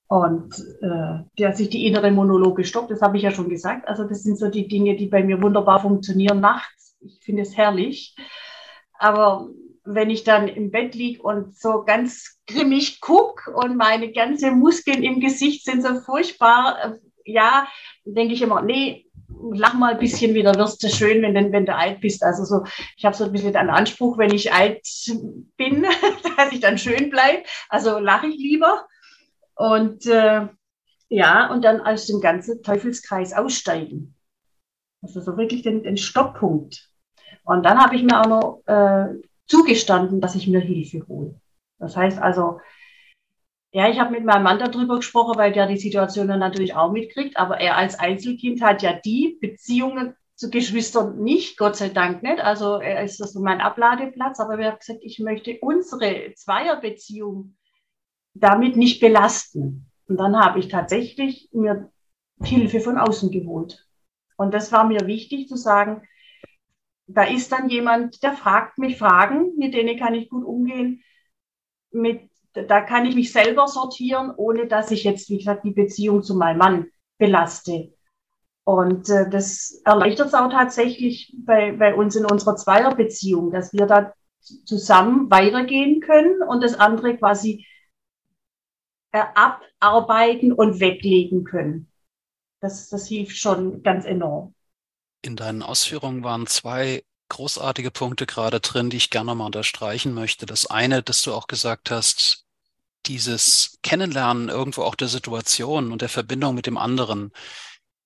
Und 0.07 0.53
äh, 0.81 1.23
der 1.39 1.53
sich 1.55 1.69
die 1.69 1.87
innere 1.87 2.11
Monologe 2.11 2.63
stoppt, 2.63 2.91
das 2.91 3.01
habe 3.01 3.17
ich 3.17 3.23
ja 3.23 3.31
schon 3.31 3.49
gesagt. 3.49 3.87
Also 3.87 4.03
das 4.03 4.23
sind 4.23 4.37
so 4.37 4.49
die 4.49 4.67
Dinge, 4.67 4.95
die 4.95 5.07
bei 5.07 5.23
mir 5.23 5.41
wunderbar 5.41 5.79
funktionieren 5.81 6.41
nachts. 6.41 6.97
Ich 6.99 7.19
finde 7.23 7.43
es 7.43 7.55
herrlich. 7.57 8.15
Aber 8.99 9.49
wenn 9.85 10.09
ich 10.09 10.23
dann 10.23 10.47
im 10.47 10.71
Bett 10.71 10.93
liege 10.93 11.21
und 11.21 11.57
so 11.57 11.83
ganz 11.83 12.39
grimmig 12.47 13.01
gucke 13.01 13.51
und 13.51 13.77
meine 13.77 14.11
ganzen 14.11 14.59
Muskeln 14.59 15.03
im 15.03 15.19
Gesicht 15.19 15.63
sind 15.63 15.83
so 15.83 15.95
furchtbar, 16.01 16.77
äh, 16.83 16.99
ja, 17.23 17.67
denke 18.03 18.33
ich 18.33 18.41
immer, 18.41 18.61
nee, 18.61 19.04
lach 19.28 19.73
mal 19.73 19.93
ein 19.93 19.99
bisschen 19.99 20.34
wieder, 20.34 20.55
wirst 20.55 20.84
du 20.84 20.89
schön, 20.89 21.21
wenn, 21.21 21.51
wenn 21.51 21.65
du 21.65 21.76
alt 21.76 22.01
bist. 22.01 22.23
Also 22.23 22.45
so, 22.45 22.63
ich 22.97 23.05
habe 23.05 23.15
so 23.15 23.26
ein 23.26 23.32
bisschen 23.32 23.53
den 23.53 23.69
Anspruch, 23.69 24.17
wenn 24.17 24.34
ich 24.34 24.53
alt 24.53 24.88
bin, 25.57 25.86
dass 26.38 26.51
ich 26.51 26.59
dann 26.59 26.78
schön 26.78 27.09
bleibe. 27.09 27.43
Also 27.69 27.99
lache 27.99 28.28
ich 28.28 28.38
lieber. 28.38 28.88
Und 29.55 30.05
äh, 30.05 30.47
ja, 31.09 31.51
und 31.51 31.63
dann 31.63 31.82
aus 31.82 32.07
dem 32.07 32.19
ganzen 32.21 32.61
Teufelskreis 32.61 33.34
aussteigen. 33.34 34.15
Also 35.01 35.21
so 35.21 35.38
wirklich 35.38 35.61
den, 35.61 35.84
den 35.84 35.97
Stopppunkt. 35.97 36.89
Und 37.43 37.63
dann 37.63 37.80
habe 37.80 37.95
ich 37.95 38.03
mir 38.03 38.19
auch 38.19 38.28
noch 38.28 38.63
äh, 38.65 39.13
zugestanden, 39.45 40.19
dass 40.19 40.36
ich 40.36 40.47
mir 40.47 40.59
Hilfe 40.59 41.07
hole. 41.07 41.39
Das 41.78 41.95
heißt 41.95 42.19
also, 42.19 42.59
ja, 43.76 43.89
ich 43.89 43.99
habe 43.99 44.11
mit 44.11 44.23
meinem 44.23 44.43
Mann 44.43 44.57
darüber 44.57 44.95
gesprochen, 44.95 45.38
weil 45.38 45.51
der 45.51 45.67
die 45.67 45.76
Situation 45.76 46.30
dann 46.30 46.39
natürlich 46.39 46.76
auch 46.76 46.93
mitkriegt, 46.93 47.36
aber 47.36 47.59
er 47.59 47.76
als 47.76 47.99
Einzelkind 47.99 48.61
hat 48.61 48.82
ja 48.82 48.93
die 48.93 49.38
Beziehungen 49.41 50.15
zu 50.36 50.49
Geschwistern 50.49 51.21
nicht, 51.21 51.57
Gott 51.57 51.76
sei 51.76 51.89
Dank 51.89 52.23
nicht. 52.23 52.39
Also 52.39 52.76
er 52.76 53.03
ist 53.03 53.19
das 53.19 53.34
so 53.34 53.41
mein 53.41 53.59
Abladeplatz, 53.59 54.39
aber 54.39 54.57
wir 54.57 54.67
haben 54.67 54.80
gesagt, 54.80 55.01
ich 55.01 55.19
möchte 55.19 55.57
unsere 55.59 56.34
Zweierbeziehung 56.36 57.57
damit 58.34 58.78
nicht 58.78 59.01
belasten. 59.01 59.91
Und 60.07 60.21
dann 60.21 60.38
habe 60.39 60.59
ich 60.59 60.69
tatsächlich 60.69 61.49
mir 61.51 61.91
Hilfe 62.41 62.80
von 62.80 62.97
außen 62.97 63.30
geholt. 63.30 63.86
Und 64.38 64.53
das 64.53 64.71
war 64.71 64.86
mir 64.86 65.05
wichtig 65.05 65.49
zu 65.49 65.57
sagen, 65.57 66.01
da 67.07 67.23
ist 67.23 67.51
dann 67.51 67.67
jemand, 67.67 68.23
der 68.23 68.36
fragt 68.36 68.78
mich 68.78 68.97
Fragen, 68.97 69.53
mit 69.57 69.73
denen 69.73 69.99
kann 69.99 70.13
ich 70.13 70.30
gut 70.30 70.45
umgehen. 70.45 71.03
Mit, 71.91 72.30
da 72.67 72.81
kann 72.81 73.05
ich 73.05 73.15
mich 73.15 73.31
selber 73.31 73.67
sortieren, 73.67 74.33
ohne 74.35 74.67
dass 74.67 74.91
ich 74.91 75.03
jetzt, 75.03 75.29
wie 75.29 75.37
gesagt, 75.37 75.63
die 75.65 75.71
Beziehung 75.71 76.23
zu 76.23 76.35
meinem 76.35 76.57
Mann 76.57 76.87
belaste. 77.17 77.93
Und 78.63 79.09
äh, 79.09 79.29
das 79.29 79.81
erleichtert 79.85 80.27
es 80.27 80.33
auch 80.33 80.49
tatsächlich 80.49 81.35
bei, 81.45 81.71
bei 81.73 81.93
uns 81.93 82.15
in 82.15 82.25
unserer 82.25 82.55
Zweierbeziehung, 82.55 83.51
dass 83.51 83.73
wir 83.73 83.85
da 83.85 84.13
zusammen 84.65 85.29
weitergehen 85.29 86.01
können 86.01 86.41
und 86.41 86.63
das 86.63 86.75
andere 86.75 87.17
quasi 87.17 87.65
äh, 89.11 89.23
abarbeiten 89.79 90.51
und 90.51 90.79
weglegen 90.79 91.43
können. 91.43 91.91
Das, 92.59 92.89
das 92.89 93.07
hilft 93.07 93.37
schon 93.37 93.83
ganz 93.83 94.05
enorm. 94.05 94.55
In 95.21 95.35
deinen 95.35 95.61
Ausführungen 95.61 96.23
waren 96.23 96.47
zwei 96.47 97.03
großartige 97.29 97.91
Punkte 97.91 98.25
gerade 98.25 98.59
drin, 98.59 98.89
die 98.89 98.97
ich 98.97 99.09
gerne 99.09 99.33
mal 99.35 99.45
unterstreichen 99.45 100.13
möchte. 100.13 100.45
Das 100.45 100.67
eine, 100.67 101.03
dass 101.03 101.21
du 101.21 101.33
auch 101.33 101.47
gesagt 101.47 101.91
hast, 101.91 102.44
dieses 103.07 103.77
Kennenlernen 103.83 104.49
irgendwo 104.49 104.83
auch 104.83 104.95
der 104.95 105.07
Situation 105.07 105.91
und 105.91 106.01
der 106.01 106.09
Verbindung 106.09 106.55
mit 106.55 106.65
dem 106.65 106.77
anderen 106.77 107.31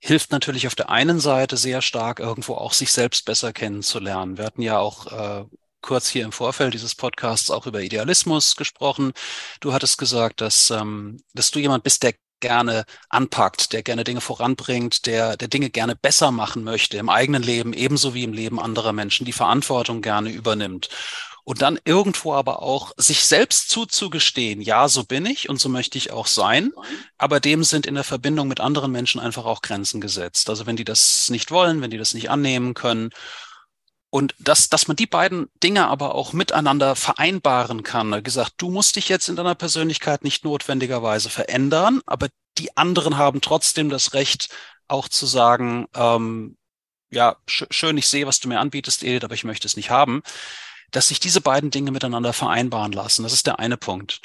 hilft 0.01 0.31
natürlich 0.31 0.67
auf 0.67 0.75
der 0.75 0.89
einen 0.89 1.19
Seite 1.19 1.57
sehr 1.57 1.81
stark, 1.81 2.19
irgendwo 2.19 2.55
auch 2.55 2.73
sich 2.73 2.91
selbst 2.91 3.25
besser 3.25 3.51
kennenzulernen. 3.53 4.37
Wir 4.37 4.45
hatten 4.45 4.61
ja 4.61 4.79
auch 4.79 5.07
äh, 5.11 5.45
kurz 5.81 6.09
hier 6.09 6.25
im 6.25 6.31
Vorfeld 6.31 6.73
dieses 6.73 6.95
Podcasts 6.95 7.51
auch 7.51 7.67
über 7.67 7.81
Idealismus 7.81 8.55
gesprochen. 8.55 9.11
Du 9.59 9.73
hattest 9.73 9.97
gesagt, 9.97 10.41
dass, 10.41 10.69
ähm, 10.69 11.21
dass 11.33 11.51
du 11.51 11.59
jemand 11.59 11.83
bist, 11.83 12.03
der 12.03 12.13
gerne 12.39 12.85
anpackt, 13.09 13.73
der 13.73 13.83
gerne 13.83 14.05
Dinge 14.05 14.21
voranbringt, 14.21 15.05
der, 15.05 15.35
der 15.35 15.49
Dinge 15.49 15.69
gerne 15.69 15.95
besser 15.95 16.31
machen 16.31 16.63
möchte 16.63 16.97
im 16.97 17.09
eigenen 17.09 17.43
Leben, 17.43 17.73
ebenso 17.73 18.13
wie 18.13 18.23
im 18.23 18.33
Leben 18.33 18.59
anderer 18.59 18.93
Menschen, 18.93 19.25
die 19.25 19.33
Verantwortung 19.33 20.01
gerne 20.01 20.29
übernimmt. 20.29 20.89
Und 21.49 21.63
dann 21.63 21.79
irgendwo 21.83 22.35
aber 22.35 22.61
auch 22.61 22.91
sich 22.97 23.25
selbst 23.25 23.69
zuzugestehen, 23.69 24.61
ja, 24.61 24.87
so 24.87 25.03
bin 25.03 25.25
ich 25.25 25.49
und 25.49 25.59
so 25.59 25.67
möchte 25.67 25.97
ich 25.97 26.11
auch 26.11 26.27
sein, 26.27 26.71
aber 27.17 27.39
dem 27.39 27.63
sind 27.63 27.87
in 27.87 27.95
der 27.95 28.03
Verbindung 28.03 28.47
mit 28.47 28.59
anderen 28.59 28.91
Menschen 28.91 29.19
einfach 29.19 29.45
auch 29.45 29.63
Grenzen 29.63 29.99
gesetzt. 29.99 30.47
Also 30.51 30.67
wenn 30.67 30.75
die 30.75 30.85
das 30.85 31.31
nicht 31.31 31.49
wollen, 31.49 31.81
wenn 31.81 31.89
die 31.89 31.97
das 31.97 32.13
nicht 32.13 32.29
annehmen 32.29 32.75
können 32.75 33.09
und 34.11 34.35
dass, 34.37 34.69
dass 34.69 34.87
man 34.87 34.95
die 34.95 35.07
beiden 35.07 35.47
Dinge 35.63 35.87
aber 35.87 36.13
auch 36.13 36.33
miteinander 36.33 36.95
vereinbaren 36.95 37.81
kann. 37.81 38.15
Wie 38.15 38.21
gesagt, 38.21 38.53
du 38.57 38.69
musst 38.69 38.95
dich 38.95 39.09
jetzt 39.09 39.27
in 39.27 39.35
deiner 39.35 39.55
Persönlichkeit 39.55 40.23
nicht 40.23 40.45
notwendigerweise 40.45 41.31
verändern, 41.31 42.01
aber 42.05 42.27
die 42.59 42.77
anderen 42.77 43.17
haben 43.17 43.41
trotzdem 43.41 43.89
das 43.89 44.13
Recht, 44.13 44.49
auch 44.87 45.09
zu 45.09 45.25
sagen, 45.25 45.87
ähm, 45.95 46.57
ja, 47.09 47.37
sch 47.47 47.65
schön, 47.71 47.97
ich 47.97 48.05
sehe, 48.07 48.27
was 48.27 48.39
du 48.39 48.49
mir 48.49 48.59
anbietest, 48.59 49.01
Edith, 49.01 49.23
aber 49.23 49.33
ich 49.33 49.45
möchte 49.45 49.65
es 49.65 49.75
nicht 49.77 49.89
haben. 49.89 50.21
Dass 50.91 51.09
sich 51.09 51.19
diese 51.19 51.41
beiden 51.41 51.71
Dinge 51.71 51.91
miteinander 51.91 52.33
vereinbaren 52.33 52.91
lassen, 52.91 53.23
das 53.23 53.33
ist 53.33 53.47
der 53.47 53.59
eine 53.59 53.77
Punkt 53.77 54.21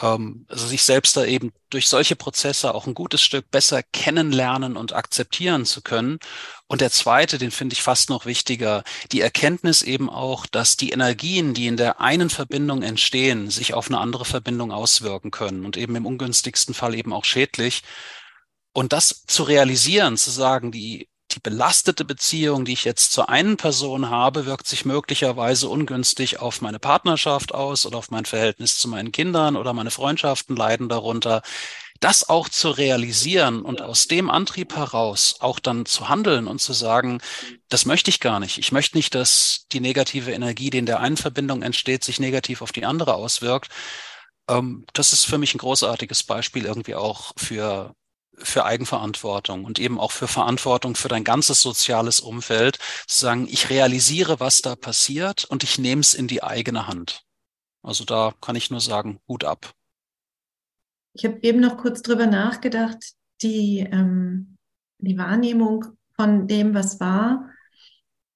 ähm, 0.00 0.46
also 0.48 0.66
sich 0.66 0.82
selbst 0.82 1.16
da 1.16 1.24
eben 1.24 1.52
durch 1.70 1.88
solche 1.88 2.16
Prozesse 2.16 2.74
auch 2.74 2.86
ein 2.86 2.94
gutes 2.94 3.22
Stück 3.22 3.50
besser 3.50 3.82
kennenlernen 3.82 4.76
und 4.76 4.92
akzeptieren 4.92 5.64
zu 5.64 5.82
können. 5.82 6.18
Und 6.66 6.80
der 6.80 6.90
zweite, 6.90 7.38
den 7.38 7.50
finde 7.50 7.74
ich 7.74 7.82
fast 7.82 8.10
noch 8.10 8.26
wichtiger, 8.26 8.84
die 9.12 9.20
Erkenntnis 9.20 9.82
eben 9.82 10.08
auch, 10.10 10.46
dass 10.46 10.76
die 10.76 10.90
Energien, 10.90 11.54
die 11.54 11.66
in 11.66 11.76
der 11.76 12.00
einen 12.00 12.30
Verbindung 12.30 12.82
entstehen, 12.82 13.50
sich 13.50 13.74
auf 13.74 13.88
eine 13.88 13.98
andere 13.98 14.24
Verbindung 14.24 14.72
auswirken 14.72 15.30
können 15.30 15.64
und 15.64 15.76
eben 15.76 15.96
im 15.96 16.06
ungünstigsten 16.06 16.74
Fall 16.74 16.94
eben 16.94 17.12
auch 17.12 17.24
schädlich. 17.24 17.82
Und 18.72 18.92
das 18.92 19.24
zu 19.26 19.42
realisieren, 19.42 20.16
zu 20.16 20.30
sagen, 20.30 20.70
die 20.72 21.08
die 21.34 21.40
belastete 21.40 22.04
Beziehung, 22.04 22.64
die 22.64 22.72
ich 22.72 22.84
jetzt 22.84 23.12
zur 23.12 23.28
einen 23.28 23.56
Person 23.56 24.10
habe, 24.10 24.46
wirkt 24.46 24.66
sich 24.66 24.84
möglicherweise 24.84 25.68
ungünstig 25.68 26.40
auf 26.40 26.60
meine 26.60 26.78
Partnerschaft 26.78 27.54
aus 27.54 27.86
oder 27.86 27.98
auf 27.98 28.10
mein 28.10 28.24
Verhältnis 28.24 28.78
zu 28.78 28.88
meinen 28.88 29.12
Kindern 29.12 29.56
oder 29.56 29.72
meine 29.72 29.90
Freundschaften 29.90 30.56
leiden 30.56 30.88
darunter. 30.88 31.42
Das 32.00 32.28
auch 32.28 32.48
zu 32.48 32.70
realisieren 32.70 33.62
und 33.62 33.82
aus 33.82 34.06
dem 34.06 34.30
Antrieb 34.30 34.74
heraus 34.74 35.36
auch 35.40 35.58
dann 35.58 35.84
zu 35.84 36.08
handeln 36.08 36.46
und 36.46 36.60
zu 36.60 36.72
sagen, 36.72 37.20
das 37.68 37.84
möchte 37.84 38.08
ich 38.08 38.20
gar 38.20 38.40
nicht. 38.40 38.58
Ich 38.58 38.72
möchte 38.72 38.96
nicht, 38.96 39.14
dass 39.14 39.66
die 39.72 39.80
negative 39.80 40.32
Energie, 40.32 40.70
die 40.70 40.78
in 40.78 40.86
der 40.86 41.00
einen 41.00 41.18
Verbindung 41.18 41.62
entsteht, 41.62 42.02
sich 42.02 42.18
negativ 42.18 42.62
auf 42.62 42.72
die 42.72 42.86
andere 42.86 43.14
auswirkt. 43.14 43.68
Ähm, 44.48 44.86
das 44.94 45.12
ist 45.12 45.26
für 45.26 45.38
mich 45.38 45.54
ein 45.54 45.58
großartiges 45.58 46.22
Beispiel 46.24 46.64
irgendwie 46.64 46.94
auch 46.94 47.32
für 47.36 47.94
für 48.42 48.64
Eigenverantwortung 48.64 49.64
und 49.64 49.78
eben 49.78 49.98
auch 49.98 50.12
für 50.12 50.28
Verantwortung 50.28 50.94
für 50.94 51.08
dein 51.08 51.24
ganzes 51.24 51.60
soziales 51.62 52.20
Umfeld, 52.20 52.78
zu 53.06 53.20
sagen, 53.20 53.46
ich 53.50 53.70
realisiere, 53.70 54.40
was 54.40 54.62
da 54.62 54.76
passiert 54.76 55.44
und 55.44 55.62
ich 55.62 55.78
nehme 55.78 56.00
es 56.00 56.14
in 56.14 56.26
die 56.26 56.42
eigene 56.42 56.86
Hand. 56.86 57.24
Also 57.82 58.04
da 58.04 58.34
kann 58.40 58.56
ich 58.56 58.70
nur 58.70 58.80
sagen, 58.80 59.20
Hut 59.28 59.44
ab. 59.44 59.74
Ich 61.12 61.24
habe 61.24 61.38
eben 61.42 61.60
noch 61.60 61.76
kurz 61.76 62.02
drüber 62.02 62.26
nachgedacht, 62.26 63.14
die, 63.42 63.80
ähm, 63.80 64.56
die 64.98 65.18
Wahrnehmung 65.18 65.84
von 66.14 66.46
dem, 66.46 66.74
was 66.74 67.00
war, 67.00 67.50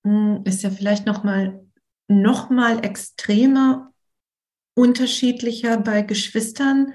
hm, 0.04 0.42
ist 0.44 0.62
ja 0.62 0.70
vielleicht 0.70 1.06
noch 1.06 1.22
mal, 1.24 1.64
noch 2.08 2.50
mal 2.50 2.84
extremer, 2.84 3.92
unterschiedlicher 4.74 5.78
bei 5.78 6.02
Geschwistern 6.02 6.94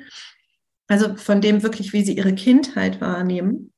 also 0.90 1.16
von 1.16 1.40
dem 1.40 1.64
wirklich, 1.64 1.94
wie 1.94 2.04
sie 2.04 2.18
ihre 2.18 2.34
Kindheit 2.34 3.00
wahrnehmen. 3.00 3.72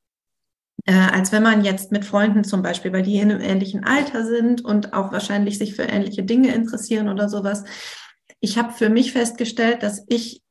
Äh, 0.86 0.94
als 0.94 1.32
wenn 1.32 1.44
man 1.44 1.64
jetzt 1.64 1.92
mit 1.92 2.06
Freunden 2.06 2.44
zum 2.44 2.64
Beispiel, 2.64 2.92
weil 2.92 3.04
die 3.04 3.18
in 3.18 3.30
einem 3.30 3.42
ähnlichen 3.42 3.84
Alter 3.84 4.26
sind 4.26 4.66
und 4.66 4.94
auch 4.94 5.12
wahrscheinlich 5.12 5.60
sich 5.60 5.76
für 5.76 5.84
ähnliche 5.84 6.24
Dinge 6.24 6.56
interessieren 6.56 7.10
oder 7.10 7.30
sowas. 7.30 7.66
Ich 8.40 8.58
habe 8.58 8.74
für 8.74 8.90
mich 8.90 9.12
festgestellt, 9.12 9.84
dass 9.84 10.04
ich, 10.08 10.42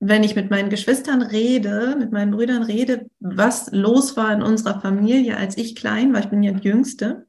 wenn 0.00 0.22
ich 0.22 0.36
mit 0.36 0.50
meinen 0.50 0.70
Geschwistern 0.70 1.20
rede, 1.20 1.96
mit 1.98 2.12
meinen 2.12 2.30
Brüdern 2.30 2.62
rede, 2.62 3.10
was 3.20 3.70
los 3.72 4.16
war 4.16 4.32
in 4.32 4.42
unserer 4.42 4.80
Familie, 4.80 5.36
als 5.36 5.58
ich 5.58 5.74
klein 5.74 6.14
war, 6.14 6.20
ich 6.20 6.30
bin 6.30 6.42
ja 6.42 6.52
die 6.52 6.66
Jüngste, 6.66 7.26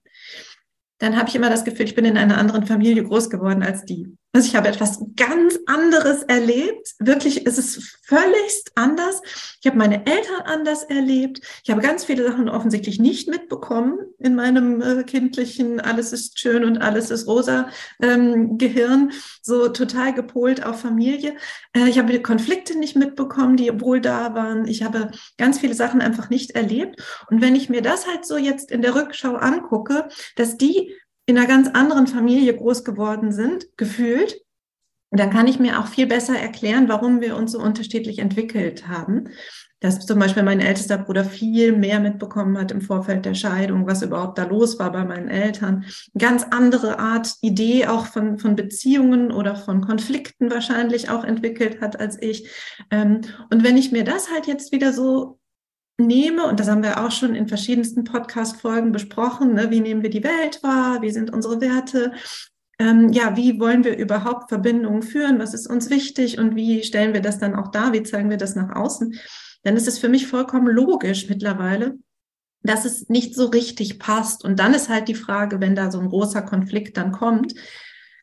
dann 0.99 1.17
habe 1.17 1.27
ich 1.27 1.35
immer 1.35 1.49
das 1.49 1.65
Gefühl, 1.65 1.85
ich 1.85 1.95
bin 1.95 2.05
in 2.05 2.17
einer 2.17 2.37
anderen 2.37 2.65
Familie 2.65 3.03
groß 3.03 3.29
geworden 3.29 3.63
als 3.63 3.83
die. 3.83 4.15
Also 4.35 4.49
ich 4.49 4.55
habe 4.57 4.67
etwas 4.67 4.99
ganz 5.15 5.57
anderes 5.65 6.23
erlebt. 6.23 6.95
Wirklich, 6.99 7.47
es 7.47 7.57
ist 7.57 7.97
völlig 8.03 8.65
anders. 8.75 9.21
Ich 9.61 9.65
habe 9.65 9.77
meine 9.77 10.05
Eltern 10.05 10.41
anders 10.43 10.83
erlebt. 10.83 11.39
Ich 11.63 11.71
habe 11.71 11.81
ganz 11.81 12.03
viele 12.03 12.27
Sachen 12.27 12.49
offensichtlich 12.49 12.99
nicht 12.99 13.29
mitbekommen 13.29 13.97
in 14.19 14.35
meinem 14.35 14.81
äh, 14.81 15.03
kindlichen 15.03 15.79
alles 15.79 16.11
ist 16.11 16.37
schön 16.37 16.65
und 16.65 16.79
alles 16.79 17.11
ist 17.11 17.27
rosa 17.27 17.69
ähm, 18.01 18.57
Gehirn, 18.57 19.11
so 19.41 19.69
total 19.69 20.13
gepolt 20.13 20.65
auf 20.65 20.81
Familie. 20.81 21.35
Äh, 21.73 21.87
ich 21.87 21.97
habe 21.97 22.21
Konflikte 22.21 22.77
nicht 22.77 22.97
mitbekommen, 22.97 23.55
die 23.55 23.79
wohl 23.79 24.01
da 24.01 24.33
waren. 24.33 24.67
Ich 24.67 24.83
habe 24.83 25.11
ganz 25.37 25.59
viele 25.59 25.75
Sachen 25.75 26.01
einfach 26.01 26.29
nicht 26.29 26.51
erlebt. 26.51 27.01
Und 27.29 27.41
wenn 27.41 27.55
ich 27.55 27.69
mir 27.69 27.81
das 27.81 28.05
halt 28.05 28.25
so 28.25 28.37
jetzt 28.37 28.69
in 28.69 28.81
der 28.81 28.95
Rückschau 28.95 29.35
angucke, 29.35 30.09
dass 30.35 30.57
die 30.57 30.93
in 31.25 31.37
einer 31.37 31.47
ganz 31.47 31.69
anderen 31.69 32.07
Familie 32.07 32.55
groß 32.55 32.83
geworden 32.83 33.31
sind, 33.31 33.67
gefühlt, 33.77 34.45
dann 35.11 35.29
kann 35.29 35.47
ich 35.47 35.59
mir 35.59 35.79
auch 35.79 35.87
viel 35.87 36.07
besser 36.07 36.37
erklären, 36.37 36.89
warum 36.89 37.21
wir 37.21 37.35
uns 37.35 37.53
so 37.53 37.59
unterschiedlich 37.59 38.19
entwickelt 38.19 38.87
haben. 38.87 39.29
Dass 39.79 40.05
zum 40.05 40.19
Beispiel 40.19 40.43
mein 40.43 40.61
ältester 40.61 40.97
Bruder 40.97 41.23
viel 41.25 41.75
mehr 41.75 41.99
mitbekommen 41.99 42.57
hat 42.57 42.71
im 42.71 42.81
Vorfeld 42.81 43.25
der 43.25 43.35
Scheidung, 43.35 43.85
was 43.85 44.01
überhaupt 44.01 44.37
da 44.37 44.45
los 44.45 44.79
war 44.79 44.91
bei 44.91 45.05
meinen 45.05 45.27
Eltern. 45.27 45.85
ganz 46.17 46.43
andere 46.49 46.97
Art, 46.97 47.35
Idee 47.41 47.85
auch 47.87 48.07
von, 48.07 48.39
von 48.39 48.55
Beziehungen 48.55 49.31
oder 49.31 49.55
von 49.55 49.81
Konflikten 49.81 50.49
wahrscheinlich 50.49 51.09
auch 51.09 51.23
entwickelt 51.23 51.81
hat 51.81 51.99
als 51.99 52.21
ich. 52.21 52.49
Ähm, 52.89 53.21
und 53.51 53.63
wenn 53.63 53.77
ich 53.77 53.91
mir 53.91 54.03
das 54.03 54.31
halt 54.31 54.47
jetzt 54.47 54.71
wieder 54.71 54.91
so 54.91 55.39
nehme, 55.97 56.45
und 56.45 56.59
das 56.59 56.67
haben 56.69 56.83
wir 56.83 57.03
auch 57.03 57.11
schon 57.11 57.35
in 57.35 57.47
verschiedensten 57.47 58.03
Podcast-Folgen 58.03 58.91
besprochen, 58.91 59.53
ne, 59.53 59.71
wie 59.71 59.79
nehmen 59.79 60.03
wir 60.03 60.09
die 60.09 60.23
Welt 60.23 60.61
wahr, 60.61 61.01
wie 61.01 61.11
sind 61.11 61.31
unsere 61.31 61.61
Werte, 61.61 62.11
ähm, 62.79 63.09
ja, 63.13 63.37
wie 63.37 63.59
wollen 63.59 63.83
wir 63.83 63.97
überhaupt 63.97 64.49
Verbindungen 64.49 65.01
führen, 65.01 65.39
was 65.39 65.53
ist 65.53 65.67
uns 65.67 65.89
wichtig? 65.89 66.37
Und 66.39 66.55
wie 66.55 66.83
stellen 66.83 67.13
wir 67.13 67.21
das 67.21 67.39
dann 67.39 67.55
auch 67.55 67.71
dar, 67.71 67.93
wie 67.93 68.03
zeigen 68.03 68.29
wir 68.29 68.37
das 68.37 68.55
nach 68.55 68.75
außen, 68.75 69.15
dann 69.63 69.77
ist 69.77 69.87
es 69.87 69.97
für 69.97 70.09
mich 70.09 70.27
vollkommen 70.27 70.67
logisch 70.67 71.29
mittlerweile, 71.29 71.97
dass 72.63 72.83
es 72.83 73.07
nicht 73.07 73.33
so 73.33 73.45
richtig 73.45 73.99
passt. 73.99 74.43
Und 74.43 74.59
dann 74.59 74.73
ist 74.73 74.89
halt 74.89 75.07
die 75.07 75.15
Frage, 75.15 75.61
wenn 75.61 75.75
da 75.75 75.89
so 75.89 75.99
ein 75.99 76.09
großer 76.09 76.41
Konflikt 76.41 76.97
dann 76.97 77.11
kommt, 77.13 77.55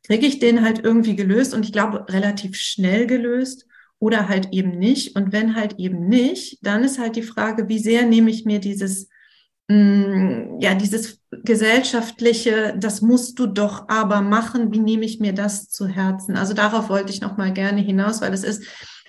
kriege 0.05 0.27
ich 0.27 0.39
den 0.39 0.62
halt 0.62 0.85
irgendwie 0.85 1.16
gelöst? 1.16 1.55
Und 1.55 1.64
ich 1.64 1.73
glaube 1.73 2.07
relativ 2.12 2.57
schnell 2.57 3.07
gelöst 3.07 3.66
oder 4.03 4.28
halt 4.28 4.48
eben 4.50 4.80
nicht. 4.80 5.14
Und 5.14 5.32
wenn 5.32 5.55
halt 5.55 5.78
eben 5.78 6.09
nicht, 6.09 6.59
dann 6.66 6.82
ist 6.82 6.98
halt 6.98 7.14
die 7.14 7.22
Frage, 7.22 7.68
wie 7.68 7.78
sehr 7.78 8.05
nehme 8.05 8.30
ich 8.30 8.44
mir 8.44 8.59
dieses, 8.59 9.09
mm, 9.68 10.59
ja, 10.59 10.74
dieses 10.74 11.20
gesellschaftliche, 11.30 12.74
das 12.76 13.00
musst 13.00 13.38
du 13.38 13.46
doch 13.46 13.88
aber 13.88 14.20
machen, 14.20 14.72
wie 14.72 14.80
nehme 14.80 15.05
ich 15.05 15.20
mir 15.20 15.32
das 15.32 15.68
zu 15.68 15.86
Herzen? 15.86 16.36
Also 16.36 16.53
darauf 16.53 16.88
wollte 16.88 17.12
ich 17.12 17.20
noch 17.20 17.36
mal 17.36 17.53
gerne 17.53 17.80
hinaus, 17.80 18.20
weil 18.20 18.34
es 18.34 18.42
ist 18.42 18.64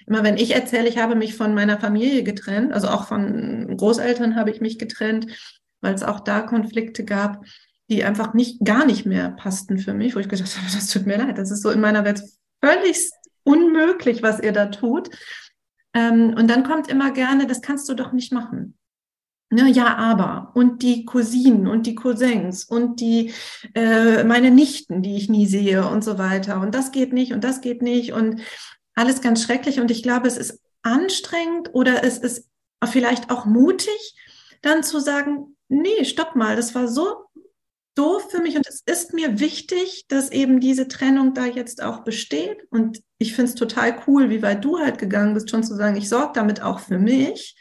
immer, 0.05 0.23
wenn 0.23 0.37
ich 0.37 0.53
erzähle, 0.53 0.87
ich 0.87 0.99
habe 0.99 1.15
mich 1.15 1.35
von 1.35 1.55
meiner 1.55 1.79
Familie 1.79 2.21
getrennt, 2.21 2.71
also 2.71 2.89
auch 2.89 3.07
von 3.07 3.75
Großeltern 3.75 4.35
habe 4.35 4.51
ich 4.51 4.61
mich 4.61 4.77
getrennt, 4.77 5.25
weil 5.81 5.95
es 5.95 6.03
auch 6.03 6.19
da 6.19 6.41
Konflikte 6.41 7.03
gab, 7.03 7.43
die 7.89 8.03
einfach 8.03 8.35
nicht, 8.35 8.63
gar 8.63 8.85
nicht 8.85 9.07
mehr 9.07 9.31
passten 9.31 9.79
für 9.79 9.95
mich, 9.95 10.15
wo 10.15 10.19
ich 10.19 10.29
gedacht 10.29 10.55
habe, 10.55 10.67
das 10.71 10.87
tut 10.87 11.07
mir 11.07 11.17
leid, 11.17 11.39
das 11.39 11.49
ist 11.49 11.63
so 11.63 11.71
in 11.71 11.81
meiner 11.81 12.05
Welt 12.05 12.21
völlig 12.63 13.09
unmöglich, 13.43 14.23
was 14.23 14.39
ihr 14.39 14.51
da 14.51 14.67
tut. 14.67 15.09
Ähm, 15.93 16.35
und 16.37 16.47
dann 16.49 16.63
kommt 16.63 16.87
immer 16.87 17.11
gerne, 17.11 17.47
das 17.47 17.61
kannst 17.61 17.87
du 17.89 17.93
doch 17.93 18.11
nicht 18.11 18.31
machen. 18.31 18.77
Ne, 19.51 19.69
ja, 19.69 19.97
aber 19.97 20.51
und 20.55 20.81
die 20.81 21.05
Cousinen 21.05 21.67
und 21.67 21.85
die 21.85 21.93
Cousins 21.93 22.63
und 22.63 22.99
die 22.99 23.33
äh, 23.75 24.23
meine 24.23 24.49
Nichten, 24.49 25.03
die 25.03 25.15
ich 25.15 25.29
nie 25.29 25.45
sehe 25.45 25.87
und 25.87 26.03
so 26.03 26.17
weiter. 26.17 26.59
Und 26.59 26.73
das 26.73 26.91
geht 26.91 27.13
nicht 27.13 27.33
und 27.33 27.43
das 27.43 27.61
geht 27.61 27.83
nicht 27.83 28.13
und 28.13 28.41
alles 28.95 29.21
ganz 29.21 29.43
schrecklich. 29.43 29.79
Und 29.79 29.91
ich 29.91 30.01
glaube, 30.01 30.27
es 30.27 30.37
ist 30.37 30.59
anstrengend 30.81 31.69
oder 31.73 32.03
es 32.03 32.17
ist 32.17 32.49
vielleicht 32.83 33.29
auch 33.29 33.45
mutig, 33.45 34.15
dann 34.63 34.81
zu 34.81 34.99
sagen, 34.99 35.55
nee, 35.69 36.03
stopp 36.03 36.35
mal, 36.35 36.55
das 36.55 36.73
war 36.73 36.87
so 36.87 37.25
doof 37.95 38.31
für 38.31 38.41
mich 38.41 38.55
und 38.55 38.67
es 38.67 38.81
ist 38.85 39.13
mir 39.13 39.39
wichtig, 39.39 40.05
dass 40.07 40.31
eben 40.31 40.59
diese 40.59 40.87
Trennung 40.87 41.33
da 41.33 41.45
jetzt 41.45 41.83
auch 41.83 42.03
besteht. 42.03 42.65
Und 42.69 43.01
ich 43.17 43.35
finde 43.35 43.51
es 43.51 43.55
total 43.55 44.01
cool, 44.07 44.29
wie 44.29 44.41
weit 44.41 44.63
du 44.63 44.79
halt 44.79 44.97
gegangen 44.97 45.33
bist, 45.33 45.49
schon 45.49 45.63
zu 45.63 45.75
sagen, 45.75 45.95
ich 45.95 46.09
sorge 46.09 46.33
damit 46.33 46.61
auch 46.61 46.79
für 46.79 46.97
mich, 46.97 47.55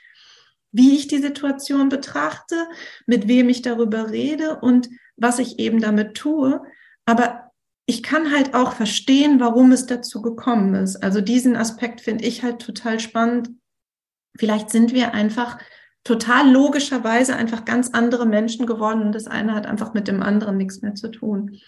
wie 0.72 0.97
ich 0.97 1.07
die 1.07 1.18
Situation 1.18 1.89
betrachte, 1.89 2.66
mit 3.07 3.28
wem 3.28 3.49
ich 3.49 3.62
darüber 3.62 4.11
rede 4.11 4.59
und 4.61 4.89
was 5.16 5.39
ich 5.39 5.59
eben 5.59 5.80
damit 5.80 6.14
tue. 6.14 6.62
Aber 7.05 7.51
ich 7.87 8.03
kann 8.03 8.33
halt 8.33 8.55
auch 8.55 8.72
verstehen, 8.72 9.39
warum 9.41 9.72
es 9.72 9.87
dazu 9.87 10.22
gekommen 10.22 10.74
ist. 10.74 10.97
Also 10.97 11.20
diesen 11.20 11.57
Aspekt 11.57 12.01
finde 12.01 12.24
ich 12.24 12.43
halt 12.43 12.61
total 12.61 13.01
spannend. 13.01 13.51
Vielleicht 14.37 14.70
sind 14.70 14.93
wir 14.95 15.12
einfach 15.12 15.59
total 16.05 16.51
logischerweise 16.51 17.37
einfach 17.37 17.65
ganz 17.65 17.91
andere 17.93 18.27
Menschen 18.27 18.67
geworden 18.67 19.03
und 19.03 19.15
das 19.15 19.27
eine 19.27 19.55
hat 19.55 19.67
einfach 19.67 19.95
mit 19.95 20.09
dem 20.09 20.23
anderen 20.23 20.57
nichts 20.57 20.83
mehr 20.83 20.95
zu 20.95 21.09
tun. 21.09 21.59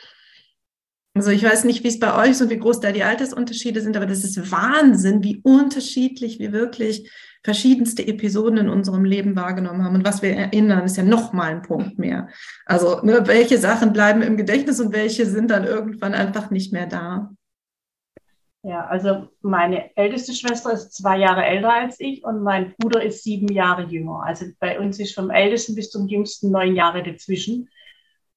Also 1.17 1.31
ich 1.31 1.45
weiß 1.45 1.63
nicht, 1.63 1.85
wie 1.85 1.89
es 1.89 2.01
bei 2.01 2.17
euch 2.21 2.33
ist 2.33 2.43
und 2.43 2.51
wie 2.51 2.59
groß 2.59 2.81
da 2.81 2.91
die 2.91 3.05
Altersunterschiede 3.05 3.81
sind, 3.81 3.97
aber 3.97 4.07
das 4.07 4.25
ist 4.25 4.51
Wahnsinn, 4.51 5.23
wie 5.23 5.41
unterschiedlich 5.45 6.41
wir 6.41 6.53
wirklich 6.53 7.09
verschiedenste 7.45 8.05
Episoden 8.05 8.59
in 8.59 8.69
unserem 8.69 9.05
Leben 9.05 9.37
wahrgenommen 9.37 9.85
haben. 9.85 9.95
Und 9.95 10.05
was 10.05 10.23
wir 10.23 10.35
erinnern, 10.35 10.85
ist 10.85 10.97
ja 10.97 11.05
noch 11.05 11.33
mal 11.33 11.53
ein 11.53 11.63
Punkt 11.63 12.01
mehr. 12.01 12.29
Also 12.67 13.01
ne, 13.03 13.23
welche 13.27 13.59
Sachen 13.59 13.93
bleiben 13.93 14.23
im 14.23 14.37
Gedächtnis 14.37 14.81
und 14.81 14.93
welche 14.93 15.27
sind 15.27 15.53
dann 15.53 15.65
irgendwann 15.65 16.15
einfach 16.15 16.51
nicht 16.51 16.73
mehr 16.73 16.87
da. 16.87 17.31
Ja, 18.67 18.87
also 18.87 19.29
meine 19.43 19.95
älteste 19.95 20.33
Schwester 20.33 20.73
ist 20.73 20.95
zwei 20.95 21.19
Jahre 21.19 21.45
älter 21.45 21.71
als 21.71 22.01
ich 22.01 22.25
und 22.25 22.43
mein 22.43 22.75
Bruder 22.79 23.03
ist 23.03 23.23
sieben 23.23 23.53
Jahre 23.53 23.83
jünger. 23.83 24.23
Also 24.25 24.47
bei 24.59 24.81
uns 24.81 24.99
ist 24.99 25.15
vom 25.15 25.31
ältesten 25.31 25.75
bis 25.75 25.91
zum 25.91 26.09
jüngsten 26.09 26.51
neun 26.51 26.75
Jahre 26.75 27.03
dazwischen. 27.03 27.69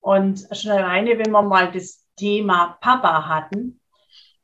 Und 0.01 0.45
schon 0.51 0.71
alleine, 0.71 1.17
wenn 1.17 1.31
wir 1.31 1.41
mal 1.43 1.71
das 1.71 2.05
Thema 2.17 2.77
Papa 2.81 3.25
hatten, 3.29 3.79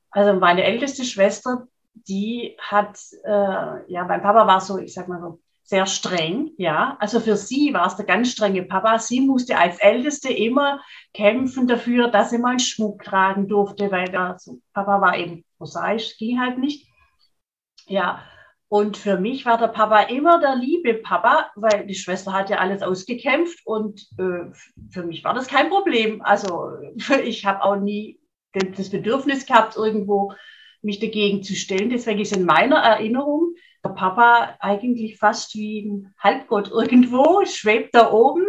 also 0.10 0.40
meine 0.40 0.64
älteste 0.64 1.04
Schwester, 1.04 1.68
die 1.94 2.56
hat, 2.62 2.98
äh, 3.26 3.92
ja, 3.92 4.06
mein 4.06 4.22
Papa 4.22 4.48
war 4.48 4.62
so, 4.62 4.78
ich 4.78 4.94
sag 4.94 5.10
mal 5.10 5.20
so, 5.20 5.42
sehr 5.66 5.86
streng, 5.86 6.52
ja. 6.58 6.96
Also 7.00 7.20
für 7.20 7.36
sie 7.36 7.74
war 7.74 7.88
es 7.88 7.96
der 7.96 8.06
ganz 8.06 8.32
strenge 8.32 8.64
Papa. 8.64 9.00
Sie 9.00 9.22
musste 9.22 9.58
als 9.58 9.80
Älteste 9.80 10.32
immer 10.32 10.82
kämpfen 11.14 11.68
dafür, 11.68 12.10
dass 12.10 12.30
sie 12.30 12.38
mal 12.38 12.52
einen 12.52 12.60
Schmuck 12.60 13.04
tragen 13.04 13.48
durfte, 13.48 13.92
weil 13.92 14.10
der 14.10 14.38
so, 14.40 14.60
Papa 14.74 15.02
war 15.02 15.18
eben 15.18 15.44
prosaisch, 15.64 16.18
ging 16.18 16.40
halt 16.40 16.58
nicht. 16.58 16.88
Ja, 17.88 18.24
und 18.68 18.98
für 18.98 19.18
mich 19.18 19.46
war 19.46 19.58
der 19.58 19.68
Papa 19.68 20.02
immer 20.02 20.40
der 20.40 20.56
liebe 20.56 20.96
Papa, 20.96 21.52
weil 21.56 21.86
die 21.86 21.96
Schwester 21.96 22.34
hat 22.34 22.50
ja 22.50 22.58
alles 22.58 22.82
ausgekämpft 22.82 23.60
und 23.66 24.02
äh, 24.18 24.52
für 24.90 25.04
mich 25.04 25.24
war 25.24 25.34
das 25.34 25.48
kein 25.48 25.70
Problem. 25.70 26.22
Also 26.22 26.72
ich 27.24 27.46
habe 27.46 27.64
auch 27.64 27.78
nie 27.78 28.20
das 28.54 28.90
Bedürfnis 28.90 29.46
gehabt, 29.46 29.78
irgendwo 29.78 30.34
mich 30.82 31.00
dagegen 31.00 31.44
zu 31.44 31.56
stellen. 31.56 31.90
Deswegen 31.90 32.20
ist 32.20 32.36
in 32.36 32.46
meiner 32.46 32.78
Erinnerung 32.78 33.56
der 33.86 33.92
Papa 33.92 34.58
eigentlich 34.60 35.18
fast 35.18 35.56
wie 35.56 35.88
ein 35.88 36.14
Halbgott 36.18 36.72
irgendwo, 36.72 37.46
schwebt 37.46 37.96
da 37.96 38.12
oben. 38.12 38.43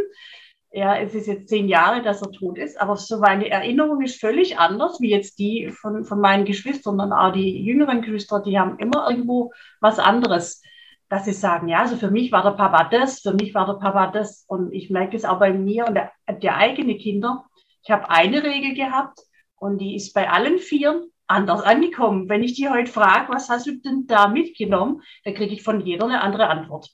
Ja, 0.77 0.97
es 0.97 1.14
ist 1.14 1.29
jetzt 1.29 1.49
zehn 1.49 1.68
Jahre, 1.68 2.03
dass 2.03 2.20
er 2.20 2.33
tot 2.33 2.59
ist, 2.59 2.81
aber 2.81 2.97
so 2.97 3.18
meine 3.20 3.49
Erinnerung 3.49 4.03
ist 4.03 4.20
völlig 4.20 4.59
anders 4.59 5.01
wie 5.01 5.11
jetzt 5.11 5.39
die 5.39 5.70
von, 5.70 6.05
von 6.05 6.20
meinen 6.20 6.45
Geschwistern 6.45 6.99
und 6.99 7.12
auch 7.12 7.33
die 7.33 7.62
jüngeren 7.64 8.03
Geschwister, 8.03 8.43
die 8.43 8.59
haben 8.59 8.77
immer 8.81 9.09
irgendwo 9.09 9.53
was 9.81 10.01
anderes, 10.01 10.62
dass 11.09 11.27
sie 11.27 11.33
sagen, 11.33 11.68
ja, 11.68 11.83
also 11.83 11.95
für 11.95 12.11
mich 12.11 12.33
war 12.33 12.43
der 12.43 12.57
Papa 12.57 12.89
das, 12.91 13.20
für 13.20 13.35
mich 13.35 13.55
war 13.55 13.66
der 13.66 13.75
Papa 13.75 14.09
das 14.09 14.47
und 14.49 14.72
ich 14.72 14.91
merke 14.91 15.16
es 15.16 15.25
auch 15.25 15.39
bei 15.39 15.53
mir 15.53 15.87
und 15.87 15.95
der, 15.95 16.11
der 16.43 16.57
eigene 16.57 16.97
Kinder. 16.97 17.45
Ich 17.85 17.93
habe 17.93 18.11
eine 18.11 18.43
Regel 18.43 18.75
gehabt 18.75 19.20
und 19.55 19.79
die 19.79 19.95
ist 19.95 20.12
bei 20.12 20.29
allen 20.29 20.59
vier 20.59 21.05
anders 21.29 21.62
angekommen. 21.62 22.29
Wenn 22.29 22.43
ich 22.43 22.55
die 22.55 22.68
heute 22.68 22.91
frage, 22.91 23.33
was 23.33 23.49
hast 23.49 23.68
du 23.68 23.77
denn 23.77 24.09
da 24.09 24.27
mitgenommen, 24.27 25.03
dann 25.25 25.35
kriege 25.35 25.55
ich 25.55 25.62
von 25.62 25.87
jeder 25.87 26.07
eine 26.07 26.20
andere 26.20 26.49
Antwort. 26.49 26.91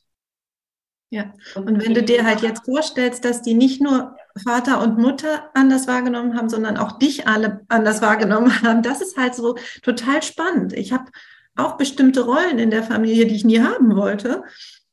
Ja, 1.10 1.32
und 1.56 1.84
wenn 1.84 1.94
du 1.94 2.04
dir 2.04 2.24
halt 2.24 2.40
jetzt 2.40 2.64
vorstellst, 2.64 3.24
dass 3.24 3.42
die 3.42 3.54
nicht 3.54 3.80
nur 3.80 4.16
Vater 4.44 4.80
und 4.80 4.96
Mutter 4.96 5.50
anders 5.54 5.88
wahrgenommen 5.88 6.36
haben, 6.36 6.48
sondern 6.48 6.76
auch 6.76 6.98
dich 7.00 7.26
alle 7.26 7.62
anders 7.68 8.00
wahrgenommen 8.00 8.52
haben, 8.62 8.82
das 8.82 9.00
ist 9.00 9.16
halt 9.16 9.34
so 9.34 9.56
total 9.82 10.22
spannend. 10.22 10.72
Ich 10.72 10.92
habe 10.92 11.10
auch 11.56 11.76
bestimmte 11.76 12.24
Rollen 12.24 12.60
in 12.60 12.70
der 12.70 12.84
Familie, 12.84 13.26
die 13.26 13.34
ich 13.34 13.44
nie 13.44 13.60
haben 13.60 13.96
wollte, 13.96 14.44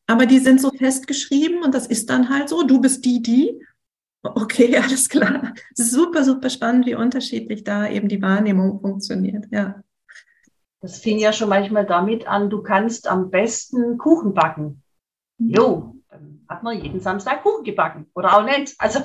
aber 0.08 0.26
die 0.26 0.40
sind 0.40 0.60
so 0.60 0.72
festgeschrieben 0.72 1.62
und 1.64 1.76
das 1.76 1.86
ist 1.86 2.10
dann 2.10 2.30
halt 2.30 2.50
so, 2.50 2.64
du 2.64 2.82
bist 2.82 3.06
die, 3.06 3.22
die 3.22 3.62
Okay, 4.24 4.76
alles 4.84 5.08
klar. 5.10 5.54
Es 5.74 5.80
ist 5.80 5.92
super, 5.92 6.24
super 6.24 6.50
spannend, 6.50 6.86
wie 6.86 6.96
unterschiedlich 6.96 7.64
da 7.64 7.88
eben 7.88 8.08
die 8.08 8.22
Wahrnehmung 8.22 8.80
funktioniert. 8.82 9.46
Ja. 9.52 9.82
Das 10.82 11.00
fing 11.00 11.20
ja 11.20 11.34
schon 11.34 11.50
manchmal 11.50 11.86
damit 11.86 12.28
an, 12.28 12.50
du 12.50 12.62
kannst 12.62 13.08
am 13.08 13.30
besten 13.30 13.98
Kuchen 13.98 14.34
backen. 14.34 14.84
Jo, 15.40 15.97
hat 16.50 16.64
man 16.64 16.82
jeden 16.82 17.00
Samstag 17.00 17.44
Kuchen 17.44 17.64
gebacken 17.64 18.10
oder 18.16 18.38
auch 18.38 18.44
nicht. 18.44 18.76
Also 18.78 19.00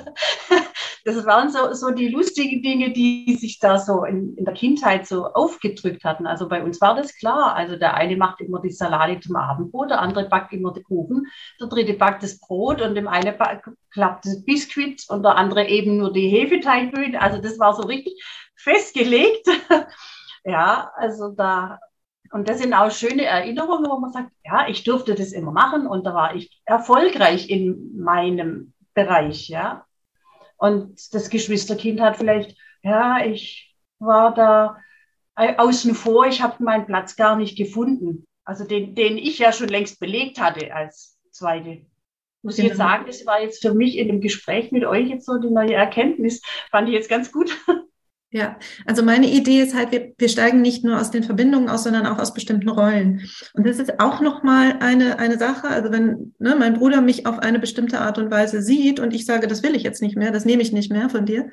das 1.05 1.25
waren 1.25 1.49
so, 1.49 1.73
so 1.73 1.91
die 1.91 2.07
lustigen 2.07 2.61
Dinge, 2.61 2.91
die 2.91 3.35
sich 3.39 3.59
da 3.59 3.77
so 3.77 4.05
in, 4.05 4.35
in 4.37 4.45
der 4.45 4.53
Kindheit 4.53 5.07
so 5.07 5.25
aufgedrückt 5.25 6.03
hatten. 6.03 6.25
Also 6.25 6.47
bei 6.47 6.63
uns 6.63 6.79
war 6.81 6.95
das 6.95 7.15
klar. 7.15 7.55
Also 7.55 7.75
der 7.75 7.95
eine 7.95 8.15
macht 8.15 8.41
immer 8.41 8.61
die 8.61 8.71
Salate 8.71 9.19
zum 9.19 9.35
Abendbrot, 9.35 9.89
der 9.89 10.01
andere 10.01 10.29
backt 10.29 10.53
immer 10.53 10.73
die 10.73 10.83
Kuchen, 10.83 11.27
der 11.59 11.67
dritte 11.67 11.93
backt 11.93 12.23
das 12.23 12.39
Brot 12.39 12.81
und 12.81 12.95
dem 12.95 13.07
eine 13.07 13.37
klappt 13.91 14.25
das 14.25 14.43
Biskuit 14.45 15.03
und 15.09 15.23
der 15.23 15.35
andere 15.35 15.67
eben 15.67 15.97
nur 15.97 16.13
die 16.13 16.29
Hefeteigbühne. 16.29 17.21
Also 17.21 17.41
das 17.41 17.59
war 17.59 17.75
so 17.75 17.83
richtig 17.83 18.21
festgelegt. 18.55 19.47
ja, 20.45 20.91
also 20.95 21.29
da 21.29 21.79
und 22.33 22.49
das 22.49 22.57
sind 22.57 22.73
auch 22.73 22.89
schöne 22.89 23.25
Erinnerungen, 23.25 23.91
wo 23.91 23.99
man 23.99 24.11
sagt, 24.11 24.31
ja, 24.43 24.67
ich 24.67 24.83
durfte 24.83 25.13
das 25.13 25.33
immer 25.33 25.51
machen 25.51 25.85
und 25.85 26.03
da 26.03 26.15
war 26.15 26.35
ich 26.35 26.63
erfolgreich 26.65 27.47
in 27.47 27.95
meinem 27.95 28.73
Bereich, 28.95 29.49
ja. 29.49 29.85
Und 30.57 31.13
das 31.13 31.29
Geschwisterkind 31.29 32.01
hat 32.01 32.17
vielleicht, 32.17 32.57
ja, 32.81 33.23
ich 33.23 33.77
war 33.99 34.33
da 34.33 34.77
außen 35.35 35.93
vor, 35.93 36.25
ich 36.25 36.41
habe 36.41 36.63
meinen 36.63 36.87
Platz 36.87 37.15
gar 37.15 37.35
nicht 37.35 37.55
gefunden. 37.55 38.25
Also 38.43 38.65
den, 38.65 38.95
den 38.95 39.19
ich 39.19 39.37
ja 39.37 39.53
schon 39.53 39.67
längst 39.67 39.99
belegt 39.99 40.41
hatte 40.41 40.73
als 40.73 41.19
zweite. 41.29 41.85
Muss 42.41 42.57
ich 42.57 42.65
jetzt 42.65 42.77
genau. 42.77 42.89
sagen, 42.89 43.05
das 43.05 43.27
war 43.27 43.41
jetzt 43.41 43.61
für 43.61 43.75
mich 43.75 43.95
in 43.95 44.07
dem 44.07 44.21
Gespräch 44.21 44.71
mit 44.71 44.85
euch 44.85 45.07
jetzt 45.07 45.27
so 45.27 45.37
die 45.37 45.51
neue 45.51 45.75
Erkenntnis. 45.75 46.41
Fand 46.71 46.89
ich 46.89 46.95
jetzt 46.95 47.09
ganz 47.09 47.31
gut. 47.31 47.55
Ja, 48.33 48.57
also 48.87 49.03
meine 49.03 49.29
Idee 49.29 49.61
ist 49.61 49.75
halt, 49.75 49.91
wir, 49.91 50.11
wir 50.17 50.27
steigen 50.27 50.61
nicht 50.61 50.83
nur 50.83 50.99
aus 50.99 51.11
den 51.11 51.21
Verbindungen 51.21 51.69
aus, 51.69 51.83
sondern 51.83 52.07
auch 52.07 52.17
aus 52.17 52.33
bestimmten 52.33 52.67
Rollen. 52.67 53.29
Und 53.53 53.67
das 53.67 53.77
ist 53.77 53.99
auch 53.99 54.21
nochmal 54.21 54.77
eine, 54.79 55.19
eine 55.19 55.37
Sache. 55.37 55.67
Also 55.67 55.91
wenn 55.91 56.33
ne, 56.39 56.55
mein 56.57 56.73
Bruder 56.73 57.01
mich 57.01 57.27
auf 57.27 57.37
eine 57.37 57.59
bestimmte 57.59 57.99
Art 58.01 58.17
und 58.17 58.31
Weise 58.31 58.63
sieht 58.63 58.99
und 58.99 59.13
ich 59.13 59.27
sage, 59.27 59.45
das 59.45 59.61
will 59.61 59.75
ich 59.75 59.83
jetzt 59.83 60.01
nicht 60.01 60.17
mehr, 60.17 60.31
das 60.31 60.45
nehme 60.45 60.63
ich 60.63 60.71
nicht 60.71 60.91
mehr 60.91 61.11
von 61.11 61.27
dir, 61.27 61.51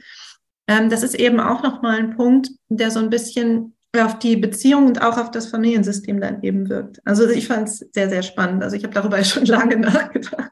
ähm, 0.69 0.89
das 0.89 1.03
ist 1.03 1.15
eben 1.17 1.39
auch 1.39 1.63
nochmal 1.63 1.99
ein 1.99 2.17
Punkt, 2.17 2.49
der 2.71 2.91
so 2.91 3.01
ein 3.01 3.11
bisschen 3.11 3.77
auf 3.99 4.19
die 4.19 4.39
Beziehung 4.39 4.87
und 4.87 5.03
auch 5.03 5.19
auf 5.19 5.31
das 5.31 5.49
Familiensystem 5.49 6.19
dann 6.19 6.43
eben 6.43 6.71
wirkt. 6.71 7.03
Also 7.05 7.29
ich 7.29 7.47
fand 7.47 7.69
es 7.69 7.81
sehr, 7.93 8.09
sehr 8.09 8.23
spannend. 8.23 8.63
Also 8.63 8.75
ich 8.75 8.85
habe 8.85 8.95
darüber 8.95 9.23
schon 9.25 9.45
lange 9.45 9.77
nachgedacht. 9.77 10.51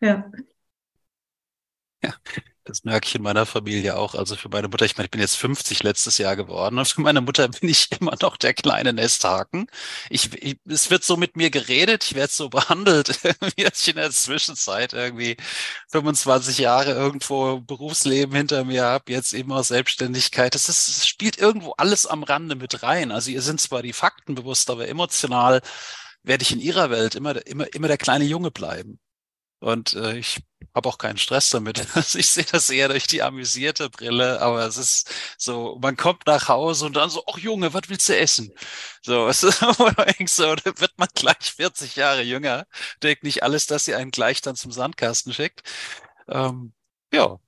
Ja. 0.00 0.30
Ja, 2.02 2.14
das 2.64 2.84
merke 2.84 3.06
ich 3.06 3.14
in 3.14 3.22
meiner 3.22 3.46
Familie 3.46 3.96
auch. 3.96 4.14
Also 4.14 4.36
für 4.36 4.48
meine 4.48 4.68
Mutter, 4.68 4.84
ich 4.84 4.96
meine, 4.96 5.06
ich 5.06 5.10
bin 5.10 5.20
jetzt 5.20 5.36
50 5.36 5.82
letztes 5.82 6.18
Jahr 6.18 6.36
geworden 6.36 6.78
und 6.78 6.86
für 6.86 7.00
meine 7.00 7.20
Mutter 7.20 7.48
bin 7.60 7.68
ich 7.68 7.88
immer 8.00 8.14
noch 8.20 8.36
der 8.36 8.54
kleine 8.54 8.92
Nesthaken. 8.92 9.66
Ich, 10.10 10.32
ich 10.42 10.58
es 10.68 10.90
wird 10.90 11.04
so 11.04 11.16
mit 11.16 11.36
mir 11.36 11.50
geredet, 11.50 12.04
ich 12.04 12.14
werde 12.14 12.32
so 12.32 12.48
behandelt, 12.50 13.08
wie 13.56 13.64
ich 13.64 13.88
in 13.88 13.96
der 13.96 14.10
Zwischenzeit 14.10 14.92
irgendwie 14.92 15.36
25 15.88 16.58
Jahre 16.58 16.92
irgendwo 16.92 17.60
Berufsleben 17.60 18.34
hinter 18.34 18.64
mir 18.64 18.84
habe, 18.84 19.12
jetzt 19.12 19.32
eben 19.32 19.52
auch 19.52 19.64
Selbstständigkeit. 19.64 20.54
Das, 20.54 20.68
ist, 20.68 20.88
das 20.88 21.08
spielt 21.08 21.38
irgendwo 21.38 21.72
alles 21.72 22.06
am 22.06 22.22
Rande 22.22 22.56
mit 22.56 22.82
rein. 22.82 23.10
Also 23.12 23.30
ihr 23.30 23.42
sind 23.42 23.60
zwar 23.60 23.82
die 23.82 23.92
Fakten 23.92 24.34
bewusst, 24.34 24.70
aber 24.70 24.88
emotional 24.88 25.60
werde 26.22 26.42
ich 26.42 26.52
in 26.52 26.60
ihrer 26.60 26.90
Welt 26.90 27.14
immer, 27.14 27.46
immer, 27.46 27.72
immer 27.74 27.88
der 27.88 27.98
kleine 27.98 28.24
Junge 28.24 28.50
bleiben. 28.50 29.00
Und 29.60 29.94
äh, 29.94 30.18
ich 30.18 30.40
habe 30.74 30.88
auch 30.88 30.98
keinen 30.98 31.18
Stress 31.18 31.50
damit. 31.50 31.86
Also 31.94 32.18
ich 32.18 32.30
sehe 32.30 32.44
das 32.44 32.70
eher 32.70 32.88
durch 32.88 33.06
die 33.06 33.22
amüsierte 33.22 33.90
Brille, 33.90 34.40
aber 34.40 34.66
es 34.66 34.76
ist 34.76 35.10
so, 35.38 35.78
man 35.82 35.96
kommt 35.96 36.26
nach 36.26 36.48
Hause 36.48 36.86
und 36.86 36.96
dann 36.96 37.10
so, 37.10 37.24
ach 37.30 37.38
Junge, 37.38 37.74
was 37.74 37.82
willst 37.88 38.08
du 38.08 38.16
essen? 38.16 38.52
So, 39.02 39.28
es 39.28 39.42
ist 39.42 39.60
so, 39.60 40.54
da 40.54 40.78
wird 40.78 40.92
man 40.98 41.08
gleich 41.14 41.52
40 41.56 41.96
Jahre 41.96 42.22
jünger, 42.22 42.66
denkt 43.02 43.24
nicht 43.24 43.42
alles, 43.42 43.66
dass 43.66 43.84
sie 43.84 43.94
einen 43.94 44.10
gleich 44.10 44.40
dann 44.42 44.56
zum 44.56 44.72
Sandkasten 44.72 45.32
schickt. 45.32 45.62
Ähm, 46.28 46.72
ja. 47.12 47.38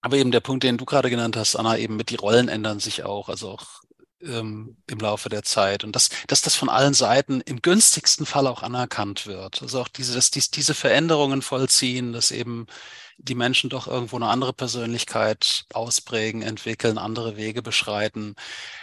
Aber 0.00 0.16
eben 0.16 0.32
der 0.32 0.40
Punkt, 0.40 0.64
den 0.64 0.78
du 0.78 0.84
gerade 0.84 1.10
genannt 1.10 1.36
hast, 1.36 1.54
Anna, 1.56 1.78
eben 1.78 1.96
mit 1.96 2.10
die 2.10 2.16
Rollen 2.16 2.48
ändern 2.48 2.80
sich 2.80 3.04
auch. 3.04 3.28
Also 3.28 3.50
auch 3.50 3.82
ähm, 4.22 4.76
im 4.86 4.98
Laufe 4.98 5.28
der 5.28 5.42
Zeit 5.42 5.84
und 5.84 5.94
dass, 5.94 6.10
dass 6.26 6.42
das 6.42 6.54
von 6.54 6.68
allen 6.68 6.94
Seiten 6.94 7.40
im 7.40 7.62
günstigsten 7.62 8.26
Fall 8.26 8.46
auch 8.46 8.62
anerkannt 8.62 9.26
wird. 9.26 9.62
Also 9.62 9.80
auch 9.80 9.88
diese, 9.88 10.14
dass 10.14 10.30
dies, 10.30 10.50
diese 10.50 10.74
Veränderungen 10.74 11.42
vollziehen, 11.42 12.12
dass 12.12 12.30
eben 12.30 12.66
die 13.18 13.34
Menschen 13.34 13.70
doch 13.70 13.86
irgendwo 13.86 14.16
eine 14.16 14.28
andere 14.28 14.52
Persönlichkeit 14.52 15.64
ausprägen, 15.72 16.42
entwickeln, 16.42 16.98
andere 16.98 17.36
Wege 17.36 17.62
beschreiten. 17.62 18.34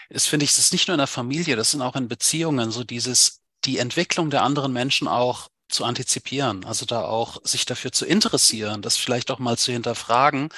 Das 0.09 0.25
finde 0.25 0.45
ich, 0.45 0.51
das 0.51 0.65
ist 0.65 0.73
nicht 0.73 0.87
nur 0.87 0.95
in 0.95 0.99
der 0.99 1.07
Familie, 1.07 1.55
das 1.55 1.71
sind 1.71 1.81
auch 1.81 1.95
in 1.95 2.07
Beziehungen 2.07 2.71
so 2.71 2.83
dieses, 2.83 3.41
die 3.65 3.77
Entwicklung 3.79 4.29
der 4.29 4.43
anderen 4.43 4.71
Menschen 4.73 5.07
auch 5.07 5.49
zu 5.67 5.85
antizipieren, 5.85 6.65
also 6.65 6.85
da 6.85 7.03
auch 7.03 7.37
sich 7.43 7.65
dafür 7.65 7.91
zu 7.91 8.05
interessieren, 8.05 8.81
das 8.81 8.97
vielleicht 8.97 9.29
auch 9.29 9.39
mal 9.39 9.57
zu 9.57 9.71
hinterfragen 9.71 10.49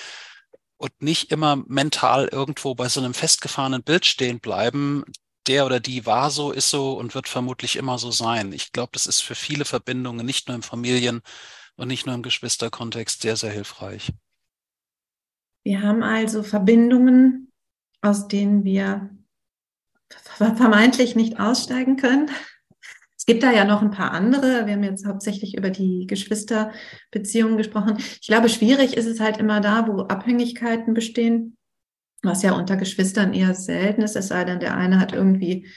und 0.82 1.00
nicht 1.00 1.32
immer 1.32 1.58
mental 1.68 2.28
irgendwo 2.32 2.74
bei 2.74 2.90
so 2.90 3.00
einem 3.00 3.14
festgefahrenen 3.14 3.84
Bild 3.84 4.04
stehen 4.06 4.40
bleiben. 4.40 5.04
Der 5.48 5.68
oder 5.68 5.80
die 5.80 6.08
war 6.08 6.32
so, 6.32 6.52
ist 6.52 6.70
so 6.70 6.94
und 6.94 7.14
wird 7.14 7.28
vermutlich 7.28 7.76
immer 7.76 8.00
so 8.00 8.10
sein. 8.10 8.52
Ich 8.52 8.72
glaube, 8.72 8.90
das 8.94 9.06
ist 9.06 9.22
für 9.22 9.36
viele 9.36 9.66
Verbindungen, 9.66 10.26
nicht 10.26 10.48
nur 10.48 10.56
im 10.56 10.64
Familien- 10.64 11.22
und 11.76 11.88
nicht 11.88 12.08
nur 12.08 12.16
im 12.16 12.24
Geschwisterkontext, 12.24 13.22
sehr, 13.22 13.38
sehr 13.38 13.52
hilfreich. 13.52 14.12
Wir 15.64 15.84
haben 15.84 16.02
also 16.02 16.42
Verbindungen, 16.42 17.52
aus 18.02 18.28
denen 18.28 18.64
wir 18.64 19.10
vermeintlich 20.38 21.16
nicht 21.16 21.40
aussteigen 21.40 21.96
können. 21.96 22.32
Es 23.22 23.28
gibt 23.28 23.44
da 23.44 23.52
ja 23.52 23.66
noch 23.66 23.84
ein 23.84 23.92
paar 23.92 24.14
andere. 24.14 24.66
Wir 24.66 24.74
haben 24.74 24.84
jetzt 24.84 25.06
hauptsächlich 25.06 25.56
über 25.56 25.70
die 25.70 26.08
Geschwisterbeziehungen 26.08 27.56
gesprochen. 27.56 27.98
Ich 28.20 28.28
glaube, 28.28 28.50
schwierig 28.50 28.98
ist 28.98 29.06
es 29.06 29.20
halt 29.20 29.38
immer 29.38 29.62
da, 29.62 29.88
wo 29.88 30.02
Abhängigkeiten 30.02 30.96
bestehen, 30.96 31.56
was 32.24 32.42
ja 32.42 32.54
unter 32.54 32.78
Geschwistern 32.78 33.36
eher 33.36 33.54
selten 33.54 34.02
ist, 34.02 34.16
es 34.16 34.30
sei 34.30 34.44
denn, 34.44 34.60
der 34.60 34.76
eine 34.76 35.00
hat 35.00 35.14
irgendwie, 35.14 35.68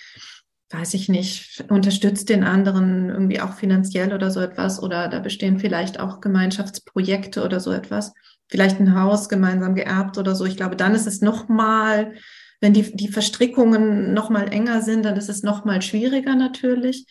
weiß 0.70 0.94
ich 0.94 1.10
nicht, 1.10 1.66
unterstützt 1.68 2.30
den 2.30 2.44
anderen 2.44 3.10
irgendwie 3.10 3.42
auch 3.42 3.52
finanziell 3.52 4.14
oder 4.14 4.30
so 4.30 4.40
etwas 4.40 4.82
oder 4.82 5.08
da 5.08 5.18
bestehen 5.18 5.58
vielleicht 5.58 6.00
auch 6.00 6.22
Gemeinschaftsprojekte 6.22 7.44
oder 7.44 7.60
so 7.60 7.72
etwas. 7.72 8.14
Vielleicht 8.48 8.80
ein 8.80 8.98
Haus 8.98 9.28
gemeinsam 9.28 9.74
geerbt 9.74 10.16
oder 10.16 10.34
so. 10.34 10.46
Ich 10.46 10.56
glaube, 10.56 10.76
dann 10.76 10.94
ist 10.94 11.06
es 11.06 11.20
nochmal, 11.20 12.14
wenn 12.62 12.72
die, 12.72 12.96
die 12.96 13.08
Verstrickungen 13.08 14.14
nochmal 14.14 14.50
enger 14.50 14.80
sind, 14.80 15.04
dann 15.04 15.18
ist 15.18 15.28
es 15.28 15.42
nochmal 15.42 15.82
schwieriger 15.82 16.36
natürlich 16.36 17.04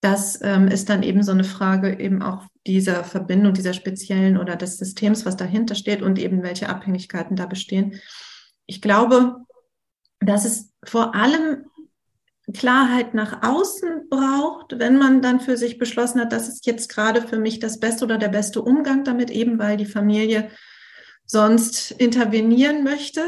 das 0.00 0.40
ähm, 0.42 0.68
ist 0.68 0.88
dann 0.88 1.02
eben 1.02 1.22
so 1.22 1.32
eine 1.32 1.44
Frage 1.44 1.98
eben 1.98 2.22
auch 2.22 2.46
dieser 2.66 3.04
Verbindung, 3.04 3.54
dieser 3.54 3.72
speziellen 3.72 4.36
oder 4.36 4.56
des 4.56 4.78
Systems, 4.78 5.24
was 5.24 5.36
dahinter 5.36 5.74
steht 5.74 6.02
und 6.02 6.18
eben 6.18 6.42
welche 6.42 6.68
Abhängigkeiten 6.68 7.36
da 7.36 7.46
bestehen. 7.46 8.00
Ich 8.66 8.82
glaube, 8.82 9.36
dass 10.20 10.44
es 10.44 10.72
vor 10.84 11.14
allem 11.14 11.64
Klarheit 12.52 13.14
nach 13.14 13.42
außen 13.42 14.08
braucht, 14.08 14.78
wenn 14.78 14.98
man 14.98 15.22
dann 15.22 15.40
für 15.40 15.56
sich 15.56 15.78
beschlossen 15.78 16.20
hat, 16.20 16.32
das 16.32 16.48
ist 16.48 16.66
jetzt 16.66 16.88
gerade 16.88 17.22
für 17.22 17.38
mich 17.38 17.58
das 17.58 17.80
Beste 17.80 18.04
oder 18.04 18.18
der 18.18 18.28
beste 18.28 18.62
Umgang 18.62 19.02
damit, 19.04 19.30
eben 19.30 19.58
weil 19.58 19.76
die 19.76 19.86
Familie 19.86 20.50
sonst 21.24 21.90
intervenieren 21.90 22.84
möchte 22.84 23.22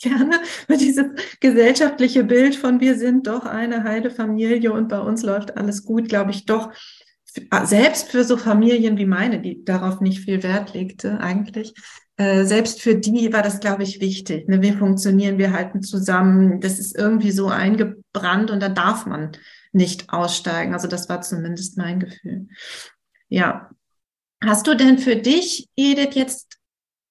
gerne, 0.00 0.40
weil 0.68 0.78
dieses 0.78 1.06
gesellschaftliche 1.40 2.24
Bild 2.24 2.56
von 2.56 2.80
wir 2.80 2.96
sind 2.96 3.26
doch 3.26 3.44
eine 3.44 3.84
heile 3.84 4.10
Familie 4.10 4.72
und 4.72 4.88
bei 4.88 5.00
uns 5.00 5.22
läuft 5.22 5.56
alles 5.56 5.84
gut, 5.84 6.08
glaube 6.08 6.30
ich 6.30 6.46
doch, 6.46 6.72
selbst 7.64 8.10
für 8.10 8.24
so 8.24 8.36
Familien 8.36 8.98
wie 8.98 9.06
meine, 9.06 9.40
die 9.40 9.64
darauf 9.64 10.00
nicht 10.00 10.24
viel 10.24 10.42
Wert 10.42 10.74
legte 10.74 11.20
eigentlich, 11.20 11.74
äh, 12.16 12.44
selbst 12.44 12.82
für 12.82 12.96
die 12.96 13.32
war 13.32 13.42
das, 13.42 13.60
glaube 13.60 13.82
ich, 13.82 14.00
wichtig. 14.00 14.48
Ne? 14.48 14.60
Wir 14.60 14.76
funktionieren, 14.76 15.38
wir 15.38 15.52
halten 15.52 15.82
zusammen, 15.82 16.60
das 16.60 16.78
ist 16.78 16.94
irgendwie 16.96 17.30
so 17.30 17.48
eingebrannt 17.48 18.50
und 18.50 18.60
da 18.60 18.68
darf 18.68 19.06
man 19.06 19.32
nicht 19.72 20.12
aussteigen. 20.12 20.74
Also 20.74 20.88
das 20.88 21.08
war 21.08 21.22
zumindest 21.22 21.78
mein 21.78 22.00
Gefühl. 22.00 22.48
Ja. 23.28 23.70
Hast 24.42 24.66
du 24.66 24.74
denn 24.74 24.98
für 24.98 25.16
dich, 25.16 25.68
Edith, 25.76 26.14
jetzt 26.14 26.58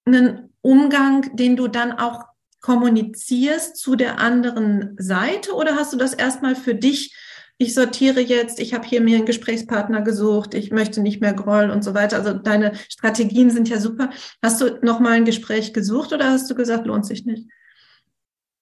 einen 0.05 0.53
Umgang, 0.61 1.35
den 1.35 1.55
du 1.55 1.67
dann 1.67 1.91
auch 1.91 2.25
kommunizierst 2.61 3.77
zu 3.77 3.95
der 3.95 4.19
anderen 4.19 4.95
Seite 4.97 5.53
oder 5.53 5.75
hast 5.75 5.93
du 5.93 5.97
das 5.97 6.13
erstmal 6.13 6.55
für 6.55 6.75
dich? 6.75 7.15
Ich 7.57 7.73
sortiere 7.73 8.21
jetzt, 8.21 8.59
ich 8.61 8.73
habe 8.73 8.87
hier 8.87 9.01
mir 9.01 9.17
einen 9.17 9.25
Gesprächspartner 9.25 10.01
gesucht, 10.01 10.53
ich 10.53 10.71
möchte 10.71 11.01
nicht 11.01 11.19
mehr 11.19 11.33
Groll 11.33 11.69
und 11.69 11.83
so 11.83 11.93
weiter. 11.93 12.17
Also 12.17 12.33
deine 12.33 12.73
Strategien 12.87 13.49
sind 13.49 13.67
ja 13.67 13.79
super. 13.79 14.11
Hast 14.41 14.61
du 14.61 14.79
nochmal 14.81 15.13
ein 15.13 15.25
Gespräch 15.25 15.73
gesucht 15.73 16.13
oder 16.13 16.29
hast 16.29 16.49
du 16.49 16.55
gesagt, 16.55 16.85
lohnt 16.85 17.05
sich 17.05 17.25
nicht? 17.25 17.49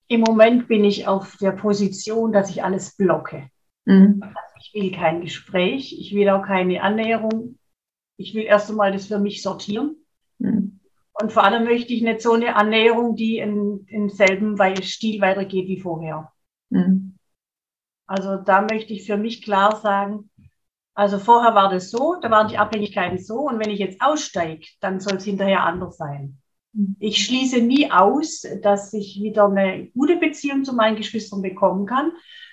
Im 0.08 0.22
Moment 0.22 0.68
bin 0.68 0.84
ich 0.84 1.08
auf 1.08 1.38
der 1.38 1.52
Position, 1.52 2.32
dass 2.32 2.50
ich 2.50 2.64
alles 2.64 2.96
blocke. 2.96 3.50
Mhm. 3.86 4.24
Ich 4.60 4.74
will 4.74 4.92
kein 4.92 5.22
Gespräch, 5.22 5.96
ich 6.00 6.16
will 6.16 6.30
auch 6.30 6.44
keine 6.44 6.82
Annäherung. 6.82 7.60
Ich 8.18 8.34
will 8.34 8.44
erst 8.44 8.70
einmal 8.70 8.92
das 8.92 9.08
für 9.08 9.20
mich 9.20 9.44
sortieren. 9.44 9.96
Mhm. 10.40 10.77
Und 11.20 11.32
vor 11.32 11.44
allem 11.44 11.64
möchte 11.64 11.94
ich 11.94 12.04
nicht 12.04 12.22
so 12.22 12.34
eine 12.34 12.56
Annäherung, 12.56 13.16
die 13.16 13.38
in, 13.38 13.86
im 13.88 14.10
selben 14.10 14.58
Stil 14.84 15.20
weitergeht 15.20 15.68
wie 15.68 15.80
vorher. 15.80 16.32
Mhm. 16.70 17.18
Also 18.06 18.38
da 18.38 18.62
möchte 18.62 18.94
ich 18.94 19.06
für 19.06 19.18
mich 19.18 19.42
klar 19.42 19.76
sagen, 19.78 20.30
also 20.94 21.20
vorher 21.20 21.54
war 21.54 21.70
das 21.70 21.92
so, 21.92 22.16
da 22.22 22.32
waren 22.32 22.48
die 22.48 22.58
Abhängigkeiten 22.58 23.20
so 23.20 23.42
und 23.42 23.60
wenn 23.60 23.70
ich 23.70 23.80
jetzt 23.80 24.02
aussteige, 24.02 24.66
dann 24.80 25.00
soll 25.00 25.18
es 25.18 25.26
hinterher 25.26 25.64
anders 25.64 25.98
sein. 25.98 26.40
Mhm. 26.74 26.96
Ich 27.00 27.24
schließe 27.24 27.62
nie 27.62 27.92
aus, 27.92 28.44
dass 28.62 28.94
ich 28.94 29.20
wieder 29.22 29.46
eine 29.46 29.88
gute 29.88 30.18
Beziehung 30.18 30.64
zu 30.64 30.74
meinen 30.74 30.98
Geschwistern 30.98 31.42
bekommen 31.42 31.86
kann, 31.86 32.12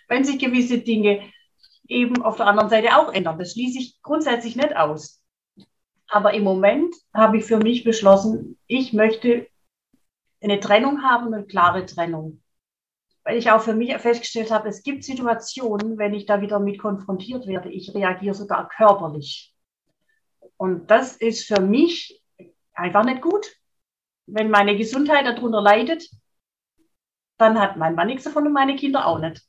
wenn 0.09 0.25
sich 0.25 0.39
gewisse 0.39 0.79
Dinge 0.79 1.23
eben 1.87 2.23
auf 2.23 2.37
der 2.37 2.47
anderen 2.47 2.71
Seite 2.71 2.97
auch 2.97 3.13
ändern. 3.13 3.39
Das 3.39 3.53
schließe 3.53 3.79
ich 3.79 4.03
grundsätzlich 4.03 4.57
nicht 4.57 4.77
aus. 4.77 5.23
Aber 6.09 6.35
im 6.35 6.45
Moment 6.45 6.95
habe 7.13 7.39
ich 7.39 7.45
für 7.45 7.59
mich 7.59 7.85
beschlossen, 7.85 8.59
ich 8.67 8.93
möchte 8.93 9.47
eine 10.43 10.61
Trennung 10.61 11.03
haben, 11.03 11.33
eine 11.33 11.45
klare 11.45 11.87
Trennung. 11.87 12.43
Weil 13.25 13.39
ich 13.39 13.51
auch 13.51 13.63
für 13.63 13.75
mich 13.75 13.97
festgestellt 13.97 14.51
habe, 14.51 14.69
es 14.69 14.83
gibt 14.83 15.03
Situationen, 15.03 15.97
wenn 15.97 16.13
ich 16.13 16.27
da 16.27 16.43
wieder 16.43 16.61
mit 16.61 16.79
konfrontiert 16.79 17.47
werde, 17.47 17.71
ich 17.71 17.95
reagiere 17.95 18.35
sogar 18.35 18.69
körperlich. 18.69 19.55
Und 20.57 20.91
das 20.91 21.17
ist 21.17 21.47
für 21.47 21.61
mich 21.61 22.23
einfach 22.75 23.05
nicht 23.05 23.23
gut. 23.23 23.47
Wenn 24.27 24.51
meine 24.51 24.77
Gesundheit 24.77 25.27
darunter 25.27 25.63
leidet, 25.63 26.09
dann 27.39 27.59
hat 27.59 27.77
mein 27.77 27.95
Mann 27.95 28.07
nichts 28.07 28.25
davon 28.25 28.47
und 28.47 28.53
meine 28.53 28.77
Kinder 28.77 29.07
auch 29.07 29.19
nicht. 29.19 29.43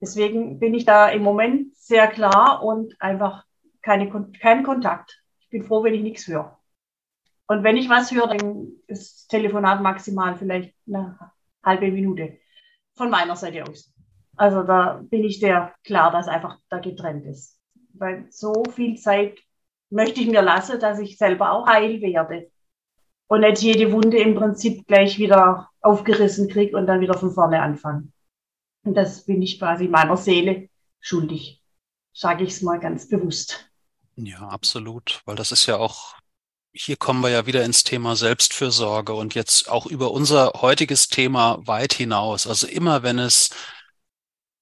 Deswegen 0.00 0.58
bin 0.58 0.74
ich 0.74 0.84
da 0.84 1.08
im 1.08 1.22
Moment 1.22 1.74
sehr 1.76 2.06
klar 2.08 2.62
und 2.62 2.94
einfach 3.00 3.44
keine, 3.82 4.10
kein 4.40 4.62
Kontakt. 4.62 5.22
Ich 5.46 5.50
bin 5.50 5.62
froh, 5.64 5.82
wenn 5.82 5.94
ich 5.94 6.02
nichts 6.02 6.26
höre. 6.26 6.58
Und 7.46 7.62
wenn 7.62 7.76
ich 7.76 7.88
was 7.88 8.10
höre, 8.10 8.26
dann 8.26 8.72
ist 8.88 9.14
das 9.14 9.26
Telefonat 9.28 9.80
maximal 9.80 10.36
vielleicht 10.36 10.74
eine 10.86 11.18
halbe 11.64 11.90
Minute 11.90 12.38
von 12.94 13.10
meiner 13.10 13.36
Seite 13.36 13.64
aus. 13.64 13.92
Also 14.36 14.64
da 14.64 15.02
bin 15.04 15.24
ich 15.24 15.38
sehr 15.38 15.72
klar, 15.84 16.10
dass 16.10 16.28
einfach 16.28 16.58
da 16.68 16.78
getrennt 16.78 17.24
ist. 17.26 17.60
Weil 17.94 18.26
so 18.30 18.64
viel 18.74 18.96
Zeit 18.96 19.38
möchte 19.90 20.20
ich 20.20 20.26
mir 20.26 20.42
lassen, 20.42 20.80
dass 20.80 20.98
ich 20.98 21.16
selber 21.16 21.52
auch 21.52 21.66
heil 21.66 22.00
werde. 22.00 22.50
Und 23.28 23.40
nicht 23.40 23.62
jede 23.62 23.92
Wunde 23.92 24.18
im 24.18 24.34
Prinzip 24.34 24.86
gleich 24.86 25.18
wieder 25.18 25.70
aufgerissen 25.80 26.48
kriege 26.48 26.76
und 26.76 26.86
dann 26.86 27.00
wieder 27.00 27.14
von 27.14 27.32
vorne 27.32 27.62
anfangen. 27.62 28.12
Und 28.84 28.94
das 28.94 29.24
bin 29.24 29.42
ich 29.42 29.58
quasi 29.58 29.88
meiner 29.88 30.16
Seele 30.16 30.68
schuldig. 31.00 31.62
Sage 32.12 32.44
ich 32.44 32.50
es 32.50 32.62
mal 32.62 32.78
ganz 32.78 33.08
bewusst. 33.08 33.70
Ja, 34.16 34.48
absolut. 34.48 35.20
Weil 35.26 35.36
das 35.36 35.52
ist 35.52 35.66
ja 35.66 35.76
auch, 35.76 36.14
hier 36.72 36.96
kommen 36.96 37.22
wir 37.22 37.30
ja 37.30 37.46
wieder 37.46 37.64
ins 37.64 37.84
Thema 37.84 38.16
Selbstfürsorge 38.16 39.14
und 39.14 39.34
jetzt 39.34 39.68
auch 39.70 39.86
über 39.86 40.12
unser 40.12 40.52
heutiges 40.62 41.08
Thema 41.08 41.58
weit 41.66 41.94
hinaus. 41.94 42.46
Also 42.46 42.66
immer 42.66 43.02
wenn 43.02 43.18
es 43.18 43.50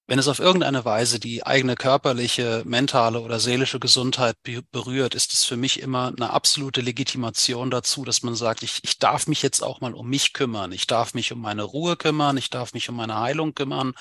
wenn 0.06 0.18
es 0.18 0.28
auf 0.28 0.38
irgendeine 0.38 0.84
Weise 0.84 1.18
die 1.18 1.46
eigene 1.46 1.76
körperliche, 1.76 2.62
mentale 2.66 3.20
oder 3.20 3.40
seelische 3.40 3.80
Gesundheit 3.80 4.36
berührt, 4.70 5.14
ist 5.14 5.32
es 5.32 5.44
für 5.44 5.56
mich 5.56 5.80
immer 5.80 6.12
eine 6.14 6.28
absolute 6.30 6.82
Legitimation 6.82 7.70
dazu, 7.70 8.04
dass 8.04 8.22
man 8.22 8.34
sagt, 8.34 8.62
ich, 8.62 8.80
ich 8.82 8.98
darf 8.98 9.26
mich 9.26 9.40
jetzt 9.40 9.62
auch 9.62 9.80
mal 9.80 9.94
um 9.94 10.08
mich 10.08 10.34
kümmern, 10.34 10.72
ich 10.72 10.86
darf 10.86 11.14
mich 11.14 11.32
um 11.32 11.40
meine 11.40 11.62
Ruhe 11.62 11.96
kümmern, 11.96 12.36
ich 12.36 12.50
darf 12.50 12.74
mich 12.74 12.90
um 12.90 12.96
meine 12.96 13.18
Heilung 13.18 13.54
kümmern, 13.54 13.94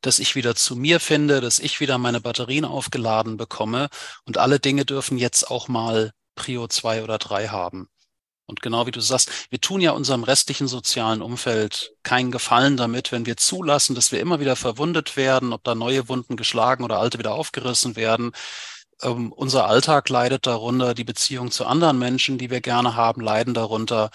dass 0.00 0.18
ich 0.18 0.34
wieder 0.34 0.54
zu 0.54 0.76
mir 0.76 1.00
finde, 1.00 1.40
dass 1.40 1.58
ich 1.58 1.80
wieder 1.80 1.98
meine 1.98 2.20
Batterien 2.20 2.64
aufgeladen 2.64 3.36
bekomme 3.36 3.88
und 4.24 4.38
alle 4.38 4.60
Dinge 4.60 4.84
dürfen 4.84 5.18
jetzt 5.18 5.50
auch 5.50 5.68
mal 5.68 6.12
Prio 6.34 6.68
zwei 6.68 7.02
oder 7.02 7.18
drei 7.18 7.48
haben. 7.48 7.88
Und 8.46 8.62
genau 8.62 8.86
wie 8.86 8.92
du 8.92 9.00
sagst, 9.00 9.50
wir 9.50 9.60
tun 9.60 9.80
ja 9.80 9.90
unserem 9.90 10.22
restlichen 10.22 10.68
sozialen 10.68 11.20
Umfeld 11.20 11.92
keinen 12.04 12.30
Gefallen 12.30 12.76
damit, 12.76 13.10
wenn 13.10 13.26
wir 13.26 13.36
zulassen, 13.36 13.96
dass 13.96 14.12
wir 14.12 14.20
immer 14.20 14.38
wieder 14.38 14.54
verwundet 14.54 15.16
werden, 15.16 15.52
ob 15.52 15.64
da 15.64 15.74
neue 15.74 16.08
Wunden 16.08 16.36
geschlagen 16.36 16.84
oder 16.84 17.00
alte 17.00 17.18
wieder 17.18 17.34
aufgerissen 17.34 17.96
werden. 17.96 18.32
Ähm, 19.02 19.32
unser 19.32 19.66
Alltag 19.66 20.08
leidet 20.08 20.46
darunter, 20.46 20.94
die 20.94 21.04
Beziehung 21.04 21.50
zu 21.50 21.66
anderen 21.66 21.98
Menschen, 21.98 22.38
die 22.38 22.50
wir 22.50 22.60
gerne 22.60 22.94
haben, 22.94 23.20
leiden 23.20 23.52
darunter. 23.52 24.10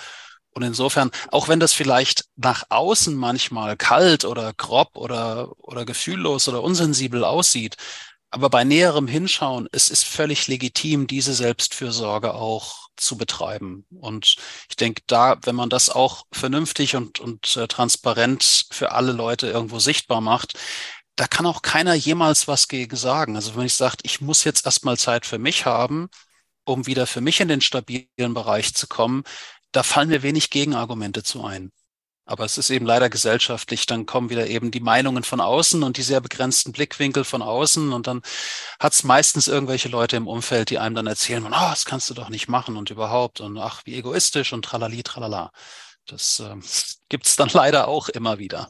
Und 0.53 0.63
insofern, 0.63 1.11
auch 1.31 1.47
wenn 1.47 1.59
das 1.59 1.73
vielleicht 1.73 2.25
nach 2.35 2.63
außen 2.69 3.15
manchmal 3.15 3.77
kalt 3.77 4.25
oder 4.25 4.53
grob 4.53 4.89
oder, 4.95 5.51
oder 5.59 5.85
gefühllos 5.85 6.47
oder 6.47 6.61
unsensibel 6.61 7.23
aussieht, 7.23 7.77
aber 8.31 8.49
bei 8.49 8.63
näherem 8.63 9.07
Hinschauen, 9.07 9.67
es 9.73 9.89
ist 9.89 10.05
völlig 10.05 10.47
legitim, 10.47 11.05
diese 11.05 11.33
Selbstfürsorge 11.33 12.33
auch 12.33 12.87
zu 12.95 13.17
betreiben. 13.17 13.85
Und 13.99 14.37
ich 14.69 14.77
denke, 14.77 15.01
da, 15.07 15.37
wenn 15.43 15.55
man 15.55 15.69
das 15.69 15.89
auch 15.89 16.23
vernünftig 16.31 16.95
und, 16.95 17.19
und 17.19 17.57
äh, 17.57 17.67
transparent 17.67 18.67
für 18.71 18.93
alle 18.93 19.11
Leute 19.11 19.47
irgendwo 19.47 19.79
sichtbar 19.79 20.21
macht, 20.21 20.57
da 21.17 21.27
kann 21.27 21.45
auch 21.45 21.61
keiner 21.61 21.93
jemals 21.93 22.47
was 22.47 22.69
gegen 22.69 22.95
sagen. 22.95 23.35
Also 23.35 23.55
wenn 23.55 23.65
ich 23.65 23.73
sage, 23.73 23.97
ich 24.03 24.21
muss 24.21 24.45
jetzt 24.45 24.65
erstmal 24.65 24.97
Zeit 24.97 25.25
für 25.25 25.37
mich 25.37 25.65
haben, 25.65 26.09
um 26.63 26.87
wieder 26.87 27.07
für 27.07 27.21
mich 27.21 27.41
in 27.41 27.49
den 27.49 27.61
stabilen 27.61 28.33
Bereich 28.33 28.73
zu 28.73 28.87
kommen, 28.87 29.23
da 29.71 29.83
fallen 29.83 30.09
mir 30.09 30.23
wenig 30.23 30.49
Gegenargumente 30.49 31.23
zu 31.23 31.43
ein. 31.43 31.71
Aber 32.25 32.45
es 32.45 32.57
ist 32.57 32.69
eben 32.69 32.85
leider 32.85 33.09
gesellschaftlich, 33.09 33.85
dann 33.87 34.05
kommen 34.05 34.29
wieder 34.29 34.47
eben 34.47 34.71
die 34.71 34.79
Meinungen 34.79 35.23
von 35.23 35.41
außen 35.41 35.83
und 35.83 35.97
die 35.97 36.03
sehr 36.03 36.21
begrenzten 36.21 36.71
Blickwinkel 36.71 37.23
von 37.23 37.41
außen 37.41 37.91
und 37.91 38.07
dann 38.07 38.21
hat 38.79 38.93
es 38.93 39.03
meistens 39.03 39.47
irgendwelche 39.47 39.89
Leute 39.89 40.17
im 40.17 40.27
Umfeld, 40.27 40.69
die 40.69 40.79
einem 40.79 40.95
dann 40.95 41.07
erzählen, 41.07 41.45
oh, 41.45 41.49
das 41.49 41.85
kannst 41.85 42.09
du 42.09 42.13
doch 42.13 42.29
nicht 42.29 42.47
machen 42.47 42.77
und 42.77 42.89
überhaupt 42.89 43.41
und 43.41 43.57
ach, 43.57 43.81
wie 43.85 43.95
egoistisch 43.95 44.53
und 44.53 44.63
tralali, 44.63 45.03
tralala. 45.03 45.51
Das 46.07 46.39
äh, 46.45 46.55
gibt 47.09 47.25
es 47.25 47.35
dann 47.35 47.49
leider 47.51 47.87
auch 47.87 48.07
immer 48.07 48.37
wieder. 48.37 48.69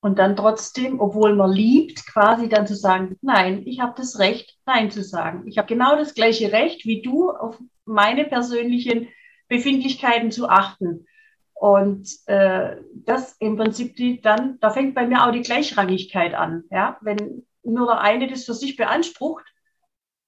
Und 0.00 0.18
dann 0.18 0.34
trotzdem, 0.34 0.98
obwohl 0.98 1.34
man 1.36 1.52
liebt, 1.52 2.06
quasi 2.06 2.48
dann 2.48 2.66
zu 2.66 2.74
sagen, 2.74 3.16
nein, 3.22 3.62
ich 3.66 3.80
habe 3.80 3.94
das 3.96 4.18
Recht, 4.18 4.56
nein 4.66 4.90
zu 4.90 5.04
sagen. 5.04 5.46
Ich 5.46 5.58
habe 5.58 5.68
genau 5.68 5.96
das 5.96 6.14
gleiche 6.14 6.50
Recht 6.52 6.84
wie 6.86 7.02
du, 7.02 7.30
auf 7.30 7.56
meine 7.84 8.24
persönlichen 8.24 9.08
Befindlichkeiten 9.52 10.30
zu 10.30 10.48
achten. 10.48 11.06
Und 11.52 12.08
äh, 12.26 12.76
das 12.94 13.36
im 13.38 13.56
Prinzip 13.58 13.96
die 13.96 14.22
dann, 14.22 14.58
da 14.60 14.70
fängt 14.70 14.94
bei 14.94 15.06
mir 15.06 15.26
auch 15.26 15.30
die 15.30 15.42
Gleichrangigkeit 15.42 16.34
an. 16.34 16.64
Ja? 16.70 16.96
Wenn 17.02 17.46
nur 17.62 17.86
der 17.86 18.00
eine 18.00 18.28
das 18.28 18.46
für 18.46 18.54
sich 18.54 18.76
beansprucht, 18.78 19.44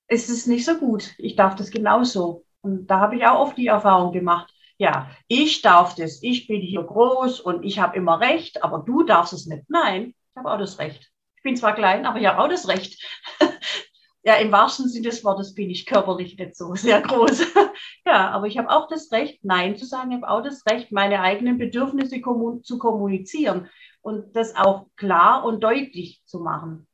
ist 0.08 0.28
es 0.28 0.46
nicht 0.46 0.66
so 0.66 0.76
gut. 0.76 1.14
Ich 1.16 1.36
darf 1.36 1.54
das 1.54 1.70
genauso. 1.70 2.44
Und 2.60 2.86
da 2.88 3.00
habe 3.00 3.16
ich 3.16 3.24
auch 3.24 3.40
oft 3.40 3.56
die 3.56 3.68
Erfahrung 3.68 4.12
gemacht. 4.12 4.52
Ja, 4.76 5.10
ich 5.26 5.62
darf 5.62 5.94
das, 5.94 6.22
ich 6.22 6.46
bin 6.46 6.60
hier 6.60 6.82
groß 6.82 7.40
und 7.40 7.64
ich 7.64 7.78
habe 7.78 7.96
immer 7.96 8.20
Recht, 8.20 8.62
aber 8.62 8.80
du 8.80 9.04
darfst 9.04 9.32
es 9.32 9.46
nicht. 9.46 9.64
Nein, 9.68 10.08
ich 10.08 10.36
habe 10.36 10.50
auch 10.52 10.58
das 10.58 10.78
Recht. 10.78 11.10
Ich 11.36 11.42
bin 11.42 11.56
zwar 11.56 11.74
klein, 11.74 12.04
aber 12.04 12.20
ich 12.20 12.26
habe 12.26 12.40
auch 12.42 12.48
das 12.48 12.68
Recht. 12.68 13.02
ja, 14.24 14.36
im 14.36 14.50
wahrsten 14.52 14.88
Sinne 14.88 15.10
des 15.10 15.22
Wortes 15.22 15.54
bin 15.54 15.68
ich 15.68 15.84
körperlich 15.84 16.38
nicht 16.38 16.56
so 16.56 16.74
sehr 16.74 17.02
groß. 17.02 17.44
ja, 18.06 18.30
aber 18.30 18.46
ich 18.46 18.56
habe 18.56 18.70
auch 18.70 18.88
das 18.88 19.12
Recht, 19.12 19.44
Nein 19.44 19.76
zu 19.76 19.84
sagen. 19.84 20.10
Ich 20.10 20.16
habe 20.16 20.28
auch 20.28 20.42
das 20.42 20.64
Recht, 20.66 20.92
meine 20.92 21.20
eigenen 21.20 21.58
Bedürfnisse 21.58 22.20
kommun 22.22 22.62
zu 22.62 22.78
kommunizieren 22.78 23.68
und 24.00 24.34
das 24.34 24.56
auch 24.56 24.86
klar 24.96 25.44
und 25.44 25.62
deutlich 25.62 26.22
zu 26.24 26.40
machen. 26.40 26.86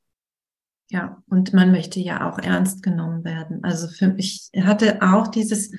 Ja, 0.91 1.23
und 1.29 1.53
man 1.55 1.71
möchte 1.71 2.01
ja 2.01 2.29
auch 2.29 2.39
ernst 2.41 2.83
genommen 2.83 3.25
werden. 3.25 3.63
Also 3.63 3.87
für 3.87 4.09
mich 4.09 4.51
hatte 4.57 4.99
auch 5.01 5.29
dieses 5.29 5.71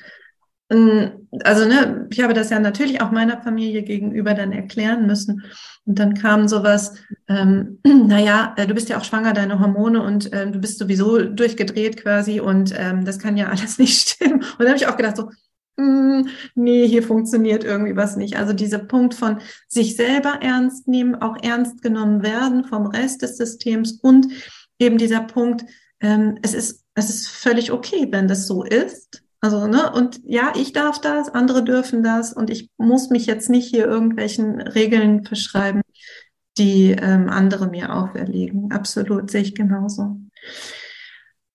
also 0.72 1.66
ne, 1.66 2.08
ich 2.10 2.22
habe 2.22 2.34
das 2.34 2.50
ja 2.50 2.60
natürlich 2.60 3.02
auch 3.02 3.12
meiner 3.12 3.42
Familie 3.42 3.84
gegenüber 3.84 4.34
dann 4.34 4.54
erklären 4.54 5.06
müssen. 5.06 5.44
Und 5.86 6.00
dann 6.00 6.14
kam 6.14 6.48
sowas, 6.48 6.94
ähm, 7.28 7.80
naja, 7.86 8.54
äh, 8.58 8.68
du 8.68 8.74
bist 8.74 8.88
ja 8.88 8.98
auch 8.98 9.04
schwanger, 9.04 9.34
deine 9.34 9.60
Hormone 9.60 10.02
und 10.02 10.30
ähm, 10.34 10.54
du 10.54 10.60
bist 10.60 10.80
sowieso 10.80 11.24
durchgedreht 11.24 12.02
quasi 12.02 12.40
und 12.40 12.74
ähm, 12.78 13.04
das 13.04 13.20
kann 13.20 13.36
ja 13.36 13.48
alles 13.50 13.80
nicht 13.80 14.10
stimmen. 14.10 14.42
Und 14.42 14.60
dann 14.60 14.70
habe 14.70 14.78
ich 14.78 14.88
auch 14.88 14.96
gedacht, 14.96 15.18
so, 15.18 15.30
mm, 15.76 16.28
nee, 16.56 16.88
hier 16.88 17.04
funktioniert 17.04 17.66
irgendwie 17.66 17.98
was 17.98 18.16
nicht. 18.16 18.38
Also 18.38 18.54
dieser 18.54 18.80
Punkt 18.80 19.14
von 19.14 19.40
sich 19.68 19.98
selber 19.98 20.40
ernst 20.42 20.88
nehmen, 20.88 21.16
auch 21.16 21.36
ernst 21.44 21.82
genommen 21.82 22.24
werden 22.24 22.64
vom 22.64 22.88
Rest 22.88 23.24
des 23.24 23.36
Systems 23.36 24.00
und 24.02 24.28
eben 24.80 24.98
dieser 24.98 25.22
Punkt, 25.22 25.66
ähm, 26.00 26.38
es 26.42 26.54
ist, 26.54 26.86
es 26.96 27.10
ist 27.10 27.28
völlig 27.28 27.74
okay, 27.74 28.08
wenn 28.10 28.30
das 28.30 28.48
so 28.48 28.64
ist. 28.64 29.22
Also, 29.44 29.66
ne, 29.66 29.92
und 29.92 30.20
ja, 30.24 30.54
ich 30.56 30.72
darf 30.72 31.02
das, 31.02 31.30
andere 31.30 31.64
dürfen 31.64 32.04
das 32.04 32.32
und 32.32 32.52
ich 32.52 32.70
muss 32.78 33.10
mich 33.10 33.26
jetzt 33.26 33.50
nicht 33.50 33.68
hier 33.68 33.86
irgendwelchen 33.86 34.62
Regeln 34.62 35.26
verschreiben, 35.26 35.82
die 36.60 36.92
ähm, 36.92 37.28
andere 37.28 37.68
mir 37.68 37.92
auferlegen. 37.92 38.72
Absolut, 38.72 39.32
sehe 39.32 39.42
ich 39.42 39.56
genauso. 39.56 40.18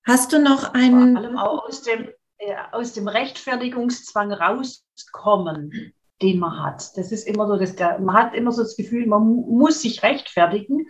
Hast 0.05 0.32
du 0.32 0.41
noch 0.41 0.74
einen. 0.74 1.14
Vor 1.14 1.24
allem 1.24 1.39
auch 1.39 1.68
aus 1.68 1.82
dem, 1.82 2.09
äh, 2.39 2.55
aus 2.72 2.93
dem 2.93 3.07
Rechtfertigungszwang 3.07 4.32
rauskommen, 4.32 5.93
den 6.22 6.41
man 6.41 6.64
hat. 6.64 6.97
Das 6.97 7.12
ist 7.12 7.28
immer 7.28 7.47
so, 7.47 7.57
dass 7.57 7.76
der, 7.76 8.01
man 8.01 8.16
hat 8.16 8.34
immer 8.34 8.51
so 8.51 8.62
das 8.62 8.76
Gefühl, 8.76 9.07
man 9.07 9.22
muss 9.22 9.82
sich 9.82 10.03
rechtfertigen. 10.03 10.87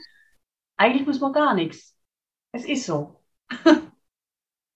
Eigentlich 0.79 1.07
muss 1.07 1.21
man 1.21 1.35
gar 1.35 1.53
nichts. 1.53 1.95
Es 2.53 2.65
ist 2.65 2.87
so. 2.87 3.21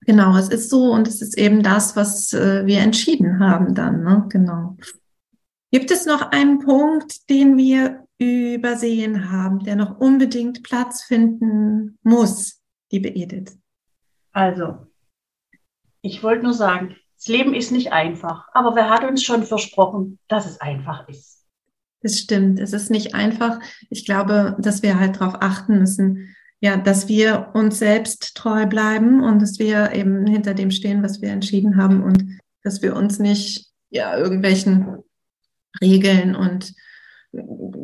Genau, 0.07 0.37
es 0.37 0.49
ist 0.49 0.71
so 0.71 0.93
und 0.93 1.07
es 1.07 1.21
ist 1.21 1.37
eben 1.37 1.63
das, 1.63 1.95
was 1.95 2.33
äh, 2.33 2.65
wir 2.67 2.79
entschieden 2.79 3.39
haben 3.39 3.75
dann, 3.75 4.03
ne? 4.03 4.27
Genau. 4.29 4.77
Gibt 5.71 5.91
es 5.91 6.07
noch 6.07 6.33
einen 6.33 6.59
Punkt, 6.59 7.29
den 7.31 7.57
wir 7.57 8.07
übersehen 8.19 9.31
haben, 9.31 9.61
der 9.61 9.77
noch 9.77 9.99
unbedingt 9.99 10.63
Platz 10.63 11.03
finden 11.03 11.99
muss, 12.03 12.61
liebe 12.91 13.09
Edith? 13.09 13.59
Also, 14.33 14.87
ich 16.03 16.23
wollte 16.23 16.45
nur 16.45 16.55
sagen, 16.55 16.97
das 17.17 17.29
Leben 17.29 17.55
ist 17.55 17.71
nicht 17.71 17.93
einfach, 17.93 18.49
aber 18.53 18.75
wer 18.75 18.89
hat 18.91 19.05
uns 19.05 19.23
schon 19.23 19.45
versprochen, 19.45 20.19
dass 20.29 20.47
es 20.47 20.61
einfach 20.61 21.09
ist? 21.09 21.45
Das 22.03 22.19
stimmt, 22.19 22.59
es 22.59 22.73
ist 22.73 22.91
nicht 22.91 23.15
einfach. 23.15 23.61
Ich 23.91 24.07
glaube, 24.07 24.57
dass 24.59 24.83
wir 24.83 24.99
halt 24.99 25.21
darauf 25.21 25.37
achten 25.41 25.79
müssen, 25.79 26.35
ja, 26.61 26.77
dass 26.77 27.09
wir 27.09 27.51
uns 27.55 27.79
selbst 27.79 28.37
treu 28.37 28.67
bleiben 28.67 29.23
und 29.23 29.41
dass 29.41 29.59
wir 29.59 29.93
eben 29.93 30.27
hinter 30.27 30.55
dem 30.55 30.71
stehen, 30.71 31.03
was 31.03 31.23
wir 31.23 31.31
entschieden 31.31 31.77
haben 31.77 32.03
und 32.03 32.39
dass 32.63 32.83
wir 32.83 32.95
uns 32.95 33.19
nicht 33.19 33.71
ja 33.89 34.17
irgendwelchen 34.17 34.99
Regeln 35.81 36.37
und 36.37 36.75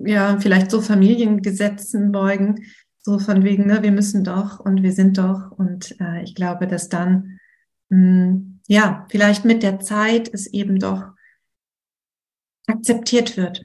ja 0.05 0.39
vielleicht 0.41 0.70
so 0.70 0.81
Familiengesetzen 0.83 2.12
beugen, 2.12 2.66
so 2.99 3.18
von 3.18 3.45
wegen, 3.45 3.66
ne, 3.66 3.83
wir 3.83 3.93
müssen 3.93 4.24
doch 4.24 4.61
und 4.61 4.83
wir 4.83 4.93
sind 4.93 5.16
doch. 5.16 5.53
Und 5.53 5.99
äh, 6.01 6.22
ich 6.24 6.35
glaube, 6.35 6.66
dass 6.66 6.89
dann 6.89 7.39
mh, 7.89 7.99
hm, 7.99 8.61
ja 8.66 9.07
vielleicht 9.11 9.45
mit 9.45 9.62
der 9.62 9.79
Zeit 9.81 10.29
es 10.33 10.47
eben 10.49 10.79
doch 10.79 11.05
akzeptiert 12.66 13.37
wird, 13.37 13.64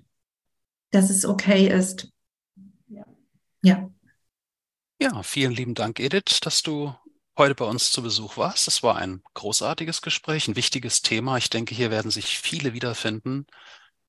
dass 0.91 1.09
es 1.09 1.25
okay 1.25 1.67
ist, 1.67 2.11
Ja. 3.63 3.91
Ja, 5.01 5.23
vielen 5.23 5.51
lieben 5.51 5.73
Dank, 5.73 5.99
Edith, 5.99 6.41
dass 6.43 6.61
du 6.61 6.93
heute 7.35 7.55
bei 7.55 7.65
uns 7.65 7.91
zu 7.91 8.03
Besuch 8.03 8.37
warst. 8.37 8.67
Es 8.67 8.83
war 8.83 8.97
ein 8.97 9.23
großartiges 9.33 10.03
Gespräch, 10.03 10.47
ein 10.47 10.55
wichtiges 10.55 11.01
Thema. 11.01 11.37
Ich 11.37 11.49
denke, 11.49 11.73
hier 11.73 11.89
werden 11.89 12.11
sich 12.11 12.37
viele 12.37 12.73
wiederfinden, 12.73 13.47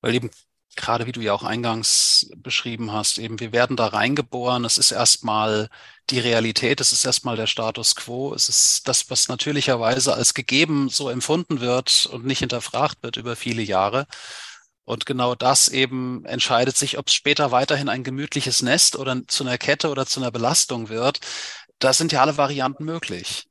weil 0.03 0.14
eben 0.14 0.30
gerade 0.76 1.07
wie 1.07 1.12
du 1.12 1.22
ja 1.22 1.32
auch 1.32 1.45
eingangs 1.45 2.30
beschrieben 2.36 2.93
hast, 2.93 3.16
eben 3.16 3.40
wir 3.40 3.53
werden 3.53 3.74
da 3.74 3.86
reingeboren. 3.86 4.66
Es 4.66 4.76
ist 4.76 4.90
erstmal 4.90 5.70
die 6.11 6.18
Realität, 6.18 6.78
es 6.82 6.93
ist 6.93 7.07
erstmal 7.07 7.36
der 7.36 7.47
Status 7.47 7.97
quo. 7.97 8.34
Es 8.34 8.51
ist 8.51 8.86
das, 8.86 9.09
was 9.09 9.28
natürlicherweise 9.28 10.12
als 10.12 10.34
gegeben 10.34 10.90
so 10.90 11.09
empfunden 11.09 11.61
wird 11.61 12.05
und 12.12 12.26
nicht 12.26 12.40
hinterfragt 12.40 13.03
wird 13.03 13.16
über 13.16 13.34
viele 13.34 13.62
Jahre. 13.62 14.07
Und 14.85 15.07
genau 15.07 15.35
das 15.35 15.68
eben 15.68 16.24
entscheidet 16.24 16.76
sich, 16.76 16.99
ob 16.99 17.09
es 17.09 17.14
später 17.14 17.53
weiterhin 17.53 17.89
ein 17.89 18.05
gemütliches 18.05 18.62
Nest 18.62 18.97
oder 18.97 19.22
zu 19.28 19.45
einer 19.45 19.59
Kette 19.59 19.91
oder 19.91 20.07
zu 20.07 20.20
einer 20.20 20.30
Belastung 20.33 20.89
wird. 20.89 21.20
Da 21.78 21.93
sind 21.93 22.12
ja 22.12 22.20
alle 22.22 22.37
Varianten 22.37 22.85
möglich. 22.85 23.49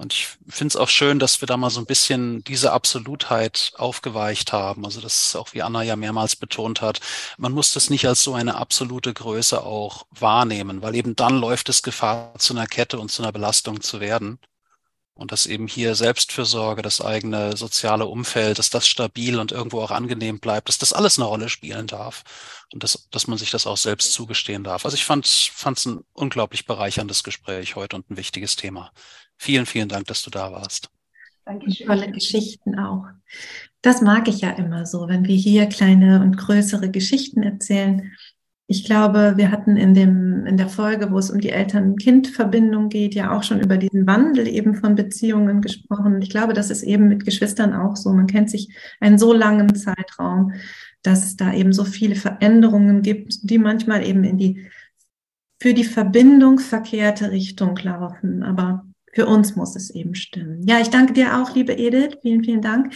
Und 0.00 0.14
ich 0.14 0.28
finde 0.48 0.72
es 0.72 0.76
auch 0.76 0.88
schön, 0.88 1.18
dass 1.18 1.42
wir 1.42 1.46
da 1.46 1.58
mal 1.58 1.68
so 1.68 1.78
ein 1.80 1.86
bisschen 1.86 2.42
diese 2.44 2.72
Absolutheit 2.72 3.72
aufgeweicht 3.76 4.50
haben. 4.52 4.86
Also 4.86 5.00
das 5.02 5.26
ist 5.26 5.36
auch, 5.36 5.52
wie 5.52 5.60
Anna 5.62 5.82
ja 5.82 5.94
mehrmals 5.94 6.36
betont 6.36 6.80
hat, 6.80 7.00
man 7.36 7.52
muss 7.52 7.74
das 7.74 7.90
nicht 7.90 8.06
als 8.08 8.22
so 8.24 8.32
eine 8.32 8.54
absolute 8.56 9.12
Größe 9.12 9.62
auch 9.62 10.06
wahrnehmen, 10.10 10.80
weil 10.80 10.94
eben 10.94 11.16
dann 11.16 11.38
läuft 11.38 11.68
es 11.68 11.82
Gefahr, 11.82 12.34
zu 12.38 12.54
einer 12.54 12.66
Kette 12.66 12.98
und 12.98 13.10
zu 13.10 13.22
einer 13.22 13.32
Belastung 13.32 13.82
zu 13.82 14.00
werden. 14.00 14.38
Und 15.20 15.32
dass 15.32 15.44
eben 15.44 15.68
hier 15.68 15.94
Selbstfürsorge, 15.94 16.80
das 16.80 17.02
eigene 17.02 17.54
soziale 17.54 18.06
Umfeld, 18.06 18.58
dass 18.58 18.70
das 18.70 18.88
stabil 18.88 19.38
und 19.38 19.52
irgendwo 19.52 19.82
auch 19.82 19.90
angenehm 19.90 20.40
bleibt, 20.40 20.70
dass 20.70 20.78
das 20.78 20.94
alles 20.94 21.18
eine 21.18 21.28
Rolle 21.28 21.50
spielen 21.50 21.86
darf. 21.86 22.24
Und 22.72 22.82
dass, 22.82 23.06
dass 23.10 23.26
man 23.26 23.36
sich 23.36 23.50
das 23.50 23.66
auch 23.66 23.76
selbst 23.76 24.14
zugestehen 24.14 24.64
darf. 24.64 24.86
Also 24.86 24.94
ich 24.94 25.04
fand 25.04 25.26
es 25.26 25.84
ein 25.84 26.00
unglaublich 26.14 26.64
bereicherndes 26.64 27.22
Gespräch 27.22 27.76
heute 27.76 27.96
und 27.96 28.10
ein 28.10 28.16
wichtiges 28.16 28.56
Thema. 28.56 28.92
Vielen, 29.36 29.66
vielen 29.66 29.90
Dank, 29.90 30.06
dass 30.06 30.22
du 30.22 30.30
da 30.30 30.52
warst. 30.52 30.88
Dankeschön. 31.44 31.86
Tolle 31.86 32.10
Geschichten 32.12 32.78
auch. 32.78 33.04
Das 33.82 34.00
mag 34.00 34.26
ich 34.26 34.40
ja 34.40 34.50
immer 34.52 34.86
so, 34.86 35.06
wenn 35.06 35.26
wir 35.26 35.36
hier 35.36 35.66
kleine 35.66 36.22
und 36.22 36.38
größere 36.38 36.90
Geschichten 36.90 37.42
erzählen. 37.42 38.16
Ich 38.70 38.84
glaube, 38.84 39.32
wir 39.34 39.50
hatten 39.50 39.76
in 39.76 39.94
dem, 39.94 40.46
in 40.46 40.56
der 40.56 40.68
Folge, 40.68 41.10
wo 41.10 41.18
es 41.18 41.28
um 41.28 41.40
die 41.40 41.50
Eltern-Kind-Verbindung 41.50 42.88
geht, 42.88 43.16
ja 43.16 43.36
auch 43.36 43.42
schon 43.42 43.58
über 43.58 43.76
diesen 43.76 44.06
Wandel 44.06 44.46
eben 44.46 44.76
von 44.76 44.94
Beziehungen 44.94 45.60
gesprochen. 45.60 46.22
Ich 46.22 46.30
glaube, 46.30 46.52
das 46.52 46.70
ist 46.70 46.84
eben 46.84 47.08
mit 47.08 47.24
Geschwistern 47.24 47.74
auch 47.74 47.96
so. 47.96 48.12
Man 48.12 48.28
kennt 48.28 48.48
sich 48.48 48.72
einen 49.00 49.18
so 49.18 49.32
langen 49.32 49.74
Zeitraum, 49.74 50.52
dass 51.02 51.24
es 51.24 51.36
da 51.36 51.52
eben 51.52 51.72
so 51.72 51.82
viele 51.82 52.14
Veränderungen 52.14 53.02
gibt, 53.02 53.50
die 53.50 53.58
manchmal 53.58 54.06
eben 54.06 54.22
in 54.22 54.38
die, 54.38 54.68
für 55.60 55.74
die 55.74 55.82
Verbindung 55.82 56.60
verkehrte 56.60 57.32
Richtung 57.32 57.76
laufen. 57.76 58.44
Aber 58.44 58.86
für 59.12 59.26
uns 59.26 59.56
muss 59.56 59.74
es 59.74 59.90
eben 59.90 60.14
stimmen. 60.14 60.62
Ja, 60.64 60.78
ich 60.78 60.90
danke 60.90 61.12
dir 61.12 61.42
auch, 61.42 61.56
liebe 61.56 61.72
Edith. 61.72 62.18
Vielen, 62.22 62.44
vielen 62.44 62.62
Dank. 62.62 62.94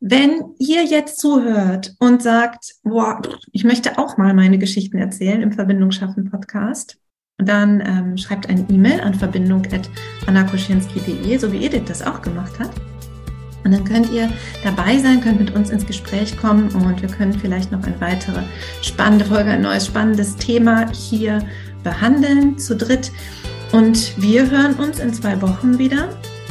Wenn 0.00 0.54
ihr 0.58 0.84
jetzt 0.84 1.18
zuhört 1.18 1.96
und 1.98 2.22
sagt, 2.22 2.76
boah, 2.84 3.20
ich 3.50 3.64
möchte 3.64 3.98
auch 3.98 4.16
mal 4.16 4.32
meine 4.32 4.58
Geschichten 4.58 4.96
erzählen 4.96 5.42
im 5.42 5.50
Verbindung 5.50 5.90
schaffen 5.90 6.30
Podcast, 6.30 7.00
dann 7.38 7.80
ähm, 7.80 8.16
schreibt 8.16 8.48
eine 8.48 8.64
E-Mail 8.70 9.00
an 9.00 9.14
verbindung.annakoschinski.de, 9.14 11.36
so 11.38 11.50
wie 11.52 11.64
Edith 11.64 11.86
das 11.86 12.02
auch 12.02 12.22
gemacht 12.22 12.60
hat. 12.60 12.70
Und 13.64 13.72
dann 13.72 13.82
könnt 13.84 14.12
ihr 14.12 14.30
dabei 14.62 14.98
sein, 14.98 15.20
könnt 15.20 15.40
mit 15.40 15.56
uns 15.56 15.70
ins 15.70 15.84
Gespräch 15.84 16.36
kommen 16.36 16.70
und 16.70 17.02
wir 17.02 17.08
können 17.08 17.32
vielleicht 17.32 17.72
noch 17.72 17.82
eine 17.82 18.00
weitere 18.00 18.42
spannende 18.82 19.24
Folge, 19.24 19.50
ein 19.50 19.62
neues 19.62 19.86
spannendes 19.86 20.36
Thema 20.36 20.88
hier 20.92 21.44
behandeln 21.82 22.56
zu 22.56 22.76
dritt. 22.76 23.10
Und 23.72 24.12
wir 24.22 24.48
hören 24.48 24.74
uns 24.74 25.00
in 25.00 25.12
zwei 25.12 25.42
Wochen 25.42 25.76
wieder. 25.78 26.08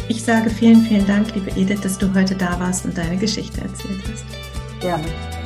Ich 0.10 0.24
sage 0.24 0.50
vielen, 0.50 0.82
vielen 0.84 1.06
Dank, 1.06 1.36
liebe 1.36 1.52
Edith, 1.52 1.82
dass 1.82 1.98
du 1.98 2.14
heute 2.14 2.36
da 2.36 2.60
warst 2.60 2.86
und 2.86 2.98
deine 2.98 3.18
Geschichte 3.18 3.62
erzählt 3.62 4.02
hast. 4.10 4.26
Gerne. 4.80 5.37